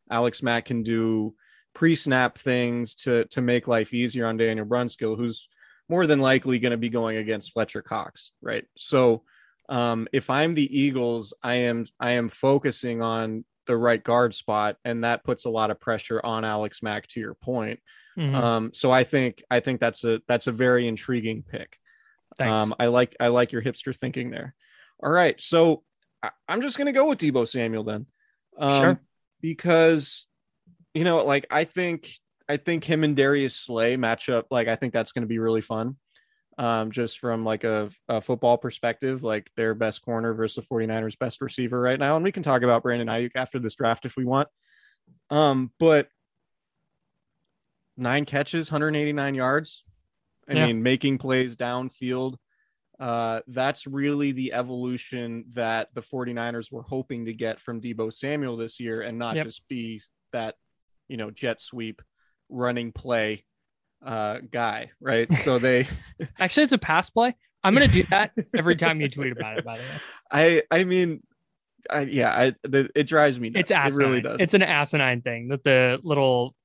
Alex 0.09 0.41
Mack 0.43 0.65
can 0.65 0.83
do 0.83 1.35
pre-snap 1.73 2.37
things 2.37 2.95
to 2.95 3.25
to 3.25 3.41
make 3.41 3.67
life 3.67 3.93
easier 3.93 4.25
on 4.25 4.37
Daniel 4.37 4.65
Brunskill, 4.65 5.17
who's 5.17 5.47
more 5.89 6.07
than 6.07 6.19
likely 6.19 6.59
going 6.59 6.71
to 6.71 6.77
be 6.77 6.89
going 6.89 7.17
against 7.17 7.51
Fletcher 7.51 7.81
Cox, 7.81 8.31
right? 8.41 8.65
So 8.77 9.23
um, 9.69 10.07
if 10.11 10.29
I'm 10.29 10.53
the 10.53 10.79
Eagles, 10.79 11.33
I 11.43 11.55
am 11.55 11.85
I 11.99 12.11
am 12.11 12.29
focusing 12.29 13.01
on 13.01 13.45
the 13.67 13.77
right 13.77 14.03
guard 14.03 14.33
spot, 14.33 14.77
and 14.83 15.03
that 15.03 15.23
puts 15.23 15.45
a 15.45 15.49
lot 15.49 15.71
of 15.71 15.79
pressure 15.79 16.19
on 16.25 16.43
Alex 16.43 16.81
Mack. 16.83 17.07
To 17.07 17.19
your 17.19 17.35
point, 17.35 17.79
Mhm. 18.17 18.33
um, 18.35 18.71
so 18.73 18.91
I 18.91 19.03
think 19.03 19.43
I 19.49 19.59
think 19.59 19.79
that's 19.79 20.03
a 20.03 20.21
that's 20.27 20.47
a 20.47 20.51
very 20.51 20.87
intriguing 20.87 21.43
pick. 21.43 21.77
Thanks. 22.37 22.51
Um, 22.51 22.75
I 22.79 22.87
like 22.87 23.15
I 23.19 23.27
like 23.27 23.51
your 23.51 23.61
hipster 23.61 23.95
thinking 23.95 24.29
there. 24.31 24.55
All 25.03 25.11
right, 25.11 25.39
so 25.39 25.83
I, 26.23 26.31
I'm 26.47 26.61
just 26.61 26.77
gonna 26.77 26.91
go 26.91 27.07
with 27.07 27.19
Deebo 27.19 27.47
Samuel 27.47 27.83
then, 27.83 28.05
um, 28.57 28.69
Sure. 28.69 29.01
because 29.41 30.27
you 30.93 31.03
know, 31.03 31.23
like 31.25 31.45
I 31.49 31.63
think 31.63 32.11
I 32.49 32.57
think 32.57 32.83
him 32.83 33.03
and 33.03 33.15
Darius 33.15 33.55
Slay 33.55 33.95
matchup. 33.97 34.45
Like 34.51 34.67
I 34.67 34.75
think 34.75 34.93
that's 34.93 35.11
gonna 35.11 35.27
be 35.27 35.39
really 35.39 35.61
fun. 35.61 35.97
Um, 36.57 36.91
just 36.91 37.17
from 37.19 37.43
like 37.45 37.63
a, 37.63 37.89
a 38.09 38.19
football 38.21 38.57
perspective, 38.57 39.23
like 39.23 39.49
their 39.55 39.73
best 39.73 40.01
corner 40.03 40.33
versus 40.33 40.63
the 40.63 40.75
49ers 40.75 41.17
best 41.17 41.41
receiver 41.41 41.79
right 41.79 41.97
now. 41.97 42.15
And 42.17 42.23
we 42.23 42.31
can 42.31 42.43
talk 42.43 42.61
about 42.61 42.83
Brandon 42.83 43.07
Aiyuk 43.07 43.31
after 43.35 43.57
this 43.57 43.73
draft 43.73 44.05
if 44.05 44.15
we 44.17 44.25
want. 44.25 44.49
Um, 45.29 45.71
but 45.79 46.09
nine 47.97 48.25
catches, 48.25 48.71
189 48.71 49.33
yards. 49.35 49.83
I 50.47 50.53
Yeah. 50.53 50.65
mean, 50.67 50.83
making 50.83 51.17
plays 51.19 51.55
downfield. 51.55 52.35
Uh, 52.99 53.41
that's 53.47 53.87
really 53.87 54.31
the 54.31 54.53
evolution 54.53 55.45
that 55.53 55.89
the 55.95 56.01
49ers 56.01 56.71
were 56.71 56.83
hoping 56.83 57.25
to 57.25 57.33
get 57.33 57.59
from 57.59 57.81
Deebo 57.81 58.13
Samuel 58.13 58.57
this 58.57 58.79
year 58.79 59.01
and 59.01 59.17
not 59.17 59.35
Yep. 59.37 59.45
just 59.45 59.67
be 59.67 60.01
that, 60.33 60.55
you 61.11 61.17
know, 61.17 61.29
jet 61.29 61.59
sweep 61.61 62.01
running 62.49 62.91
play 62.91 63.43
uh 64.03 64.39
guy, 64.51 64.89
right? 64.99 65.31
So 65.35 65.59
they 65.59 65.87
Actually, 66.39 66.63
it's 66.63 66.73
a 66.73 66.77
pass 66.79 67.09
play. 67.11 67.35
I'm 67.63 67.73
gonna 67.75 67.87
do 67.87 68.03
that 68.09 68.31
every 68.57 68.75
time 68.75 68.99
you 69.01 69.09
tweet 69.09 69.33
about 69.33 69.59
it. 69.59 69.65
By 69.65 69.77
the 69.77 69.83
way, 69.83 69.99
I 70.71 70.79
I 70.79 70.83
mean 70.85 71.21
I 71.89 72.01
yeah, 72.01 72.31
I 72.31 72.55
the, 72.63 72.89
it 72.95 73.03
drives 73.03 73.39
me 73.39 73.49
nuts. 73.51 73.69
it's 73.69 73.71
asinine. 73.71 74.07
It 74.07 74.09
really 74.09 74.21
does. 74.21 74.37
It's 74.39 74.53
an 74.55 74.63
asinine 74.63 75.21
thing 75.21 75.49
that 75.49 75.63
the 75.63 75.99
little 76.03 76.55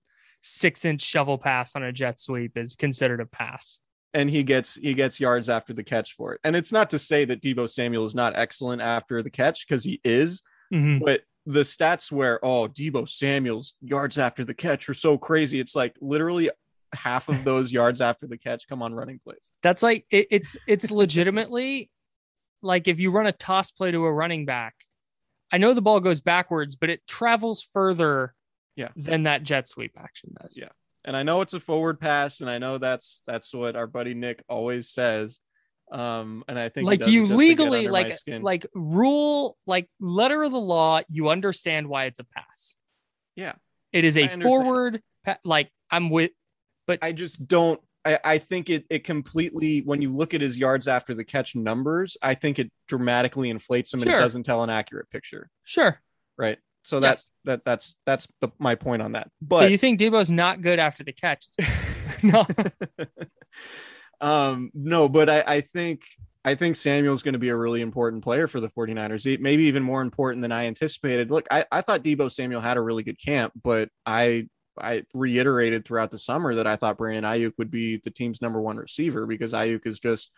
six-inch 0.42 1.02
shovel 1.02 1.38
pass 1.38 1.74
on 1.76 1.82
a 1.82 1.92
jet 1.92 2.20
sweep 2.20 2.56
is 2.56 2.76
considered 2.76 3.20
a 3.20 3.26
pass. 3.26 3.80
and 4.14 4.30
he 4.30 4.42
gets 4.42 4.76
he 4.76 4.94
gets 4.94 5.20
yards 5.20 5.48
after 5.50 5.74
the 5.74 5.82
catch 5.84 6.14
for 6.14 6.32
it. 6.34 6.40
And 6.44 6.54
it's 6.56 6.72
not 6.72 6.90
to 6.90 6.98
say 6.98 7.24
that 7.26 7.42
Deebo 7.42 7.68
Samuel 7.68 8.04
is 8.06 8.14
not 8.14 8.32
excellent 8.36 8.80
after 8.80 9.22
the 9.22 9.30
catch 9.30 9.66
because 9.66 9.84
he 9.84 10.00
is, 10.04 10.42
Mhm. 10.72 11.00
but 11.04 11.20
the 11.46 11.60
stats 11.60 12.10
where 12.10 12.44
oh 12.44 12.68
Deebo 12.68 13.08
Samuel's 13.08 13.74
yards 13.80 14.18
after 14.18 14.44
the 14.44 14.54
catch 14.54 14.88
are 14.88 14.94
so 14.94 15.16
crazy. 15.16 15.60
It's 15.60 15.76
like 15.76 15.96
literally 16.00 16.50
half 16.92 17.28
of 17.28 17.44
those 17.44 17.72
yards 17.72 18.00
after 18.00 18.26
the 18.26 18.36
catch 18.38 18.66
come 18.68 18.82
on 18.82 18.94
running 18.94 19.20
plays. 19.22 19.50
That's 19.62 19.82
like 19.82 20.06
it, 20.10 20.26
it's 20.30 20.56
it's 20.66 20.90
legitimately 20.90 21.90
like 22.62 22.88
if 22.88 22.98
you 22.98 23.10
run 23.10 23.26
a 23.26 23.32
toss 23.32 23.70
play 23.70 23.90
to 23.90 24.04
a 24.04 24.12
running 24.12 24.44
back. 24.44 24.74
I 25.52 25.58
know 25.58 25.74
the 25.74 25.82
ball 25.82 26.00
goes 26.00 26.20
backwards, 26.20 26.74
but 26.74 26.90
it 26.90 27.06
travels 27.06 27.62
further 27.62 28.34
Yeah. 28.74 28.88
than 28.96 29.22
that 29.24 29.44
jet 29.44 29.68
sweep 29.68 29.92
action 29.96 30.34
does. 30.42 30.58
Yeah. 30.60 30.70
And 31.04 31.16
I 31.16 31.22
know 31.22 31.40
it's 31.42 31.54
a 31.54 31.60
forward 31.60 32.00
pass, 32.00 32.40
and 32.40 32.50
I 32.50 32.58
know 32.58 32.78
that's 32.78 33.22
that's 33.28 33.54
what 33.54 33.76
our 33.76 33.86
buddy 33.86 34.12
Nick 34.14 34.42
always 34.48 34.88
says. 34.88 35.40
Um, 35.92 36.44
and 36.48 36.58
I 36.58 36.68
think 36.68 36.86
like 36.86 37.06
you 37.06 37.28
just 37.28 37.30
to 37.30 37.36
get 37.36 37.38
legally 37.38 37.88
like 37.88 38.12
like 38.40 38.66
rule 38.74 39.56
like 39.66 39.88
letter 40.00 40.42
of 40.42 40.50
the 40.52 40.60
law 40.60 41.00
you 41.08 41.28
understand 41.28 41.88
why 41.88 42.06
it's 42.06 42.18
a 42.18 42.24
pass 42.24 42.76
Yeah. 43.36 43.54
it 43.92 44.04
is 44.04 44.16
a 44.16 44.28
forward 44.40 45.00
pa- 45.24 45.38
like 45.44 45.70
i'm 45.90 46.10
with 46.10 46.32
but 46.86 47.00
I 47.02 47.12
just 47.12 47.46
don't. 47.46 47.80
I, 48.04 48.18
I 48.24 48.38
think 48.38 48.70
it 48.70 48.86
it 48.88 49.02
completely 49.02 49.80
when 49.80 50.00
you 50.00 50.14
look 50.14 50.34
at 50.34 50.40
his 50.40 50.56
yards 50.56 50.86
after 50.86 51.14
the 51.14 51.24
catch 51.24 51.56
numbers, 51.56 52.16
I 52.22 52.34
think 52.34 52.60
it 52.60 52.70
dramatically 52.86 53.50
inflates 53.50 53.92
him 53.92 54.02
and 54.02 54.10
it 54.10 54.18
doesn't 54.18 54.44
tell 54.44 54.62
an 54.62 54.70
accurate 54.70 55.10
picture, 55.10 55.50
sure 55.64 56.00
right? 56.38 56.58
So 56.82 56.96
Yes. 56.96 57.02
that's 57.02 57.30
that 57.44 57.64
that's 57.64 57.96
that's 58.06 58.28
the, 58.40 58.48
my 58.58 58.76
point 58.76 59.02
on 59.02 59.12
that. 59.12 59.28
But 59.42 59.60
so 59.60 59.66
you 59.66 59.78
think 59.78 59.98
Deebo's 59.98 60.30
not 60.30 60.60
good 60.60 60.78
after 60.78 61.02
the 61.02 61.12
catch 61.12 61.46
no 62.22 62.46
um 64.20 64.70
no, 64.74 65.08
but 65.08 65.28
I 65.28 65.44
I 65.46 65.60
think 65.60 66.02
I 66.44 66.54
think 66.54 66.76
Samuel's 66.76 67.24
going 67.24 67.32
to 67.32 67.40
be 67.40 67.48
a 67.48 67.56
really 67.56 67.80
important 67.80 68.22
player 68.22 68.46
for 68.46 68.60
the 68.60 68.68
49ers. 68.68 69.40
Maybe 69.40 69.64
even 69.64 69.82
more 69.82 70.00
important 70.00 70.42
than 70.42 70.52
I 70.52 70.66
anticipated. 70.66 71.28
Look, 71.28 71.48
I, 71.50 71.64
I 71.72 71.80
thought 71.80 72.04
Deebo 72.04 72.30
Samuel 72.30 72.60
had 72.60 72.76
a 72.76 72.80
really 72.80 73.02
good 73.02 73.20
camp, 73.20 73.52
but 73.62 73.88
I 74.06 74.48
I 74.80 75.04
reiterated 75.12 75.84
throughout 75.84 76.10
the 76.10 76.18
summer 76.18 76.54
that 76.54 76.66
I 76.66 76.76
thought 76.76 76.98
Brandon 76.98 77.24
Aiyuk 77.24 77.54
would 77.58 77.70
be 77.70 77.96
the 77.96 78.10
team's 78.10 78.40
number 78.40 78.60
one 78.60 78.76
receiver 78.76 79.26
because 79.26 79.52
Aiyuk 79.52 79.86
is 79.86 79.98
just 79.98 80.30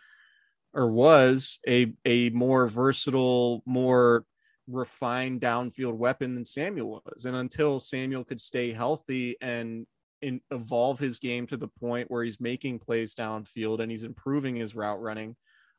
or 0.73 0.91
was 0.91 1.59
a 1.67 1.93
a 2.05 2.29
more 2.31 2.67
versatile, 2.67 3.61
more 3.65 4.25
refined 4.67 5.41
downfield 5.41 5.95
weapon 5.95 6.35
than 6.35 6.45
Samuel 6.45 7.01
was. 7.05 7.25
And 7.25 7.35
until 7.35 7.79
Samuel 7.79 8.23
could 8.23 8.41
stay 8.41 8.71
healthy 8.71 9.35
and 9.41 9.85
in, 10.21 10.41
evolve 10.51 10.99
his 10.99 11.19
game 11.19 11.47
to 11.47 11.57
the 11.57 11.67
point 11.67 12.09
where 12.09 12.23
he's 12.23 12.39
making 12.39 12.79
plays 12.79 13.15
downfield 13.15 13.79
and 13.79 13.91
he's 13.91 14.03
improving 14.03 14.55
his 14.55 14.75
route 14.75 15.01
running, 15.01 15.35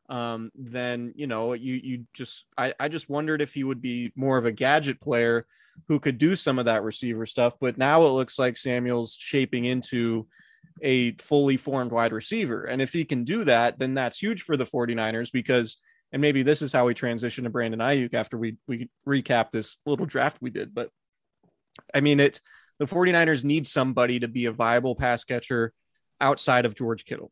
um, 0.08 0.50
then 0.54 1.12
you 1.14 1.26
know 1.26 1.52
you 1.52 1.74
you 1.74 2.06
just 2.12 2.46
I, 2.58 2.74
I 2.80 2.88
just 2.88 3.08
wondered 3.08 3.40
if 3.40 3.54
he 3.54 3.64
would 3.64 3.80
be 3.80 4.12
more 4.16 4.38
of 4.38 4.44
a 4.44 4.52
gadget 4.52 5.00
player 5.00 5.46
who 5.88 6.00
could 6.00 6.18
do 6.18 6.36
some 6.36 6.58
of 6.58 6.64
that 6.66 6.82
receiver 6.82 7.26
stuff. 7.26 7.54
But 7.60 7.78
now 7.78 8.04
it 8.04 8.10
looks 8.10 8.38
like 8.38 8.56
Samuel's 8.56 9.16
shaping 9.18 9.64
into 9.64 10.26
a 10.82 11.12
fully 11.12 11.56
formed 11.56 11.92
wide 11.92 12.12
receiver. 12.12 12.64
And 12.64 12.80
if 12.82 12.92
he 12.92 13.04
can 13.04 13.24
do 13.24 13.44
that, 13.44 13.78
then 13.78 13.94
that's 13.94 14.18
huge 14.18 14.42
for 14.42 14.56
the 14.56 14.66
49ers 14.66 15.32
because 15.32 15.76
and 16.12 16.20
maybe 16.20 16.42
this 16.42 16.60
is 16.60 16.72
how 16.72 16.86
we 16.86 16.94
transition 16.94 17.44
to 17.44 17.50
Brandon 17.50 17.80
Aiyuk 17.80 18.14
after 18.14 18.36
we 18.36 18.56
we 18.66 18.88
recap 19.06 19.50
this 19.50 19.76
little 19.86 20.06
draft 20.06 20.38
we 20.40 20.50
did. 20.50 20.74
But 20.74 20.90
I 21.94 22.00
mean 22.00 22.20
it 22.20 22.40
the 22.80 22.86
49ers 22.86 23.44
need 23.44 23.68
somebody 23.68 24.18
to 24.18 24.26
be 24.26 24.46
a 24.46 24.52
viable 24.52 24.96
pass 24.96 25.22
catcher 25.22 25.72
outside 26.20 26.64
of 26.64 26.74
George 26.74 27.04
Kittle. 27.04 27.30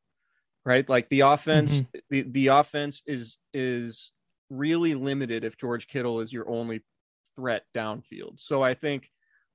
Right? 0.64 0.86
Like 0.88 1.08
the 1.08 1.20
offense, 1.20 1.82
the, 2.10 2.22
the 2.22 2.48
offense 2.48 3.02
is 3.06 3.38
is 3.54 4.12
really 4.50 4.94
limited 4.94 5.42
if 5.44 5.56
George 5.56 5.88
Kittle 5.88 6.20
is 6.20 6.32
your 6.32 6.48
only 6.48 6.82
threat 7.34 7.64
downfield. 7.74 8.38
So 8.38 8.62
I 8.62 8.74
think 8.74 9.10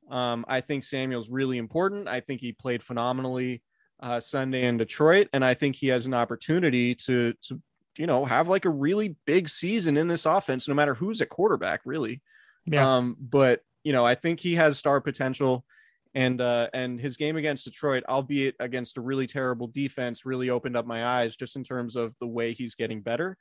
um, 0.09 0.43
I 0.47 0.61
think 0.61 0.83
Samuel's 0.83 1.29
really 1.29 1.57
important. 1.59 2.07
I 2.07 2.19
think 2.19 2.41
he 2.41 2.51
played 2.51 2.81
phenomenally 2.81 3.61
uh, 4.01 4.19
Sunday 4.19 4.65
in 4.65 4.77
Detroit, 4.77 5.29
and 5.31 5.45
I 5.45 5.53
think 5.53 5.75
he 5.75 5.87
has 5.87 6.07
an 6.07 6.15
opportunity 6.15 6.95
to 6.95 7.33
to 7.43 7.61
you 7.97 8.07
know 8.07 8.25
have 8.25 8.47
like 8.47 8.65
a 8.65 8.71
really 8.71 9.15
big 9.25 9.47
season 9.47 9.97
in 9.97 10.07
this 10.07 10.25
offense, 10.25 10.67
no 10.67 10.73
matter 10.73 10.95
who's 10.95 11.21
at 11.21 11.29
quarterback, 11.29 11.81
really. 11.85 12.21
yeah 12.65 12.97
Um, 12.97 13.15
but 13.19 13.61
you 13.83 13.93
know, 13.93 14.05
I 14.05 14.15
think 14.15 14.39
he 14.39 14.55
has 14.55 14.79
star 14.79 14.99
potential, 14.99 15.65
and 16.15 16.39
uh, 16.41 16.67
and 16.73 16.99
his 16.99 17.17
game 17.17 17.37
against 17.37 17.65
Detroit, 17.65 18.03
albeit 18.07 18.55
against 18.59 18.97
a 18.97 19.01
really 19.01 19.27
terrible 19.27 19.67
defense, 19.67 20.25
really 20.25 20.49
opened 20.49 20.77
up 20.77 20.85
my 20.85 21.05
eyes 21.05 21.35
just 21.35 21.55
in 21.55 21.63
terms 21.63 21.95
of 21.95 22.15
the 22.19 22.27
way 22.27 22.53
he's 22.53 22.75
getting 22.75 23.01
better, 23.01 23.37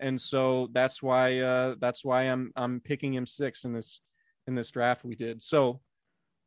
and 0.00 0.20
so 0.20 0.68
that's 0.72 1.02
why 1.02 1.38
uh, 1.40 1.74
that's 1.80 2.04
why 2.04 2.22
I'm 2.24 2.52
I'm 2.56 2.80
picking 2.80 3.12
him 3.14 3.26
six 3.26 3.64
in 3.64 3.72
this 3.72 4.00
in 4.46 4.54
this 4.54 4.70
draft 4.70 5.04
we 5.04 5.14
did. 5.16 5.42
So 5.42 5.80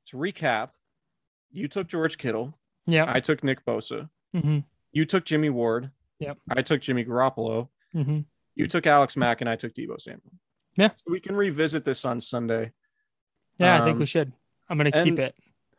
to 0.08 0.18
recap, 0.18 0.70
you 1.52 1.68
took 1.68 1.88
George 1.88 2.18
Kittle, 2.18 2.58
yeah 2.86 3.06
I 3.08 3.20
took 3.20 3.44
Nick 3.44 3.64
Bosa, 3.66 4.10
hmm 4.34 4.60
you 4.94 5.06
took 5.06 5.26
Jimmy 5.26 5.50
Ward, 5.50 5.92
Yep. 6.20 6.38
I 6.50 6.62
took 6.64 6.82
Jimmy 6.82 7.06
Garoppolo, 7.06 7.68
hmm 7.94 8.22
you 8.56 8.66
took 8.68 8.88
Alex 8.88 9.16
Mack, 9.16 9.42
and 9.42 9.50
I 9.50 9.56
took 9.56 9.76
Deebo 9.76 10.02
Samuel. 10.02 10.34
Yeah. 10.76 10.90
so 10.96 11.12
we 11.12 11.20
can 11.20 11.36
revisit 11.36 11.86
this 11.86 12.04
on 12.06 12.20
Sunday. 12.22 12.72
yeah 13.60 13.80
i 13.82 13.84
think 13.86 13.94
Um, 13.96 14.00
we 14.00 14.06
should 14.08 14.32
i'm 14.70 14.78
gonna 14.78 14.92
keep 14.92 15.18
it 15.20 15.36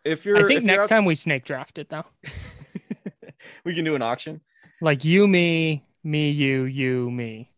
If 0.08 0.24
you're, 0.24 0.36
i 0.38 0.46
think 0.48 0.64
next 0.64 0.84
out- 0.84 0.88
time 0.88 1.04
we 1.04 1.14
snake 1.14 1.44
draft 1.44 1.78
it 1.78 1.88
though 1.88 2.04
we 3.64 3.74
can 3.74 3.84
do 3.84 3.94
an 3.94 4.02
auction. 4.02 4.40
like 4.80 5.04
you 5.04 5.26
me 5.28 5.84
me 6.04 6.30
you 6.30 6.62
you 6.64 7.10
me 7.10 7.50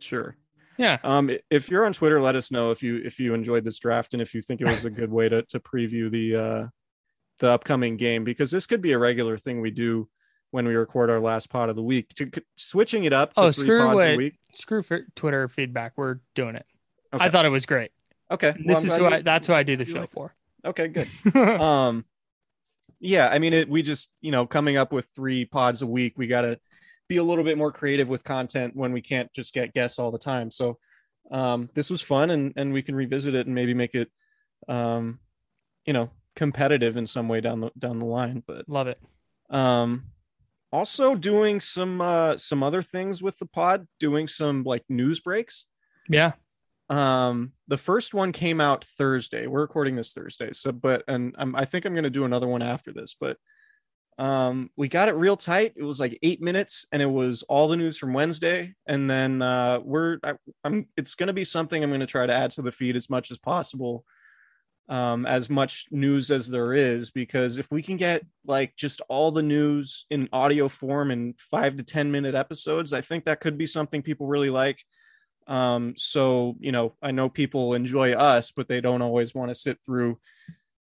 Sure. 0.00 0.36
yeah 0.76 0.98
Um, 1.02 1.30
if 1.50 1.68
you're 1.70 1.84
on 1.84 1.92
Twitter, 1.92 2.20
let 2.20 2.36
us 2.36 2.52
know 2.52 2.70
if 2.70 2.82
you 2.82 2.96
if 3.04 3.18
you 3.18 3.34
enjoyed 3.34 3.64
this 3.64 3.78
draft 3.78 4.12
and 4.12 4.22
if 4.22 4.32
you 4.34 4.40
think 4.40 4.60
it 4.60 4.68
was 4.68 4.84
a 4.84 4.90
good 4.90 5.10
way 5.10 5.28
to 5.28 5.42
to 5.42 5.58
preview 5.60 6.10
the 6.10 6.36
uh 6.36 6.66
the 7.40 7.50
upcoming 7.50 7.96
game 7.96 8.24
because 8.24 8.50
this 8.50 8.66
could 8.66 8.80
be 8.82 8.92
a 8.92 8.98
regular 8.98 9.36
thing 9.38 9.60
we 9.60 9.70
do 9.70 10.08
when 10.50 10.66
we 10.66 10.74
record 10.74 11.10
our 11.10 11.20
last 11.20 11.50
pod 11.50 11.68
of 11.68 11.76
the 11.76 11.82
week. 11.82 12.08
To, 12.14 12.30
switching 12.56 13.04
it 13.04 13.12
up 13.12 13.34
to 13.34 13.40
Oh, 13.40 13.52
three 13.52 13.64
screw 13.66 13.80
pods 13.80 14.02
a 14.02 14.12
it. 14.12 14.16
week. 14.16 14.38
screw 14.54 14.82
for 14.82 15.00
twitter 15.14 15.48
feedback 15.48 15.92
we're 15.96 16.20
doing 16.34 16.54
it 16.56 16.66
Okay. 17.12 17.24
i 17.24 17.30
thought 17.30 17.44
it 17.44 17.50
was 17.50 17.66
great 17.66 17.90
Okay, 18.30 18.50
well, 18.50 18.64
this 18.66 18.80
I'm 18.84 18.90
is 18.90 18.96
who 18.96 19.06
I, 19.06 19.22
that's 19.22 19.46
who 19.46 19.54
i 19.54 19.62
do 19.62 19.74
the 19.76 19.84
show 19.86 20.00
like 20.00 20.10
for 20.10 20.34
Okay, 20.64 20.88
good. 20.88 21.08
um 21.60 22.04
yeah 23.00 23.28
i 23.28 23.38
mean 23.38 23.52
it 23.52 23.68
we 23.68 23.80
just 23.80 24.10
you 24.20 24.32
know 24.32 24.44
coming 24.44 24.76
up 24.76 24.92
with 24.92 25.06
three 25.14 25.44
pods 25.44 25.82
a 25.82 25.86
week 25.86 26.14
we 26.18 26.26
got 26.26 26.40
to 26.40 26.58
be 27.08 27.18
a 27.18 27.22
little 27.22 27.44
bit 27.44 27.56
more 27.56 27.70
creative 27.70 28.08
with 28.08 28.24
content 28.24 28.74
when 28.74 28.92
we 28.92 29.00
can't 29.00 29.32
just 29.32 29.54
get 29.54 29.72
guests 29.72 30.00
all 30.00 30.10
the 30.10 30.18
time 30.18 30.50
so 30.50 30.76
um 31.30 31.70
this 31.74 31.90
was 31.90 32.02
fun 32.02 32.30
and 32.30 32.52
and 32.56 32.72
we 32.72 32.82
can 32.82 32.96
revisit 32.96 33.36
it 33.36 33.46
and 33.46 33.54
maybe 33.54 33.72
make 33.72 33.94
it 33.94 34.10
um 34.68 35.20
you 35.88 35.94
know, 35.94 36.10
competitive 36.36 36.98
in 36.98 37.06
some 37.06 37.28
way 37.28 37.40
down 37.40 37.60
the 37.62 37.70
down 37.78 37.96
the 37.98 38.04
line. 38.04 38.42
But 38.46 38.68
Love 38.68 38.88
it. 38.88 39.00
um 39.48 40.04
also 40.70 41.14
doing 41.14 41.62
some 41.62 42.02
uh 42.02 42.36
some 42.36 42.62
other 42.62 42.82
things 42.82 43.22
with 43.22 43.38
the 43.38 43.46
pod, 43.46 43.88
doing 43.98 44.28
some 44.28 44.64
like 44.64 44.84
news 44.90 45.20
breaks. 45.20 45.64
Yeah. 46.06 46.32
Um, 46.90 47.52
the 47.66 47.76
first 47.76 48.14
one 48.14 48.32
came 48.32 48.60
out 48.60 48.84
Thursday. 48.84 49.46
We're 49.46 49.60
recording 49.60 49.96
this 49.96 50.12
Thursday, 50.12 50.52
so 50.52 50.72
but 50.72 51.04
and 51.06 51.34
I'm, 51.38 51.54
I 51.54 51.64
think 51.64 51.84
I'm 51.84 51.94
gonna 51.94 52.10
do 52.10 52.24
another 52.24 52.46
one 52.46 52.62
after 52.62 52.92
this. 52.92 53.14
But 53.18 53.36
um, 54.18 54.70
we 54.76 54.88
got 54.88 55.08
it 55.08 55.14
real 55.14 55.36
tight. 55.36 55.74
It 55.76 55.84
was 55.84 56.00
like 56.00 56.18
eight 56.22 56.40
minutes, 56.40 56.86
and 56.90 57.02
it 57.02 57.10
was 57.10 57.42
all 57.44 57.68
the 57.68 57.76
news 57.76 57.98
from 57.98 58.14
Wednesday. 58.14 58.74
And 58.86 59.08
then 59.08 59.42
uh, 59.42 59.80
we're 59.82 60.18
I, 60.24 60.34
I'm 60.64 60.88
it's 60.96 61.14
gonna 61.14 61.32
be 61.32 61.44
something 61.44 61.82
I'm 61.82 61.90
gonna 61.92 62.06
try 62.06 62.26
to 62.26 62.32
add 62.32 62.52
to 62.52 62.62
the 62.62 62.72
feed 62.72 62.96
as 62.96 63.10
much 63.10 63.30
as 63.30 63.38
possible. 63.38 64.04
Um, 64.88 65.26
as 65.26 65.50
much 65.50 65.84
news 65.90 66.30
as 66.30 66.48
there 66.48 66.72
is, 66.72 67.10
because 67.10 67.58
if 67.58 67.70
we 67.70 67.82
can 67.82 67.98
get 67.98 68.24
like 68.46 68.74
just 68.74 69.02
all 69.10 69.30
the 69.30 69.42
news 69.42 70.06
in 70.08 70.30
audio 70.32 70.66
form 70.66 71.10
in 71.10 71.34
five 71.50 71.76
to 71.76 71.82
10 71.82 72.10
minute 72.10 72.34
episodes, 72.34 72.94
I 72.94 73.02
think 73.02 73.26
that 73.26 73.40
could 73.40 73.58
be 73.58 73.66
something 73.66 74.00
people 74.00 74.26
really 74.26 74.48
like. 74.48 74.82
Um, 75.48 75.94
so 75.96 76.56
you 76.60 76.70
know, 76.72 76.94
I 77.02 77.10
know 77.10 77.28
people 77.28 77.74
enjoy 77.74 78.12
us, 78.12 78.52
but 78.54 78.68
they 78.68 78.80
don't 78.80 79.02
always 79.02 79.34
want 79.34 79.50
to 79.50 79.54
sit 79.54 79.78
through 79.84 80.18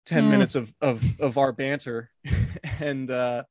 10 0.06 0.26
Mm. 0.26 0.30
minutes 0.30 0.56
of 0.56 0.74
of 0.82 1.04
of 1.20 1.38
our 1.38 1.52
banter 1.52 2.10
and 2.80 3.12
uh 3.12 3.44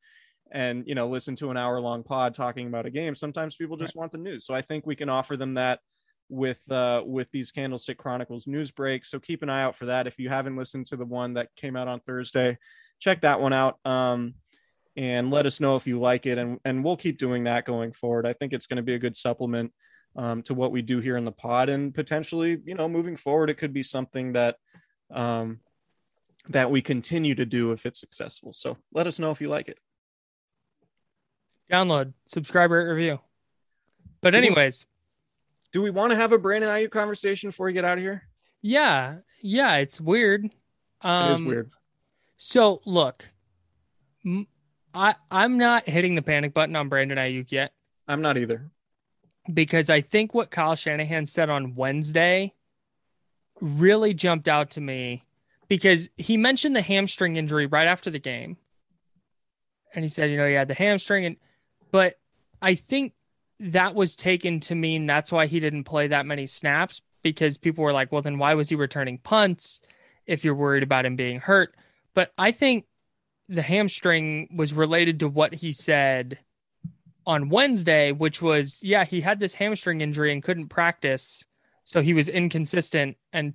and 0.51 0.85
you 0.87 0.95
know 0.95 1.07
listen 1.09 1.37
to 1.37 1.51
an 1.51 1.57
hour 1.59 1.79
long 1.81 2.03
pod 2.03 2.35
talking 2.35 2.67
about 2.67 2.87
a 2.87 2.91
game. 2.91 3.15
Sometimes 3.15 3.57
people 3.57 3.77
just 3.77 3.97
want 3.97 4.13
the 4.13 4.19
news. 4.19 4.47
So 4.47 4.55
I 4.55 4.63
think 4.63 4.87
we 4.87 4.97
can 4.97 5.09
offer 5.09 5.37
them 5.37 5.55
that 5.55 5.81
with 6.29 6.61
uh 6.71 7.03
with 7.05 7.31
these 7.31 7.53
Candlestick 7.53 7.99
Chronicles 7.99 8.47
news 8.47 8.71
breaks. 8.71 9.11
So 9.11 9.19
keep 9.19 9.43
an 9.43 9.51
eye 9.51 9.63
out 9.63 9.77
for 9.77 9.87
that. 9.87 10.07
If 10.07 10.19
you 10.19 10.29
haven't 10.29 10.57
listened 10.57 10.87
to 10.87 10.97
the 10.97 11.05
one 11.05 11.35
that 11.35 11.49
came 11.57 11.77
out 11.77 11.89
on 11.89 12.01
Thursday, 12.01 12.59
check 13.01 13.21
that 13.23 13.41
one 13.41 13.53
out. 13.53 13.79
Um 13.85 14.35
and 14.97 15.31
let 15.31 15.45
us 15.45 15.61
know 15.61 15.77
if 15.77 15.87
you 15.87 16.01
like 16.01 16.25
it 16.27 16.39
and 16.39 16.59
and 16.65 16.83
we'll 16.83 16.97
keep 16.97 17.19
doing 17.19 17.45
that 17.45 17.65
going 17.67 17.93
forward. 17.93 18.27
I 18.27 18.33
think 18.33 18.53
it's 18.55 18.67
going 18.67 18.79
to 18.79 18.83
be 18.83 18.95
a 18.95 18.99
good 18.99 19.15
supplement 19.15 19.73
um, 20.17 20.43
to 20.43 20.55
what 20.55 20.73
we 20.73 20.83
do 20.83 21.01
here 21.01 21.17
in 21.17 21.25
the 21.25 21.33
pod. 21.33 21.69
And 21.69 21.95
potentially 21.95 22.59
you 22.65 22.75
know 22.75 22.89
moving 22.89 23.17
forward 23.17 23.51
it 23.51 23.55
could 23.55 23.73
be 23.73 23.83
something 23.83 24.33
that 24.33 24.57
um, 25.13 25.61
that 26.49 26.71
we 26.71 26.83
continue 26.83 27.35
to 27.35 27.47
do 27.47 27.73
if 27.73 27.87
it's 27.87 28.01
successful. 28.01 28.53
So 28.53 28.77
let 28.93 29.07
us 29.07 29.19
know 29.19 29.31
if 29.31 29.41
you 29.41 29.49
like 29.49 29.69
it. 29.69 29.79
Download, 31.71 32.13
subscribe, 32.27 32.71
rate, 32.71 32.85
review. 32.85 33.19
But 34.21 34.35
anyways, 34.35 34.87
do 35.73 35.83
we 35.83 35.91
want 35.91 36.11
to 36.13 36.17
have 36.17 36.33
a 36.33 36.39
brandon 36.39 36.71
Aiyuk 36.71 36.91
conversation 36.91 37.51
before 37.51 37.67
we 37.67 37.73
get 37.73 37.85
out 37.85 37.99
of 37.99 38.03
here? 38.03 38.23
Yeah, 38.63 39.17
yeah, 39.43 39.77
it's 39.77 40.01
weird. 40.01 40.51
Um, 41.03 41.31
it 41.31 41.35
is 41.35 41.43
weird. 41.43 41.71
So 42.37 42.81
look, 42.85 43.29
m- 44.25 44.47
I 44.95 45.17
I'm 45.31 45.59
not 45.59 45.89
hitting 45.89 46.15
the 46.15 46.23
panic 46.23 46.55
button 46.55 46.77
on 46.77 46.89
Brandon 46.89 47.19
Aiyuk 47.19 47.51
yet. 47.51 47.73
I'm 48.09 48.23
not 48.23 48.39
either 48.39 48.71
because 49.53 49.91
I 49.91 50.01
think 50.01 50.35
what 50.35 50.51
Kyle 50.51 50.75
Shanahan 50.75 51.27
said 51.27 51.51
on 51.51 51.75
Wednesday 51.75 52.55
really 53.61 54.15
jumped 54.15 54.49
out 54.49 54.71
to 54.71 54.81
me 54.81 55.25
because 55.69 56.09
he 56.17 56.37
mentioned 56.37 56.77
the 56.77 56.83
hamstring 56.83 57.37
injury 57.37 57.67
right 57.67 57.87
after 57.87 58.11
the 58.11 58.19
game. 58.19 58.57
And 59.95 60.05
he 60.05 60.09
said, 60.09 60.31
you 60.31 60.37
know, 60.37 60.47
he 60.47 60.55
had 60.55 60.69
the 60.69 60.75
hamstring 60.75 61.25
and 61.25 61.37
but 61.91 62.19
I 62.61 62.75
think 62.75 63.13
that 63.61 63.95
was 63.95 64.17
taken 64.17 64.61
to 64.61 64.75
mean 64.75 65.07
that's 65.07 65.33
why 65.33 65.47
he 65.47 65.61
didn't 65.61 65.85
play 65.85 66.09
that 66.09 66.27
many 66.27 66.47
snaps 66.47 67.01
because 67.23 67.57
people 67.57 67.85
were 67.85 67.93
like, 67.93 68.13
well 68.13 68.23
then 68.23 68.39
why 68.39 68.55
was 68.55 68.69
he 68.69 68.75
returning 68.75 69.19
punts 69.19 69.81
if 70.27 70.45
you're 70.45 70.55
worried 70.55 70.83
about 70.83 71.07
him 71.07 71.17
being 71.17 71.41
hurt? 71.41 71.75
But 72.15 72.33
I 72.37 72.53
think 72.53 72.87
the 73.49 73.63
hamstring 73.63 74.49
was 74.55 74.75
related 74.75 75.21
to 75.21 75.29
what 75.29 75.55
he 75.55 75.73
said 75.73 76.39
on 77.27 77.49
Wednesday, 77.49 78.13
which 78.13 78.41
was, 78.41 78.81
yeah, 78.83 79.05
he 79.05 79.21
had 79.21 79.41
this 79.41 79.55
hamstring 79.55 80.01
injury 80.01 80.33
and 80.33 80.43
couldn't 80.43 80.69
practice. 80.69 81.45
So 81.85 82.03
he 82.03 82.15
was 82.15 82.29
inconsistent, 82.29 83.17
and 83.33 83.55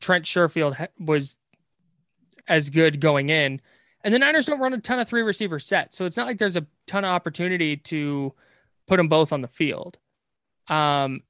Trent 0.00 0.24
Sherfield 0.24 0.88
was 0.98 1.36
as 2.48 2.70
good 2.70 3.00
going 3.00 3.28
in. 3.28 3.60
And 4.04 4.14
the 4.14 4.18
Niners 4.18 4.46
don't 4.46 4.60
run 4.60 4.72
a 4.72 4.78
ton 4.78 4.98
of 4.98 5.08
three 5.08 5.22
receiver 5.22 5.58
sets. 5.58 5.96
So 5.96 6.04
it's 6.04 6.16
not 6.16 6.26
like 6.26 6.38
there's 6.38 6.56
a 6.56 6.66
ton 6.86 7.04
of 7.04 7.10
opportunity 7.10 7.76
to 7.76 8.32
put 8.86 8.98
them 8.98 9.08
both 9.08 9.32
on 9.32 9.40
the 9.40 9.48
field. 9.48 9.98
Um, 10.68 11.22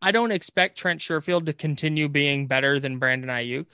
I 0.00 0.12
don't 0.12 0.32
expect 0.32 0.78
Trent 0.78 1.00
Sherfield 1.00 1.46
to 1.46 1.52
continue 1.52 2.08
being 2.08 2.46
better 2.46 2.80
than 2.80 2.98
Brandon 2.98 3.28
Aiyuk. 3.28 3.66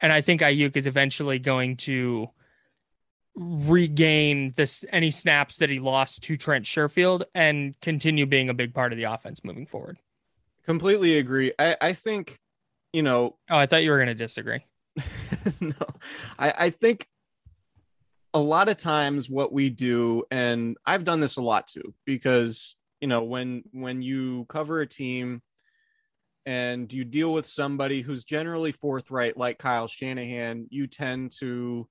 And 0.00 0.12
I 0.12 0.22
think 0.22 0.40
Aiyuk 0.40 0.76
is 0.76 0.86
eventually 0.86 1.38
going 1.38 1.76
to 1.78 2.30
regain 3.36 4.52
this 4.56 4.84
any 4.90 5.10
snaps 5.10 5.56
that 5.58 5.70
he 5.70 5.78
lost 5.78 6.22
to 6.24 6.36
Trent 6.36 6.64
Sherfield 6.64 7.24
and 7.34 7.74
continue 7.80 8.26
being 8.26 8.48
a 8.48 8.54
big 8.54 8.74
part 8.74 8.92
of 8.92 8.98
the 8.98 9.04
offense 9.04 9.44
moving 9.44 9.66
forward. 9.66 9.98
completely 10.66 11.18
agree 11.18 11.52
i 11.58 11.76
i 11.80 11.92
think 11.92 12.38
you 12.92 13.02
know 13.02 13.36
Oh, 13.50 13.56
I 13.56 13.66
thought 13.66 13.82
you 13.84 13.90
were 13.90 13.96
going 13.98 14.08
to 14.08 14.14
disagree. 14.14 14.64
no, 15.60 15.72
I, 16.38 16.52
I 16.66 16.70
think 16.70 17.06
a 18.34 18.40
lot 18.40 18.68
of 18.68 18.76
times 18.76 19.30
what 19.30 19.52
we 19.52 19.70
do, 19.70 20.24
and 20.30 20.76
I've 20.84 21.04
done 21.04 21.20
this 21.20 21.36
a 21.36 21.42
lot 21.42 21.66
too, 21.66 21.94
because 22.04 22.76
you 23.00 23.08
know 23.08 23.22
when 23.22 23.62
when 23.72 24.02
you 24.02 24.44
cover 24.48 24.80
a 24.80 24.86
team 24.86 25.42
and 26.46 26.92
you 26.92 27.04
deal 27.04 27.32
with 27.32 27.46
somebody 27.46 28.00
who's 28.00 28.24
generally 28.24 28.72
forthright, 28.72 29.36
like 29.36 29.58
Kyle 29.58 29.86
Shanahan, 29.86 30.66
you 30.70 30.86
tend 30.86 31.32
to 31.40 31.88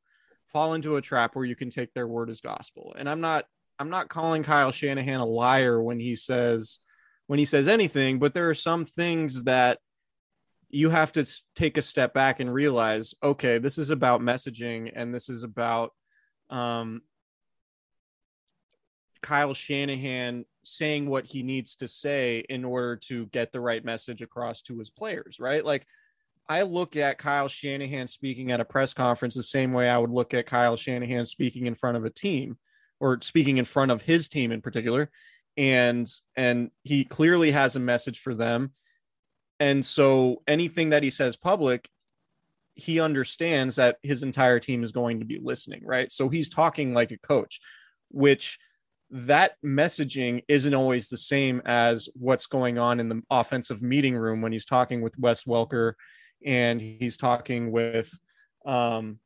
fall 0.47 0.73
into 0.73 0.95
a 0.95 1.01
trap 1.01 1.35
where 1.35 1.45
you 1.45 1.55
can 1.55 1.69
take 1.69 1.93
their 1.93 2.07
word 2.07 2.29
as 2.29 2.41
gospel. 2.41 2.95
And 2.97 3.09
I'm 3.09 3.21
not 3.21 3.45
I'm 3.79 3.89
not 3.89 4.09
calling 4.09 4.43
Kyle 4.43 4.71
Shanahan 4.71 5.19
a 5.19 5.25
liar 5.25 5.81
when 5.81 5.99
he 5.99 6.15
says 6.15 6.79
when 7.27 7.39
he 7.39 7.45
says 7.45 7.67
anything, 7.67 8.19
but 8.19 8.33
there 8.33 8.49
are 8.49 8.55
some 8.55 8.85
things 8.85 9.43
that 9.43 9.79
you 10.69 10.89
have 10.89 11.11
to 11.13 11.25
take 11.55 11.77
a 11.77 11.81
step 11.81 12.13
back 12.13 12.39
and 12.39 12.53
realize 12.53 13.13
okay 13.23 13.57
this 13.57 13.77
is 13.77 13.89
about 13.89 14.21
messaging 14.21 14.91
and 14.93 15.13
this 15.13 15.29
is 15.29 15.43
about 15.43 15.93
um 16.49 17.01
Kyle 19.21 19.53
Shanahan 19.53 20.45
saying 20.63 21.09
what 21.09 21.25
he 21.25 21.41
needs 21.41 21.75
to 21.77 21.87
say 21.87 22.43
in 22.49 22.63
order 22.65 22.97
to 23.07 23.25
get 23.27 23.51
the 23.51 23.59
right 23.59 23.83
message 23.83 24.21
across 24.21 24.61
to 24.63 24.77
his 24.77 24.89
players 24.89 25.39
right 25.39 25.63
like 25.63 25.85
I 26.49 26.61
look 26.61 26.95
at 26.95 27.17
Kyle 27.17 27.47
Shanahan 27.47 28.07
speaking 28.07 28.51
at 28.51 28.61
a 28.61 28.65
press 28.65 28.93
conference 28.93 29.35
the 29.35 29.43
same 29.43 29.73
way 29.73 29.89
I 29.89 29.97
would 29.97 30.11
look 30.11 30.33
at 30.33 30.45
Kyle 30.45 30.77
Shanahan 30.77 31.25
speaking 31.25 31.65
in 31.65 31.75
front 31.75 31.97
of 31.97 32.05
a 32.05 32.09
team 32.09 32.57
or 32.99 33.19
speaking 33.21 33.57
in 33.57 33.65
front 33.65 33.91
of 33.91 34.01
his 34.01 34.29
team 34.29 34.51
in 34.51 34.61
particular 34.61 35.11
and 35.57 36.09
and 36.35 36.71
he 36.83 37.03
clearly 37.03 37.51
has 37.51 37.75
a 37.75 37.79
message 37.79 38.19
for 38.19 38.33
them 38.33 38.71
and 39.59 39.85
so 39.85 40.43
anything 40.47 40.91
that 40.91 41.03
he 41.03 41.09
says 41.09 41.35
public, 41.35 41.89
he 42.75 42.99
understands 42.99 43.77
that 43.77 43.97
his 44.03 44.23
entire 44.23 44.59
team 44.59 44.83
is 44.83 44.91
going 44.91 45.19
to 45.19 45.25
be 45.25 45.39
listening, 45.41 45.81
right? 45.83 46.11
So 46.11 46.29
he's 46.29 46.49
talking 46.49 46.93
like 46.93 47.11
a 47.11 47.17
coach, 47.17 47.59
which 48.09 48.59
that 49.09 49.53
messaging 49.65 50.43
isn't 50.47 50.73
always 50.73 51.09
the 51.09 51.17
same 51.17 51.61
as 51.65 52.07
what's 52.13 52.45
going 52.45 52.77
on 52.77 52.99
in 52.99 53.09
the 53.09 53.21
offensive 53.31 53.81
meeting 53.81 54.15
room 54.15 54.41
when 54.41 54.51
he's 54.51 54.65
talking 54.65 55.01
with 55.01 55.17
Wes 55.17 55.45
Welker 55.45 55.93
and 56.45 56.79
he's 56.81 57.17
talking 57.17 57.71
with 57.71 58.11
um 58.65 59.19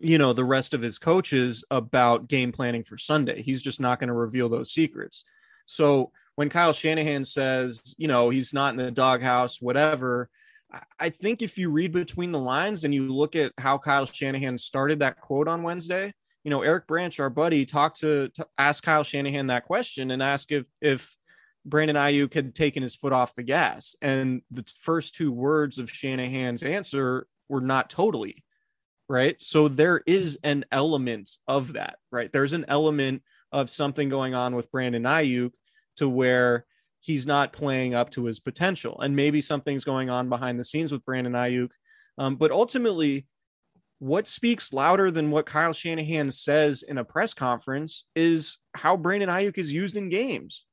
you 0.00 0.18
know 0.18 0.32
the 0.32 0.44
rest 0.44 0.74
of 0.74 0.82
his 0.82 0.98
coaches 0.98 1.64
about 1.70 2.28
game 2.28 2.52
planning 2.52 2.84
for 2.84 2.96
Sunday. 2.96 3.42
He's 3.42 3.62
just 3.62 3.80
not 3.80 3.98
going 3.98 4.08
to 4.08 4.14
reveal 4.14 4.48
those 4.48 4.72
secrets. 4.72 5.24
So 5.66 6.12
when 6.36 6.48
Kyle 6.48 6.72
Shanahan 6.72 7.24
says, 7.24 7.94
you 7.98 8.06
know, 8.06 8.30
he's 8.30 8.54
not 8.54 8.72
in 8.72 8.78
the 8.78 8.90
doghouse, 8.92 9.60
whatever, 9.60 10.30
I- 11.00 11.10
think 11.10 11.42
if 11.42 11.58
you 11.58 11.70
read 11.70 11.92
between 11.92 12.30
the 12.30 12.38
lines 12.38 12.84
and 12.84 12.94
you 12.94 13.12
look 13.12 13.34
at 13.34 13.52
how 13.58 13.78
Kyle 13.78 14.06
Shanahan 14.06 14.58
started 14.58 15.00
that 15.00 15.20
quote 15.20 15.48
on 15.48 15.62
Wednesday, 15.62 16.12
you 16.44 16.50
know, 16.50 16.62
Eric 16.62 16.86
Branch, 16.86 17.18
our 17.18 17.30
buddy, 17.30 17.66
talked 17.66 18.00
to, 18.00 18.28
to 18.30 18.46
ask 18.56 18.84
Kyle 18.84 19.02
Shanahan 19.02 19.48
that 19.48 19.64
question 19.64 20.10
and 20.10 20.22
ask 20.22 20.52
if 20.52 20.64
if 20.80 21.16
Brandon 21.68 21.96
Aiyuk 21.96 22.34
had 22.34 22.54
taken 22.54 22.82
his 22.82 22.94
foot 22.94 23.12
off 23.12 23.34
the 23.34 23.42
gas. 23.42 23.94
And 24.00 24.42
the 24.50 24.64
first 24.80 25.14
two 25.14 25.32
words 25.32 25.78
of 25.78 25.90
Shanahan's 25.90 26.62
answer 26.62 27.26
were 27.48 27.60
not 27.60 27.90
totally 27.90 28.44
right. 29.08 29.36
So 29.40 29.68
there 29.68 30.02
is 30.06 30.38
an 30.42 30.64
element 30.70 31.30
of 31.46 31.74
that, 31.74 31.96
right? 32.10 32.32
There's 32.32 32.52
an 32.52 32.66
element 32.68 33.22
of 33.52 33.70
something 33.70 34.08
going 34.08 34.34
on 34.34 34.54
with 34.54 34.70
Brandon 34.70 35.04
Aiyuk 35.04 35.52
to 35.96 36.08
where 36.08 36.66
he's 37.00 37.26
not 37.26 37.52
playing 37.52 37.94
up 37.94 38.10
to 38.10 38.24
his 38.24 38.40
potential. 38.40 39.00
And 39.00 39.16
maybe 39.16 39.40
something's 39.40 39.84
going 39.84 40.10
on 40.10 40.28
behind 40.28 40.58
the 40.58 40.64
scenes 40.64 40.92
with 40.92 41.04
Brandon 41.04 41.32
Aiyuk. 41.32 41.70
Um, 42.18 42.36
but 42.36 42.50
ultimately, 42.50 43.26
what 44.00 44.28
speaks 44.28 44.72
louder 44.72 45.10
than 45.10 45.30
what 45.30 45.46
Kyle 45.46 45.72
Shanahan 45.72 46.30
says 46.30 46.82
in 46.82 46.98
a 46.98 47.04
press 47.04 47.34
conference 47.34 48.04
is 48.14 48.58
how 48.74 48.96
Brandon 48.96 49.28
Aiyuk 49.28 49.58
is 49.58 49.72
used 49.72 49.96
in 49.96 50.08
games. 50.08 50.64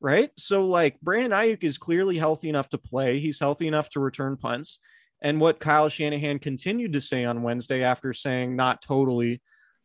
Right. 0.00 0.30
So, 0.36 0.66
like, 0.66 1.00
Brandon 1.00 1.32
Aiyuk 1.32 1.64
is 1.64 1.78
clearly 1.78 2.18
healthy 2.18 2.48
enough 2.48 2.68
to 2.70 2.78
play. 2.78 3.18
He's 3.18 3.40
healthy 3.40 3.66
enough 3.66 3.88
to 3.90 4.00
return 4.00 4.36
punts. 4.36 4.78
And 5.22 5.40
what 5.40 5.60
Kyle 5.60 5.88
Shanahan 5.88 6.38
continued 6.38 6.92
to 6.92 7.00
say 7.00 7.24
on 7.24 7.42
Wednesday 7.42 7.82
after 7.82 8.12
saying 8.12 8.54
not 8.54 8.82
totally 8.82 9.40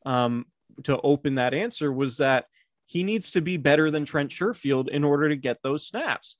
um, 0.05 0.45
to 0.83 0.99
open 1.01 1.35
that 1.35 1.53
answer 1.53 1.91
was 1.91 2.17
that 2.17 2.45
he 2.85 3.03
needs 3.03 3.31
to 3.31 3.41
be 3.41 3.55
better 3.55 3.89
than 3.89 4.03
Trent 4.03 4.31
Sherfield 4.31 4.89
in 4.89 5.03
order 5.05 5.29
to 5.29 5.35
get 5.37 5.63
those 5.63 5.87
snaps. 5.87 6.35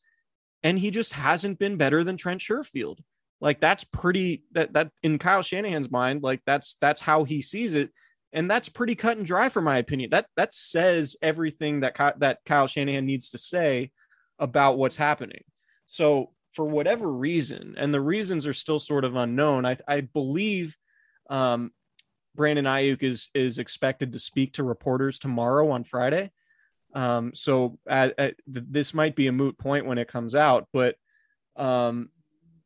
And 0.63 0.77
he 0.77 0.91
just 0.91 1.13
hasn't 1.13 1.59
been 1.59 1.77
better 1.77 2.03
than 2.03 2.17
Trent 2.17 2.41
Sherfield. 2.41 2.99
Like 3.39 3.59
that's 3.59 3.83
pretty 3.85 4.43
that 4.51 4.73
that 4.73 4.91
in 5.01 5.17
Kyle 5.17 5.41
Shanahan's 5.41 5.89
mind, 5.89 6.21
like 6.21 6.41
that's 6.45 6.75
that's 6.79 7.01
how 7.01 7.23
he 7.23 7.41
sees 7.41 7.73
it. 7.73 7.89
And 8.33 8.49
that's 8.49 8.69
pretty 8.69 8.95
cut 8.95 9.17
and 9.17 9.25
dry 9.25 9.49
for 9.49 9.61
my 9.61 9.77
opinion. 9.77 10.11
That 10.11 10.27
that 10.37 10.53
says 10.53 11.15
everything 11.21 11.81
that 11.81 11.95
that 12.19 12.39
Kyle 12.45 12.67
Shanahan 12.67 13.05
needs 13.05 13.31
to 13.31 13.37
say 13.37 13.91
about 14.39 14.77
what's 14.77 14.95
happening. 14.95 15.43
So 15.85 16.31
for 16.53 16.65
whatever 16.65 17.11
reason, 17.11 17.75
and 17.77 17.93
the 17.93 18.01
reasons 18.01 18.47
are 18.47 18.53
still 18.53 18.79
sort 18.79 19.05
of 19.05 19.15
unknown, 19.15 19.65
I, 19.65 19.77
I 19.87 20.01
believe 20.01 20.77
um, 21.29 21.71
Brandon 22.35 22.65
Aiyuk 22.65 23.03
is 23.03 23.29
is 23.33 23.59
expected 23.59 24.13
to 24.13 24.19
speak 24.19 24.53
to 24.53 24.63
reporters 24.63 25.19
tomorrow 25.19 25.69
on 25.71 25.83
Friday. 25.83 26.31
Um, 26.93 27.33
so 27.33 27.79
uh, 27.89 28.09
uh, 28.17 28.29
this 28.47 28.93
might 28.93 29.15
be 29.15 29.27
a 29.27 29.31
moot 29.31 29.57
point 29.57 29.85
when 29.85 29.97
it 29.97 30.07
comes 30.07 30.35
out, 30.35 30.67
but 30.73 30.95
um, 31.55 32.09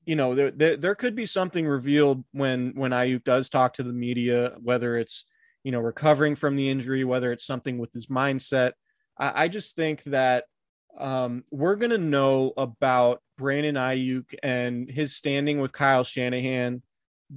you 0.05 0.15
know 0.15 0.35
there, 0.35 0.51
there, 0.51 0.77
there 0.77 0.95
could 0.95 1.15
be 1.15 1.25
something 1.25 1.67
revealed 1.67 2.23
when 2.31 2.73
when 2.75 2.91
Aiyuk 2.91 3.23
does 3.23 3.49
talk 3.49 3.75
to 3.75 3.83
the 3.83 3.93
media, 3.93 4.53
whether 4.61 4.97
it's 4.97 5.25
you 5.65 5.71
know 5.71 5.79
recovering 5.79 6.35
from 6.35 6.55
the 6.55 6.69
injury, 6.69 7.03
whether 7.03 7.31
it's 7.31 7.45
something 7.45 7.79
with 7.79 7.91
his 7.91 8.05
mindset. 8.05 8.73
I, 9.17 9.43
I 9.43 9.47
just 9.47 9.75
think 9.75 10.03
that 10.03 10.45
um, 10.97 11.43
we're 11.51 11.75
gonna 11.75 11.97
know 11.97 12.53
about 12.55 13.21
Brandon 13.35 13.75
Aiyuk 13.75 14.35
and 14.43 14.89
his 14.89 15.15
standing 15.15 15.59
with 15.59 15.73
Kyle 15.73 16.03
Shanahan 16.03 16.83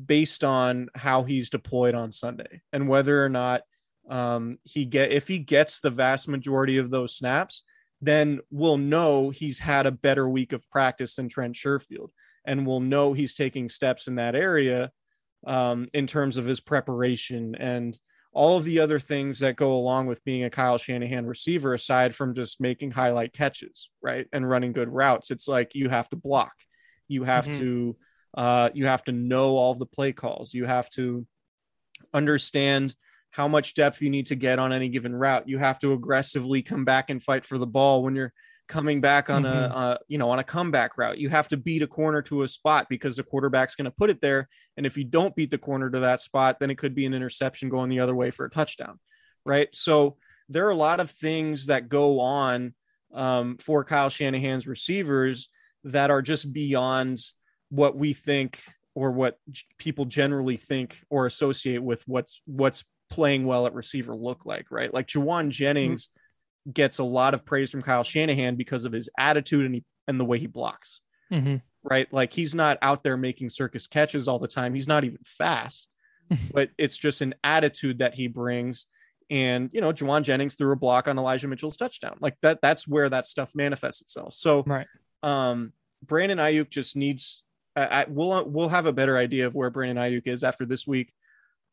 based 0.06 0.44
on 0.44 0.90
how 0.94 1.24
he's 1.24 1.48
deployed 1.48 1.94
on 1.94 2.12
Sunday 2.12 2.60
and 2.70 2.86
whether 2.86 3.24
or 3.24 3.30
not 3.30 3.62
um, 4.10 4.58
he 4.62 4.84
get 4.84 5.10
if 5.10 5.26
he 5.26 5.38
gets 5.38 5.80
the 5.80 5.90
vast 5.90 6.28
majority 6.28 6.76
of 6.76 6.90
those 6.90 7.16
snaps, 7.16 7.62
then 8.02 8.40
we'll 8.50 8.76
know 8.76 9.30
he's 9.30 9.58
had 9.58 9.86
a 9.86 9.90
better 9.90 10.28
week 10.28 10.52
of 10.52 10.68
practice 10.70 11.16
than 11.16 11.30
Trent 11.30 11.54
Sherfield, 11.54 12.10
and 12.44 12.66
we'll 12.66 12.80
know 12.80 13.14
he's 13.14 13.32
taking 13.32 13.70
steps 13.70 14.06
in 14.06 14.16
that 14.16 14.34
area 14.34 14.90
um, 15.46 15.88
in 15.94 16.06
terms 16.06 16.36
of 16.36 16.44
his 16.44 16.60
preparation 16.60 17.54
and 17.54 17.98
all 18.38 18.56
of 18.56 18.62
the 18.62 18.78
other 18.78 19.00
things 19.00 19.40
that 19.40 19.56
go 19.56 19.74
along 19.74 20.06
with 20.06 20.24
being 20.24 20.44
a 20.44 20.50
Kyle 20.50 20.78
Shanahan 20.78 21.26
receiver, 21.26 21.74
aside 21.74 22.14
from 22.14 22.34
just 22.34 22.60
making 22.60 22.92
highlight 22.92 23.32
catches, 23.32 23.90
right, 24.00 24.28
and 24.32 24.48
running 24.48 24.72
good 24.72 24.88
routes. 24.88 25.32
It's 25.32 25.48
like 25.48 25.74
you 25.74 25.88
have 25.88 26.08
to 26.10 26.16
block, 26.16 26.52
you 27.08 27.24
have 27.24 27.46
mm-hmm. 27.46 27.58
to 27.58 27.96
uh, 28.36 28.70
you 28.74 28.86
have 28.86 29.02
to 29.04 29.12
know 29.12 29.56
all 29.56 29.74
the 29.74 29.86
play 29.86 30.12
calls, 30.12 30.54
you 30.54 30.66
have 30.66 30.88
to 30.90 31.26
understand 32.14 32.94
how 33.30 33.48
much 33.48 33.74
depth 33.74 34.00
you 34.00 34.08
need 34.08 34.26
to 34.26 34.36
get 34.36 34.60
on 34.60 34.72
any 34.72 34.88
given 34.88 35.16
route. 35.16 35.48
You 35.48 35.58
have 35.58 35.80
to 35.80 35.92
aggressively 35.92 36.62
come 36.62 36.84
back 36.84 37.10
and 37.10 37.20
fight 37.20 37.44
for 37.44 37.58
the 37.58 37.66
ball 37.66 38.04
when 38.04 38.14
you're 38.14 38.32
coming 38.68 39.00
back 39.00 39.30
on 39.30 39.42
mm-hmm. 39.42 39.72
a, 39.72 39.76
a, 39.76 39.98
you 40.08 40.18
know 40.18 40.30
on 40.30 40.38
a 40.38 40.44
comeback 40.44 40.96
route. 40.98 41.18
You 41.18 41.28
have 41.30 41.48
to 41.48 41.56
beat 41.56 41.82
a 41.82 41.86
corner 41.86 42.22
to 42.22 42.42
a 42.42 42.48
spot 42.48 42.86
because 42.88 43.16
the 43.16 43.22
quarterback's 43.22 43.74
going 43.74 43.86
to 43.86 43.90
put 43.90 44.10
it 44.10 44.20
there. 44.20 44.48
And 44.76 44.86
if 44.86 44.96
you 44.96 45.04
don't 45.04 45.34
beat 45.34 45.50
the 45.50 45.58
corner 45.58 45.90
to 45.90 46.00
that 46.00 46.20
spot, 46.20 46.60
then 46.60 46.70
it 46.70 46.78
could 46.78 46.94
be 46.94 47.06
an 47.06 47.14
interception 47.14 47.68
going 47.68 47.90
the 47.90 48.00
other 48.00 48.14
way 48.14 48.30
for 48.30 48.44
a 48.44 48.50
touchdown, 48.50 48.98
right? 49.44 49.68
So 49.74 50.16
there 50.48 50.66
are 50.66 50.70
a 50.70 50.76
lot 50.76 51.00
of 51.00 51.10
things 51.10 51.66
that 51.66 51.88
go 51.88 52.20
on 52.20 52.74
um, 53.12 53.56
for 53.58 53.84
Kyle 53.84 54.10
Shanahan's 54.10 54.66
receivers 54.66 55.48
that 55.84 56.10
are 56.10 56.22
just 56.22 56.52
beyond 56.52 57.18
what 57.70 57.96
we 57.96 58.12
think 58.12 58.62
or 58.94 59.10
what 59.12 59.38
people 59.78 60.04
generally 60.04 60.56
think 60.56 61.00
or 61.10 61.26
associate 61.26 61.82
with 61.82 62.02
what's 62.06 62.42
what's 62.46 62.84
playing 63.10 63.46
well 63.46 63.66
at 63.66 63.74
receiver 63.74 64.14
look 64.14 64.44
like, 64.44 64.66
right? 64.70 64.92
Like 64.92 65.06
Jauan 65.06 65.50
Jennings 65.50 66.06
mm-hmm. 66.06 66.27
Gets 66.72 66.98
a 66.98 67.04
lot 67.04 67.34
of 67.34 67.44
praise 67.44 67.70
from 67.70 67.82
Kyle 67.82 68.04
Shanahan 68.04 68.56
because 68.56 68.84
of 68.84 68.92
his 68.92 69.08
attitude 69.18 69.66
and 69.66 69.74
he, 69.76 69.84
and 70.06 70.18
the 70.18 70.24
way 70.24 70.38
he 70.38 70.46
blocks, 70.46 71.00
mm-hmm. 71.32 71.56
right? 71.82 72.12
Like 72.12 72.32
he's 72.32 72.54
not 72.54 72.78
out 72.82 73.02
there 73.02 73.16
making 73.16 73.50
circus 73.50 73.86
catches 73.86 74.28
all 74.28 74.38
the 74.38 74.48
time. 74.48 74.74
He's 74.74 74.88
not 74.88 75.04
even 75.04 75.18
fast, 75.24 75.88
but 76.52 76.70
it's 76.78 76.96
just 76.96 77.20
an 77.20 77.34
attitude 77.42 77.98
that 77.98 78.14
he 78.14 78.28
brings. 78.28 78.86
And 79.30 79.70
you 79.72 79.80
know, 79.80 79.92
Jauan 79.92 80.22
Jennings 80.22 80.54
threw 80.54 80.72
a 80.72 80.76
block 80.76 81.06
on 81.06 81.18
Elijah 81.18 81.48
Mitchell's 81.48 81.76
touchdown. 81.76 82.16
Like 82.20 82.36
that, 82.42 82.60
that's 82.62 82.88
where 82.88 83.08
that 83.08 83.26
stuff 83.26 83.52
manifests 83.54 84.00
itself. 84.00 84.32
So, 84.34 84.62
right. 84.66 84.86
um, 85.22 85.72
Brandon 86.02 86.38
Aiyuk 86.38 86.70
just 86.70 86.96
needs. 86.96 87.42
I, 87.76 87.86
I, 87.86 88.06
we'll 88.08 88.44
we'll 88.46 88.70
have 88.70 88.86
a 88.86 88.92
better 88.92 89.18
idea 89.18 89.46
of 89.46 89.54
where 89.54 89.68
Brandon 89.68 90.02
Aiyuk 90.02 90.26
is 90.26 90.42
after 90.42 90.64
this 90.64 90.86
week 90.86 91.12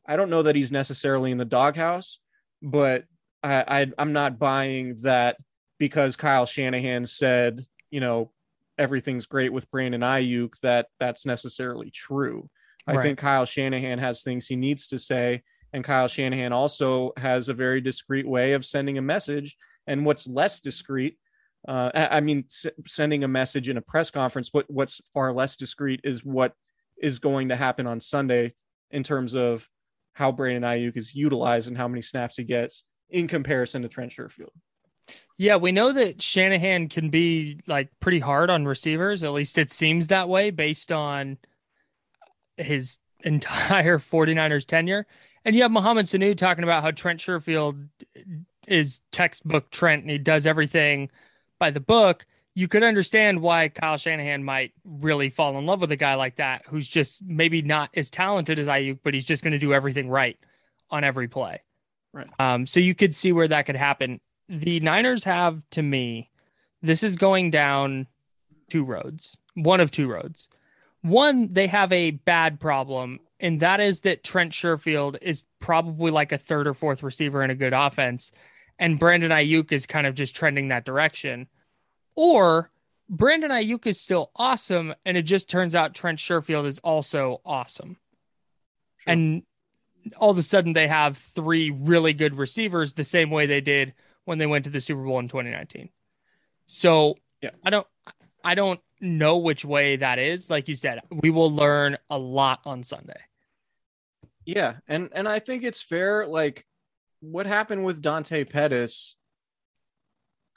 I 0.08 0.16
don't 0.16 0.30
know 0.30 0.44
that 0.44 0.56
he's 0.56 0.72
necessarily 0.72 1.32
in 1.32 1.38
the 1.38 1.46
doghouse, 1.46 2.20
but 2.62 3.06
I, 3.46 3.82
I 3.82 4.02
am 4.02 4.12
not 4.14 4.40
buying 4.40 5.02
that 5.02 5.38
because 5.78 6.16
Kyle 6.16 6.46
Shanahan 6.46 7.06
said, 7.06 7.66
you 7.92 8.00
know, 8.00 8.32
everything's 8.78 9.26
great 9.26 9.54
with 9.54 9.70
Brandon 9.72 10.02
Aiyuk 10.02 10.54
that 10.64 10.88
that's 11.00 11.26
necessarily 11.26 11.92
true. 11.92 12.50
I 12.88 13.02
think 13.04 13.20
Kyle 13.20 13.46
Shanahan 13.46 14.00
has 14.00 14.22
things 14.22 14.48
he 14.48 14.56
needs 14.56 14.88
to 14.90 15.00
say, 15.00 15.44
and 15.74 15.84
Kyle 15.84 16.08
Shanahan 16.08 16.54
also 16.54 17.14
has 17.18 17.50
a 17.50 17.54
very 17.54 17.82
discreet 17.82 18.28
way 18.28 18.54
of 18.54 18.66
sending 18.66 18.98
a 18.98 19.02
message. 19.02 19.58
And 19.88 20.06
what's 20.06 20.28
less 20.28 20.60
discreet, 20.60 21.18
uh, 21.68 21.92
I 21.94 22.22
mean, 22.22 22.46
s- 22.48 22.68
sending 22.88 23.24
a 23.24 23.28
message 23.28 23.70
in 23.70 23.78
a 23.78 23.82
press 23.82 24.12
conference, 24.12 24.50
but 24.50 24.66
what's 24.70 25.02
far 25.14 25.34
less 25.34 25.56
discreet 25.56 26.02
is 26.04 26.24
what 26.24 26.54
is 27.02 27.20
going 27.20 27.50
to 27.50 27.56
happen 27.56 27.88
on 27.88 28.00
Sunday 28.00 28.54
in 28.92 29.04
terms 29.04 29.36
of 29.36 29.68
how 30.14 30.32
Brandon 30.32 30.64
Aiyuk 30.64 30.96
is 30.96 31.14
utilized 31.14 31.68
and 31.68 31.78
how 31.78 31.88
many 31.88 32.02
snaps 32.02 32.38
he 32.38 32.44
gets 32.44 32.86
in 33.10 33.28
comparison 33.28 33.82
to 33.82 33.88
Trent 33.88 34.12
Sherfield. 34.12 34.52
Yeah, 35.38 35.58
we 35.58 35.72
know 35.72 35.92
that 35.92 36.22
Shanahan 36.22 36.88
can 36.88 37.10
be 37.10 37.60
like 37.68 37.90
pretty 38.00 38.20
hard 38.20 38.50
on 38.50 38.66
receivers. 38.66 39.24
At 39.24 39.34
least 39.34 39.58
it 39.58 39.72
seems 39.72 40.08
that 40.08 40.30
way 40.30 40.50
based 40.50 40.92
on 40.92 41.38
his 42.58 43.00
entire 43.24 44.00
49ers 44.00 44.66
tenure. 44.66 45.06
And 45.44 45.56
you 45.56 45.62
have 45.62 45.72
Mohamed 45.72 46.06
Sanu 46.06 46.36
talking 46.36 46.64
about 46.64 46.84
how 46.84 46.92
Trent 46.92 47.20
Sherfield 47.20 47.88
is 48.68 49.02
textbook 49.12 49.70
Trent 49.70 50.02
and 50.02 50.10
he 50.10 50.18
does 50.18 50.48
everything 50.48 51.12
by 51.60 51.70
the 51.70 51.80
book 51.80 52.26
you 52.56 52.70
could 52.70 52.84
understand 52.84 53.42
why 53.42 53.68
Kyle 53.68 53.98
Shanahan 53.98 54.44
might 54.44 54.72
really 54.86 55.30
fall 55.30 55.58
in 55.58 55.66
love 55.66 55.82
with 55.82 55.92
a 55.92 55.98
guy 55.98 56.16
like 56.16 56.38
that 56.38 56.64
who's 56.68 56.88
just 56.88 57.22
maybe 57.22 57.62
not 57.62 57.90
as 57.94 58.10
talented 58.10 58.58
as 58.58 58.68
Aiyuk, 58.68 59.00
but 59.04 59.14
he's 59.14 59.26
just 59.26 59.44
going 59.44 59.52
to 59.52 59.60
do 59.60 59.74
everything 59.74 60.10
right 60.10 60.40
on 60.90 61.04
every 61.04 61.28
play. 61.28 61.62
Right. 62.16 62.28
Um, 62.40 62.66
so 62.66 62.80
you 62.80 62.96
could 62.96 63.14
see 63.14 63.32
where 63.34 63.48
that 63.48 63.66
could 63.66 63.76
happen. 63.76 64.22
The 64.48 64.80
Niners 64.80 65.26
have, 65.26 65.62
to 65.72 65.82
me, 65.82 66.30
this 66.82 67.04
is 67.04 67.16
going 67.16 67.52
down 67.52 68.08
two 68.70 68.86
roads, 68.86 69.38
one 69.54 69.82
of 69.82 69.92
two 69.92 70.08
roads. 70.10 70.48
One, 71.02 71.52
they 71.52 71.68
have 71.68 71.92
a 71.92 72.12
bad 72.12 72.60
problem, 72.60 73.20
and 73.40 73.60
that 73.60 73.80
is 73.80 74.02
that 74.02 74.24
Trent 74.24 74.54
Sherfield 74.54 75.18
is 75.22 75.44
probably 75.60 76.10
like 76.10 76.32
a 76.32 76.38
third 76.38 76.68
or 76.68 76.74
fourth 76.74 77.04
receiver 77.04 77.44
in 77.44 77.52
a 77.52 77.56
good 77.56 77.74
offense, 77.74 78.32
and 78.80 78.98
Brandon 78.98 79.32
Aiyuk 79.32 79.72
is 79.72 79.86
kind 79.86 80.08
of 80.08 80.16
just 80.16 80.36
trending 80.36 80.70
that 80.70 80.86
direction 80.86 81.48
or 82.16 82.72
Brandon 83.08 83.52
Aiyuk 83.52 83.86
is 83.86 84.00
still 84.00 84.32
awesome, 84.36 84.96
and 85.06 85.16
it 85.16 85.24
just 85.24 85.50
turns 85.50 85.76
out 85.76 85.94
Trent 85.94 86.18
Sherfield 86.20 86.66
is 86.66 86.80
also 86.80 87.42
awesome. 87.46 87.98
Sure. 88.98 89.14
And 89.14 89.44
all 90.18 90.30
of 90.30 90.38
a 90.38 90.44
sudden, 90.44 90.74
they 90.74 90.88
have 90.88 91.18
three 91.18 91.72
really 91.72 92.14
good 92.14 92.38
receivers 92.38 92.94
the 92.94 93.04
same 93.04 93.30
way 93.30 93.46
they 93.46 93.62
did 93.62 93.94
when 94.26 94.38
they 94.38 94.46
went 94.46 94.66
to 94.66 94.72
the 94.72 94.82
Super 94.82 95.04
Bowl 95.04 95.20
in 95.20 95.28
2019. 95.28 95.90
So 96.68 97.16
yeah, 97.42 97.52
I 97.64 97.70
don't, 97.70 97.88
I 98.44 98.56
don't 98.56 98.80
know 99.00 99.38
which 99.38 99.66
way 99.66 99.98
that 99.98 100.20
is. 100.20 100.50
Like 100.50 100.68
you 100.68 100.76
said, 100.76 101.02
we 101.10 101.30
will 101.30 101.52
learn 101.52 101.98
a 102.10 102.18
lot 102.18 102.62
on 102.66 102.84
Sunday. 102.84 103.20
Yeah, 104.46 104.76
and 104.88 105.10
and 105.12 105.28
I 105.28 105.40
think 105.40 105.64
it's 105.64 105.82
fair. 105.82 106.28
Like 106.28 106.66
what 107.20 107.48
happened 107.48 107.84
with 107.84 108.02
Dante 108.02 108.44
Pettis, 108.44 109.16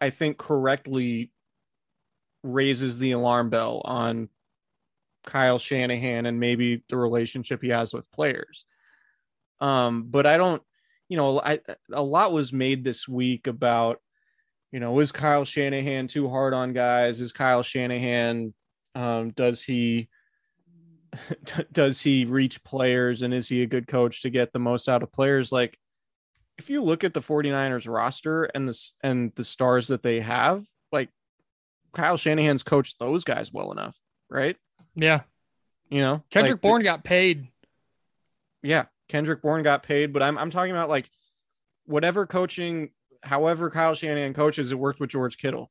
I 0.01 0.11
think 0.11 0.39
correctly 0.39 1.33
raises 2.43 2.99
the 2.99 3.13
alarm 3.13 3.51
bell 3.51 3.83
on 3.85 4.29
Kyle 5.25 5.59
Shanahan 5.59 6.27
and 6.27 6.39
maybe 6.39 6.83
the 6.89 6.97
relationship 6.97 7.63
he 7.63 7.71
has 7.71 7.93
with 7.93 8.11
players. 8.13 8.65
Um, 9.61 10.05
but 10.05 10.27
I 10.27 10.37
don't, 10.37 10.63
you 11.09 11.17
know, 11.17 11.41
I, 11.41 11.61
a 11.93 12.03
lot 12.03 12.33
was 12.33 12.53
made 12.53 12.85
this 12.85 13.09
week 13.09 13.47
about, 13.47 14.01
you 14.73 14.81
know, 14.81 14.99
is 15.01 15.13
Kyle 15.13 15.45
Shanahan 15.45 16.09
too 16.09 16.29
hard 16.29 16.55
on 16.55 16.73
guys? 16.73 17.21
Is 17.21 17.33
Kyle 17.33 17.63
Shanahan, 17.63 18.53
um, 18.95 19.31
does 19.31 19.63
he, 19.63 20.09
does 21.73 22.01
he 22.01 22.25
reach 22.25 22.63
players 22.63 23.23
and 23.23 23.33
is 23.33 23.49
he 23.49 23.63
a 23.63 23.67
good 23.67 23.87
coach 23.87 24.23
to 24.23 24.31
get 24.31 24.53
the 24.53 24.59
most 24.59 24.89
out 24.89 25.03
of 25.03 25.11
players? 25.13 25.51
Like, 25.51 25.79
if 26.59 26.69
you 26.69 26.83
look 26.83 27.05
at 27.05 27.15
the 27.15 27.21
49ers 27.21 27.89
roster 27.89 28.45
and 28.45 28.69
the, 28.69 28.79
and 29.03 29.33
the 29.37 29.45
stars 29.45 29.89
that 29.89 30.03
they 30.03 30.21
have, 30.21 30.63
like 30.93 31.09
Kyle 31.95 32.17
Shanahan's 32.17 32.63
coached 32.63 32.99
those 32.99 33.25
guys 33.25 33.53
well 33.53 33.73
enough, 33.73 33.97
right? 34.29 34.57
Yeah. 34.95 35.23
You 35.89 36.03
know, 36.03 36.25
Kendrick 36.31 36.55
Like, 36.57 36.61
Bourne 36.61 36.83
got 36.83 37.05
paid. 37.05 37.49
yeah, 38.63 38.87
Kendrick 39.09 39.43
Bourne 39.43 39.63
got 39.63 39.83
paid, 39.83 40.13
but 40.13 40.23
I'm 40.23 40.39
I'm 40.39 40.51
talking 40.51 40.73
about 40.73 40.89
like 40.89 41.11
whatever 41.85 42.27
coaching, 42.27 42.91
however 43.23 43.71
Kyle 43.71 43.95
Shanahan 43.95 44.35
coaches, 44.35 44.73
it 44.73 44.79
worked 44.79 45.01
with 45.01 45.11
George 45.11 45.39
Kittle. 45.39 45.71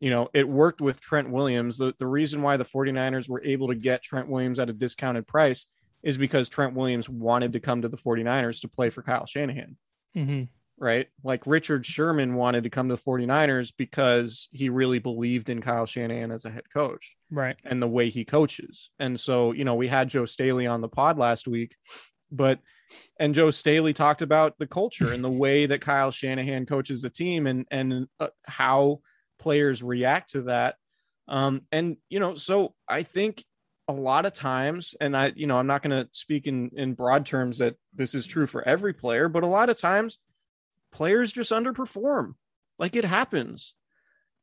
You 0.00 0.10
know, 0.10 0.28
it 0.34 0.48
worked 0.48 0.80
with 0.80 1.00
Trent 1.00 1.30
Williams. 1.30 1.78
The 1.78 1.94
the 1.98 2.06
reason 2.06 2.42
why 2.42 2.56
the 2.56 2.64
49ers 2.64 3.28
were 3.28 3.42
able 3.44 3.68
to 3.68 3.74
get 3.74 4.02
Trent 4.02 4.28
Williams 4.28 4.58
at 4.58 4.70
a 4.70 4.72
discounted 4.72 5.26
price 5.26 5.66
is 6.02 6.18
because 6.18 6.48
Trent 6.48 6.74
Williams 6.74 7.08
wanted 7.08 7.52
to 7.52 7.60
come 7.60 7.82
to 7.82 7.88
the 7.88 7.96
49ers 7.96 8.60
to 8.62 8.68
play 8.68 8.90
for 8.90 9.02
Kyle 9.02 9.26
Shanahan, 9.26 9.76
hmm 10.14 10.42
right? 10.78 11.06
Like 11.22 11.46
Richard 11.46 11.86
Sherman 11.86 12.34
wanted 12.34 12.64
to 12.64 12.70
come 12.70 12.88
to 12.88 12.96
the 12.96 13.00
49ers 13.00 13.72
because 13.76 14.48
he 14.50 14.68
really 14.68 14.98
believed 14.98 15.48
in 15.48 15.60
Kyle 15.60 15.86
Shanahan 15.86 16.32
as 16.32 16.44
a 16.44 16.50
head 16.50 16.68
coach 16.72 17.14
Right. 17.30 17.54
and 17.62 17.80
the 17.80 17.86
way 17.86 18.10
he 18.10 18.24
coaches. 18.24 18.90
And 18.98 19.20
so, 19.20 19.52
you 19.52 19.64
know, 19.64 19.76
we 19.76 19.86
had 19.86 20.08
Joe 20.08 20.24
Staley 20.24 20.66
on 20.66 20.80
the 20.80 20.88
pod 20.88 21.18
last 21.18 21.46
week, 21.46 21.76
but 22.32 22.58
and 23.18 23.34
Joe 23.34 23.50
Staley 23.50 23.92
talked 23.92 24.22
about 24.22 24.58
the 24.58 24.66
culture 24.66 25.12
and 25.12 25.22
the 25.22 25.30
way 25.30 25.66
that 25.66 25.80
Kyle 25.80 26.10
Shanahan 26.10 26.66
coaches 26.66 27.02
the 27.02 27.10
team 27.10 27.46
and 27.46 27.66
and 27.70 28.06
uh, 28.18 28.28
how 28.44 29.00
players 29.38 29.82
react 29.82 30.30
to 30.30 30.42
that. 30.42 30.76
Um 31.28 31.62
and 31.70 31.96
you 32.08 32.18
know, 32.18 32.34
so 32.34 32.74
I 32.88 33.02
think 33.02 33.44
a 33.88 33.92
lot 33.92 34.26
of 34.26 34.32
times 34.32 34.94
and 35.00 35.16
I 35.16 35.32
you 35.34 35.46
know, 35.46 35.56
I'm 35.56 35.66
not 35.66 35.82
going 35.82 36.04
to 36.04 36.08
speak 36.12 36.46
in 36.46 36.70
in 36.74 36.94
broad 36.94 37.26
terms 37.26 37.58
that 37.58 37.76
this 37.94 38.14
is 38.14 38.26
true 38.26 38.46
for 38.46 38.66
every 38.66 38.92
player, 38.92 39.28
but 39.28 39.42
a 39.42 39.48
lot 39.48 39.70
of 39.70 39.78
times 39.78 40.18
players 40.92 41.32
just 41.32 41.52
underperform. 41.52 42.34
Like 42.78 42.96
it 42.96 43.04
happens. 43.04 43.74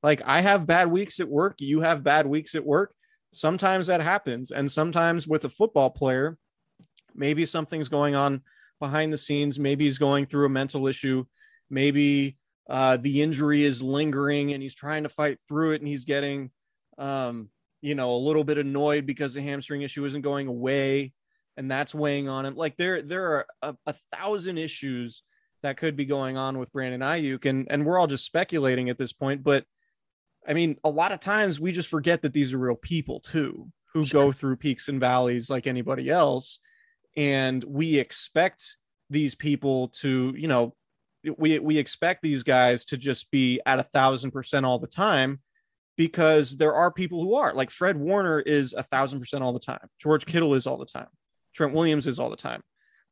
Like 0.04 0.22
I 0.26 0.42
have 0.42 0.68
bad 0.68 0.92
weeks 0.92 1.20
at 1.20 1.30
work, 1.30 1.56
you 1.60 1.82
have 1.82 2.04
bad 2.04 2.26
weeks 2.26 2.56
at 2.56 2.66
work. 2.66 2.94
Sometimes 3.32 3.88
that 3.88 4.02
happens. 4.02 4.52
And 4.52 4.72
sometimes 4.72 5.28
with 5.28 5.46
a 5.46 5.50
football 5.50 5.90
player, 5.90 6.38
maybe 7.16 7.46
something's 7.46 7.90
going 7.90 8.16
on 8.16 8.42
behind 8.80 9.12
the 9.12 9.18
scenes. 9.18 9.60
Maybe 9.60 9.86
he's 9.86 9.98
going 9.98 10.26
through 10.26 10.46
a 10.46 10.50
mental 10.50 10.88
issue. 10.88 11.26
Maybe 11.70 12.38
uh, 12.70 12.98
the 12.98 13.22
injury 13.22 13.64
is 13.64 13.82
lingering 13.82 14.54
and 14.54 14.64
he's 14.64 14.76
trying 14.76 15.04
to 15.04 15.10
fight 15.10 15.40
through 15.48 15.74
it 15.74 15.82
and 15.82 15.88
he's 15.88 16.06
getting, 16.06 16.52
um, 16.98 17.50
you 17.82 17.96
know, 17.96 18.14
a 18.14 18.18
little 18.18 18.44
bit 18.44 18.58
annoyed 18.58 19.06
because 19.06 19.34
the 19.34 19.42
hamstring 19.42 19.82
issue 19.82 20.06
isn't 20.06 20.22
going 20.22 20.48
away 20.48 21.14
and 21.58 21.70
that's 21.70 21.94
weighing 21.94 22.30
on 22.30 22.46
him. 22.46 22.56
Like 22.56 22.78
there, 22.78 23.02
there 23.02 23.32
are 23.32 23.46
a, 23.62 23.76
a 23.86 23.96
thousand 24.14 24.58
issues 24.58 25.24
that 25.62 25.78
could 25.78 25.96
be 25.96 26.06
going 26.06 26.38
on 26.38 26.58
with 26.58 26.72
Brandon 26.72 27.02
Aiyuk, 27.02 27.46
and 27.46 27.68
and 27.70 27.86
we're 27.86 27.98
all 27.98 28.08
just 28.08 28.26
speculating 28.26 28.90
at 28.90 28.98
this 28.98 29.14
point. 29.14 29.44
But 29.44 29.66
I 30.48 30.54
mean, 30.54 30.78
a 30.84 30.90
lot 30.90 31.12
of 31.12 31.20
times 31.20 31.60
we 31.60 31.72
just 31.72 31.90
forget 31.90 32.22
that 32.22 32.34
these 32.34 32.54
are 32.54 32.58
real 32.58 32.76
people 32.76 33.20
too, 33.20 33.70
who 33.94 34.08
go 34.08 34.32
through 34.32 34.58
peaks 34.58 34.88
and 34.88 35.00
valleys 35.00 35.50
like 35.50 35.68
anybody 35.68 36.10
else, 36.10 36.60
and 37.20 37.62
we 37.66 37.98
expect 37.98 38.78
these 39.10 39.36
people 39.36 39.90
to, 39.90 40.34
you 40.38 40.48
know, 40.48 40.74
we 41.38 41.60
we 41.60 41.78
expect 41.78 42.24
these 42.24 42.44
guys 42.44 42.86
to 42.86 42.98
just 42.98 43.30
be 43.30 43.60
at 43.66 43.78
a 43.78 43.84
thousand 43.84 44.32
percent 44.32 44.66
all 44.66 44.80
the 44.80 44.88
time 44.88 45.42
because 45.98 46.56
there 46.56 46.74
are 46.74 46.90
people 46.94 47.22
who 47.22 47.36
are 47.36 47.54
like 47.54 47.72
Fred 47.72 47.98
Warner 47.98 48.40
is 48.40 48.74
a 48.74 48.84
thousand 48.84 49.20
percent 49.20 49.44
all 49.44 49.52
the 49.52 49.60
time. 49.60 49.86
George 50.02 50.26
Kittle 50.26 50.54
is 50.54 50.66
all 50.66 50.78
the 50.78 50.86
time. 50.86 51.08
Trent 51.54 51.74
Williams 51.74 52.08
is 52.08 52.22
all 52.22 52.30
the 52.30 52.38
time. 52.38 52.62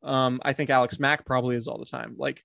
Um, 0.04 0.40
I 0.42 0.54
think 0.54 0.70
Alex 0.70 1.02
Mack 1.02 1.26
probably 1.26 1.58
is 1.58 1.68
all 1.68 1.78
the 1.78 1.86
time. 1.86 2.16
Like, 2.18 2.42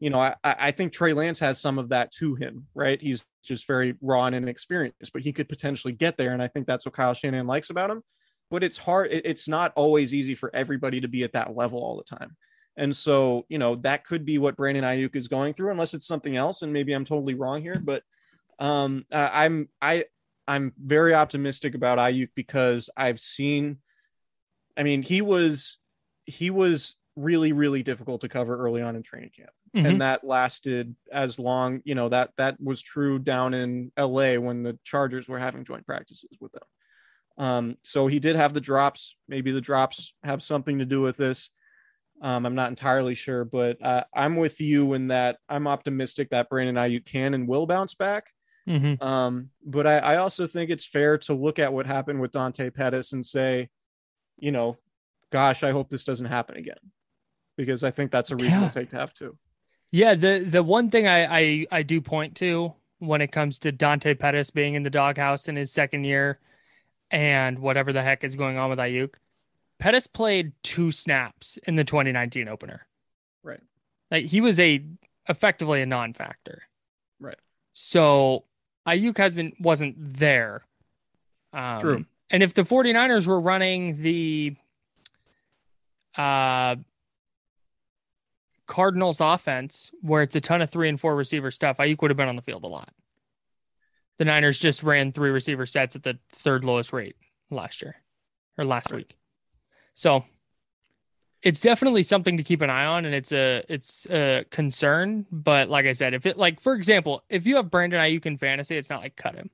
you 0.00 0.10
know, 0.10 0.18
I, 0.18 0.34
I 0.42 0.72
think 0.72 0.92
Trey 0.92 1.12
Lance 1.12 1.38
has 1.38 1.60
some 1.60 1.78
of 1.78 1.90
that 1.90 2.10
to 2.18 2.34
him, 2.34 2.66
right? 2.74 3.00
He's 3.00 3.24
just 3.44 3.68
very 3.68 3.94
raw 4.00 4.24
and 4.24 4.34
inexperienced, 4.34 5.12
but 5.12 5.22
he 5.22 5.32
could 5.32 5.48
potentially 5.48 5.92
get 5.92 6.16
there. 6.16 6.32
And 6.32 6.42
I 6.42 6.48
think 6.48 6.66
that's 6.66 6.84
what 6.84 6.94
Kyle 6.94 7.14
Shanahan 7.14 7.46
likes 7.46 7.70
about 7.70 7.90
him. 7.90 8.02
But 8.50 8.62
it's 8.62 8.78
hard, 8.78 9.10
it, 9.12 9.24
it's 9.26 9.48
not 9.48 9.72
always 9.74 10.12
easy 10.14 10.34
for 10.34 10.50
everybody 10.54 11.00
to 11.00 11.08
be 11.08 11.24
at 11.24 11.32
that 11.32 11.56
level 11.56 11.80
all 11.80 11.96
the 11.96 12.16
time. 12.16 12.36
And 12.76 12.94
so, 12.94 13.46
you 13.48 13.58
know, 13.58 13.76
that 13.76 14.04
could 14.04 14.24
be 14.24 14.38
what 14.38 14.56
Brandon 14.56 14.84
Aiyuk 14.84 15.14
is 15.16 15.28
going 15.28 15.54
through, 15.54 15.70
unless 15.70 15.94
it's 15.94 16.06
something 16.06 16.36
else. 16.36 16.62
And 16.62 16.72
maybe 16.72 16.92
I'm 16.92 17.04
totally 17.04 17.34
wrong 17.34 17.62
here, 17.62 17.80
but 17.82 18.02
um, 18.58 19.04
I'm 19.12 19.68
I 19.80 20.04
I'm 20.46 20.72
very 20.82 21.14
optimistic 21.14 21.74
about 21.74 21.98
Aiyuk 21.98 22.30
because 22.34 22.90
I've 22.96 23.20
seen. 23.20 23.78
I 24.76 24.82
mean, 24.82 25.02
he 25.02 25.22
was 25.22 25.78
he 26.26 26.50
was 26.50 26.96
really 27.16 27.52
really 27.52 27.82
difficult 27.84 28.22
to 28.22 28.28
cover 28.28 28.56
early 28.56 28.82
on 28.82 28.96
in 28.96 29.02
training 29.04 29.30
camp, 29.36 29.50
Mhm. 29.76 29.88
and 29.88 30.00
that 30.00 30.24
lasted 30.24 30.96
as 31.12 31.38
long. 31.38 31.80
You 31.84 31.94
know 31.94 32.08
that 32.08 32.30
that 32.38 32.60
was 32.60 32.82
true 32.82 33.18
down 33.20 33.54
in 33.54 33.92
L.A. 33.96 34.38
when 34.38 34.64
the 34.64 34.76
Chargers 34.84 35.28
were 35.28 35.38
having 35.38 35.64
joint 35.64 35.86
practices 35.86 36.36
with 36.40 36.50
them. 36.52 36.62
Um, 37.36 37.76
so 37.82 38.06
he 38.06 38.20
did 38.20 38.36
have 38.36 38.54
the 38.54 38.60
drops. 38.60 39.16
Maybe 39.28 39.50
the 39.50 39.60
drops 39.60 40.14
have 40.22 40.42
something 40.42 40.78
to 40.78 40.84
do 40.84 41.00
with 41.00 41.16
this. 41.16 41.50
Um, 42.22 42.46
I'm 42.46 42.54
not 42.54 42.70
entirely 42.70 43.14
sure, 43.14 43.44
but 43.44 43.84
uh, 43.84 44.04
I'm 44.14 44.36
with 44.36 44.60
you 44.60 44.94
in 44.94 45.08
that 45.08 45.38
I'm 45.48 45.66
optimistic 45.66 46.30
that 46.30 46.48
Brandon 46.48 46.76
Aiyuk 46.76 47.04
can 47.04 47.34
and 47.34 47.48
will 47.48 47.66
bounce 47.66 47.94
back. 47.94 48.28
Mhm. 48.68 49.02
Um, 49.02 49.50
but 49.66 49.86
I, 49.86 49.98
I 49.98 50.16
also 50.16 50.46
think 50.46 50.70
it's 50.70 50.86
fair 50.86 51.18
to 51.18 51.34
look 51.34 51.58
at 51.58 51.72
what 51.72 51.86
happened 51.86 52.20
with 52.20 52.30
Dante 52.30 52.70
Pettis 52.70 53.12
and 53.12 53.26
say, 53.26 53.68
you 54.38 54.52
know, 54.52 54.78
gosh, 55.30 55.62
I 55.62 55.72
hope 55.72 55.90
this 55.90 56.04
doesn't 56.04 56.26
happen 56.26 56.56
again, 56.56 56.78
because 57.56 57.82
I 57.84 57.90
think 57.90 58.10
that's 58.10 58.30
a 58.30 58.36
reasonable 58.36 58.66
Yeah. 58.66 58.70
take 58.70 58.90
to 58.90 58.96
have 58.98 59.12
too. 59.12 59.36
Yeah, 59.90 60.14
the 60.14 60.38
the 60.48 60.62
one 60.62 60.90
thing 60.90 61.06
I, 61.06 61.38
I 61.40 61.66
I 61.70 61.82
do 61.82 62.00
point 62.00 62.36
to 62.36 62.72
when 63.00 63.20
it 63.20 63.32
comes 63.32 63.58
to 63.60 63.72
Dante 63.72 64.14
Pettis 64.14 64.50
being 64.50 64.74
in 64.74 64.82
the 64.82 64.90
doghouse 64.90 65.46
in 65.48 65.56
his 65.56 65.70
second 65.72 66.04
year 66.04 66.38
and 67.10 67.58
whatever 67.58 67.92
the 67.92 68.02
heck 68.02 68.24
is 68.24 68.36
going 68.36 68.58
on 68.58 68.70
with 68.70 68.78
Aiyuk, 68.78 69.14
Pettis 69.78 70.06
played 70.06 70.52
two 70.62 70.90
snaps 70.90 71.58
in 71.66 71.76
the 71.76 71.84
2019 71.84 72.48
opener. 72.48 72.86
Right. 73.42 73.60
Like 74.10 74.26
he 74.26 74.40
was 74.40 74.58
a 74.60 74.84
effectively 75.28 75.82
a 75.82 75.86
non-factor. 75.86 76.62
Right. 77.20 77.38
So 77.72 78.44
Aiyuk 78.86 79.18
hasn't 79.18 79.60
wasn't 79.60 79.96
there. 79.98 80.64
Um, 81.52 81.80
True. 81.80 82.06
And 82.30 82.42
if 82.42 82.54
the 82.54 82.62
49ers 82.62 83.26
were 83.26 83.40
running 83.40 84.02
the 84.02 84.56
uh 86.16 86.76
Cardinals 88.66 89.20
offense 89.20 89.90
where 90.00 90.22
it's 90.22 90.36
a 90.36 90.40
ton 90.40 90.62
of 90.62 90.70
three 90.70 90.88
and 90.88 90.98
four 90.98 91.14
receiver 91.14 91.50
stuff, 91.50 91.76
Aiyuk 91.78 92.00
would 92.00 92.10
have 92.10 92.16
been 92.16 92.28
on 92.28 92.36
the 92.36 92.42
field 92.42 92.64
a 92.64 92.68
lot. 92.68 92.92
The 94.18 94.24
Niners 94.24 94.58
just 94.60 94.82
ran 94.82 95.12
three 95.12 95.30
receiver 95.30 95.66
sets 95.66 95.96
at 95.96 96.04
the 96.04 96.18
third 96.30 96.64
lowest 96.64 96.92
rate 96.92 97.16
last 97.50 97.82
year 97.82 97.96
or 98.56 98.64
last 98.64 98.90
Right. 98.90 98.98
week. 98.98 99.16
So 99.94 100.24
it's 101.42 101.60
definitely 101.60 102.02
something 102.04 102.36
to 102.36 102.42
keep 102.42 102.62
an 102.62 102.70
eye 102.70 102.86
on 102.86 103.04
and 103.04 103.14
it's 103.14 103.32
a 103.32 103.62
it's 103.68 104.06
a 104.10 104.44
concern. 104.50 105.26
But 105.30 105.68
like 105.68 105.86
I 105.86 105.92
said, 105.92 106.14
if 106.14 106.26
it 106.26 106.36
like 106.38 106.60
for 106.60 106.74
example, 106.74 107.22
if 107.28 107.46
you 107.46 107.56
have 107.56 107.70
Brandon 107.70 108.00
Aiyuk 108.00 108.26
in 108.26 108.38
fantasy, 108.38 108.76
it's 108.76 108.90
not 108.90 109.02
like 109.02 109.16
cut 109.16 109.34
him 109.34 109.50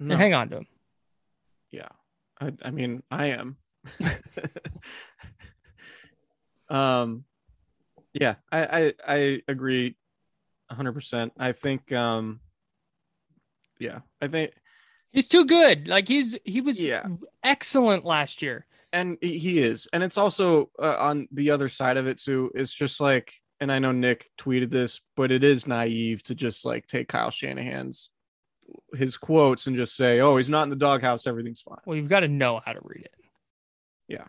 No, 0.00 0.14
and 0.14 0.22
hang 0.22 0.34
on 0.34 0.48
to 0.50 0.56
him. 0.58 0.66
yeah, 1.70 1.88
I, 2.40 2.52
I 2.62 2.70
mean, 2.70 3.02
I 3.10 3.26
am. 3.26 3.56
um, 6.68 7.24
yeah, 8.12 8.36
I, 8.50 8.66
I, 8.66 8.94
I 9.06 9.42
agree, 9.48 9.96
hundred 10.70 10.92
percent. 10.92 11.32
I 11.38 11.52
think, 11.52 11.92
um, 11.92 12.40
yeah, 13.78 14.00
I 14.20 14.28
think 14.28 14.52
He's 15.12 15.28
too 15.28 15.44
good. 15.44 15.86
Like 15.86 16.08
he's 16.08 16.36
he 16.44 16.60
was 16.60 16.84
Yeah. 16.84 17.06
excellent 17.42 18.04
last 18.04 18.42
year. 18.42 18.66
and 18.92 19.16
he- 19.20 19.58
is 19.60 19.86
and 19.92 20.02
it's 20.02 20.18
also 20.18 20.70
uh, 20.78 20.96
on 20.98 21.28
the 21.32 21.50
other 21.50 21.68
side 21.68 21.96
of 21.96 22.06
it 22.06 22.18
too 22.18 22.50
it's 22.54 22.72
just 22.72 23.00
like 23.00 23.32
and 23.60 23.70
i 23.72 23.78
know 23.80 23.90
nick 23.92 24.30
tweeted 24.38 24.70
this 24.70 25.00
but 25.16 25.32
it 25.32 25.42
is 25.42 25.66
naive 25.66 26.22
to 26.22 26.32
just 26.34 26.64
like 26.64 26.86
take 26.86 27.08
kyle 27.08 27.30
shanahan's 27.30 28.10
his 28.94 29.16
quotes 29.16 29.66
and 29.66 29.74
just 29.76 29.96
say 29.96 30.20
oh 30.20 30.36
he's 30.36 30.48
not 30.50 30.62
in 30.64 30.70
the 30.70 30.76
doghouse 30.76 31.26
everything's 31.26 31.60
fine 31.60 31.78
Well, 31.86 31.96
you've 31.96 32.08
got 32.08 32.20
to 32.20 32.28
know 32.28 32.60
how 32.64 32.72
to 32.72 32.80
read 32.82 33.04
it. 33.04 33.14
yeah 34.08 34.26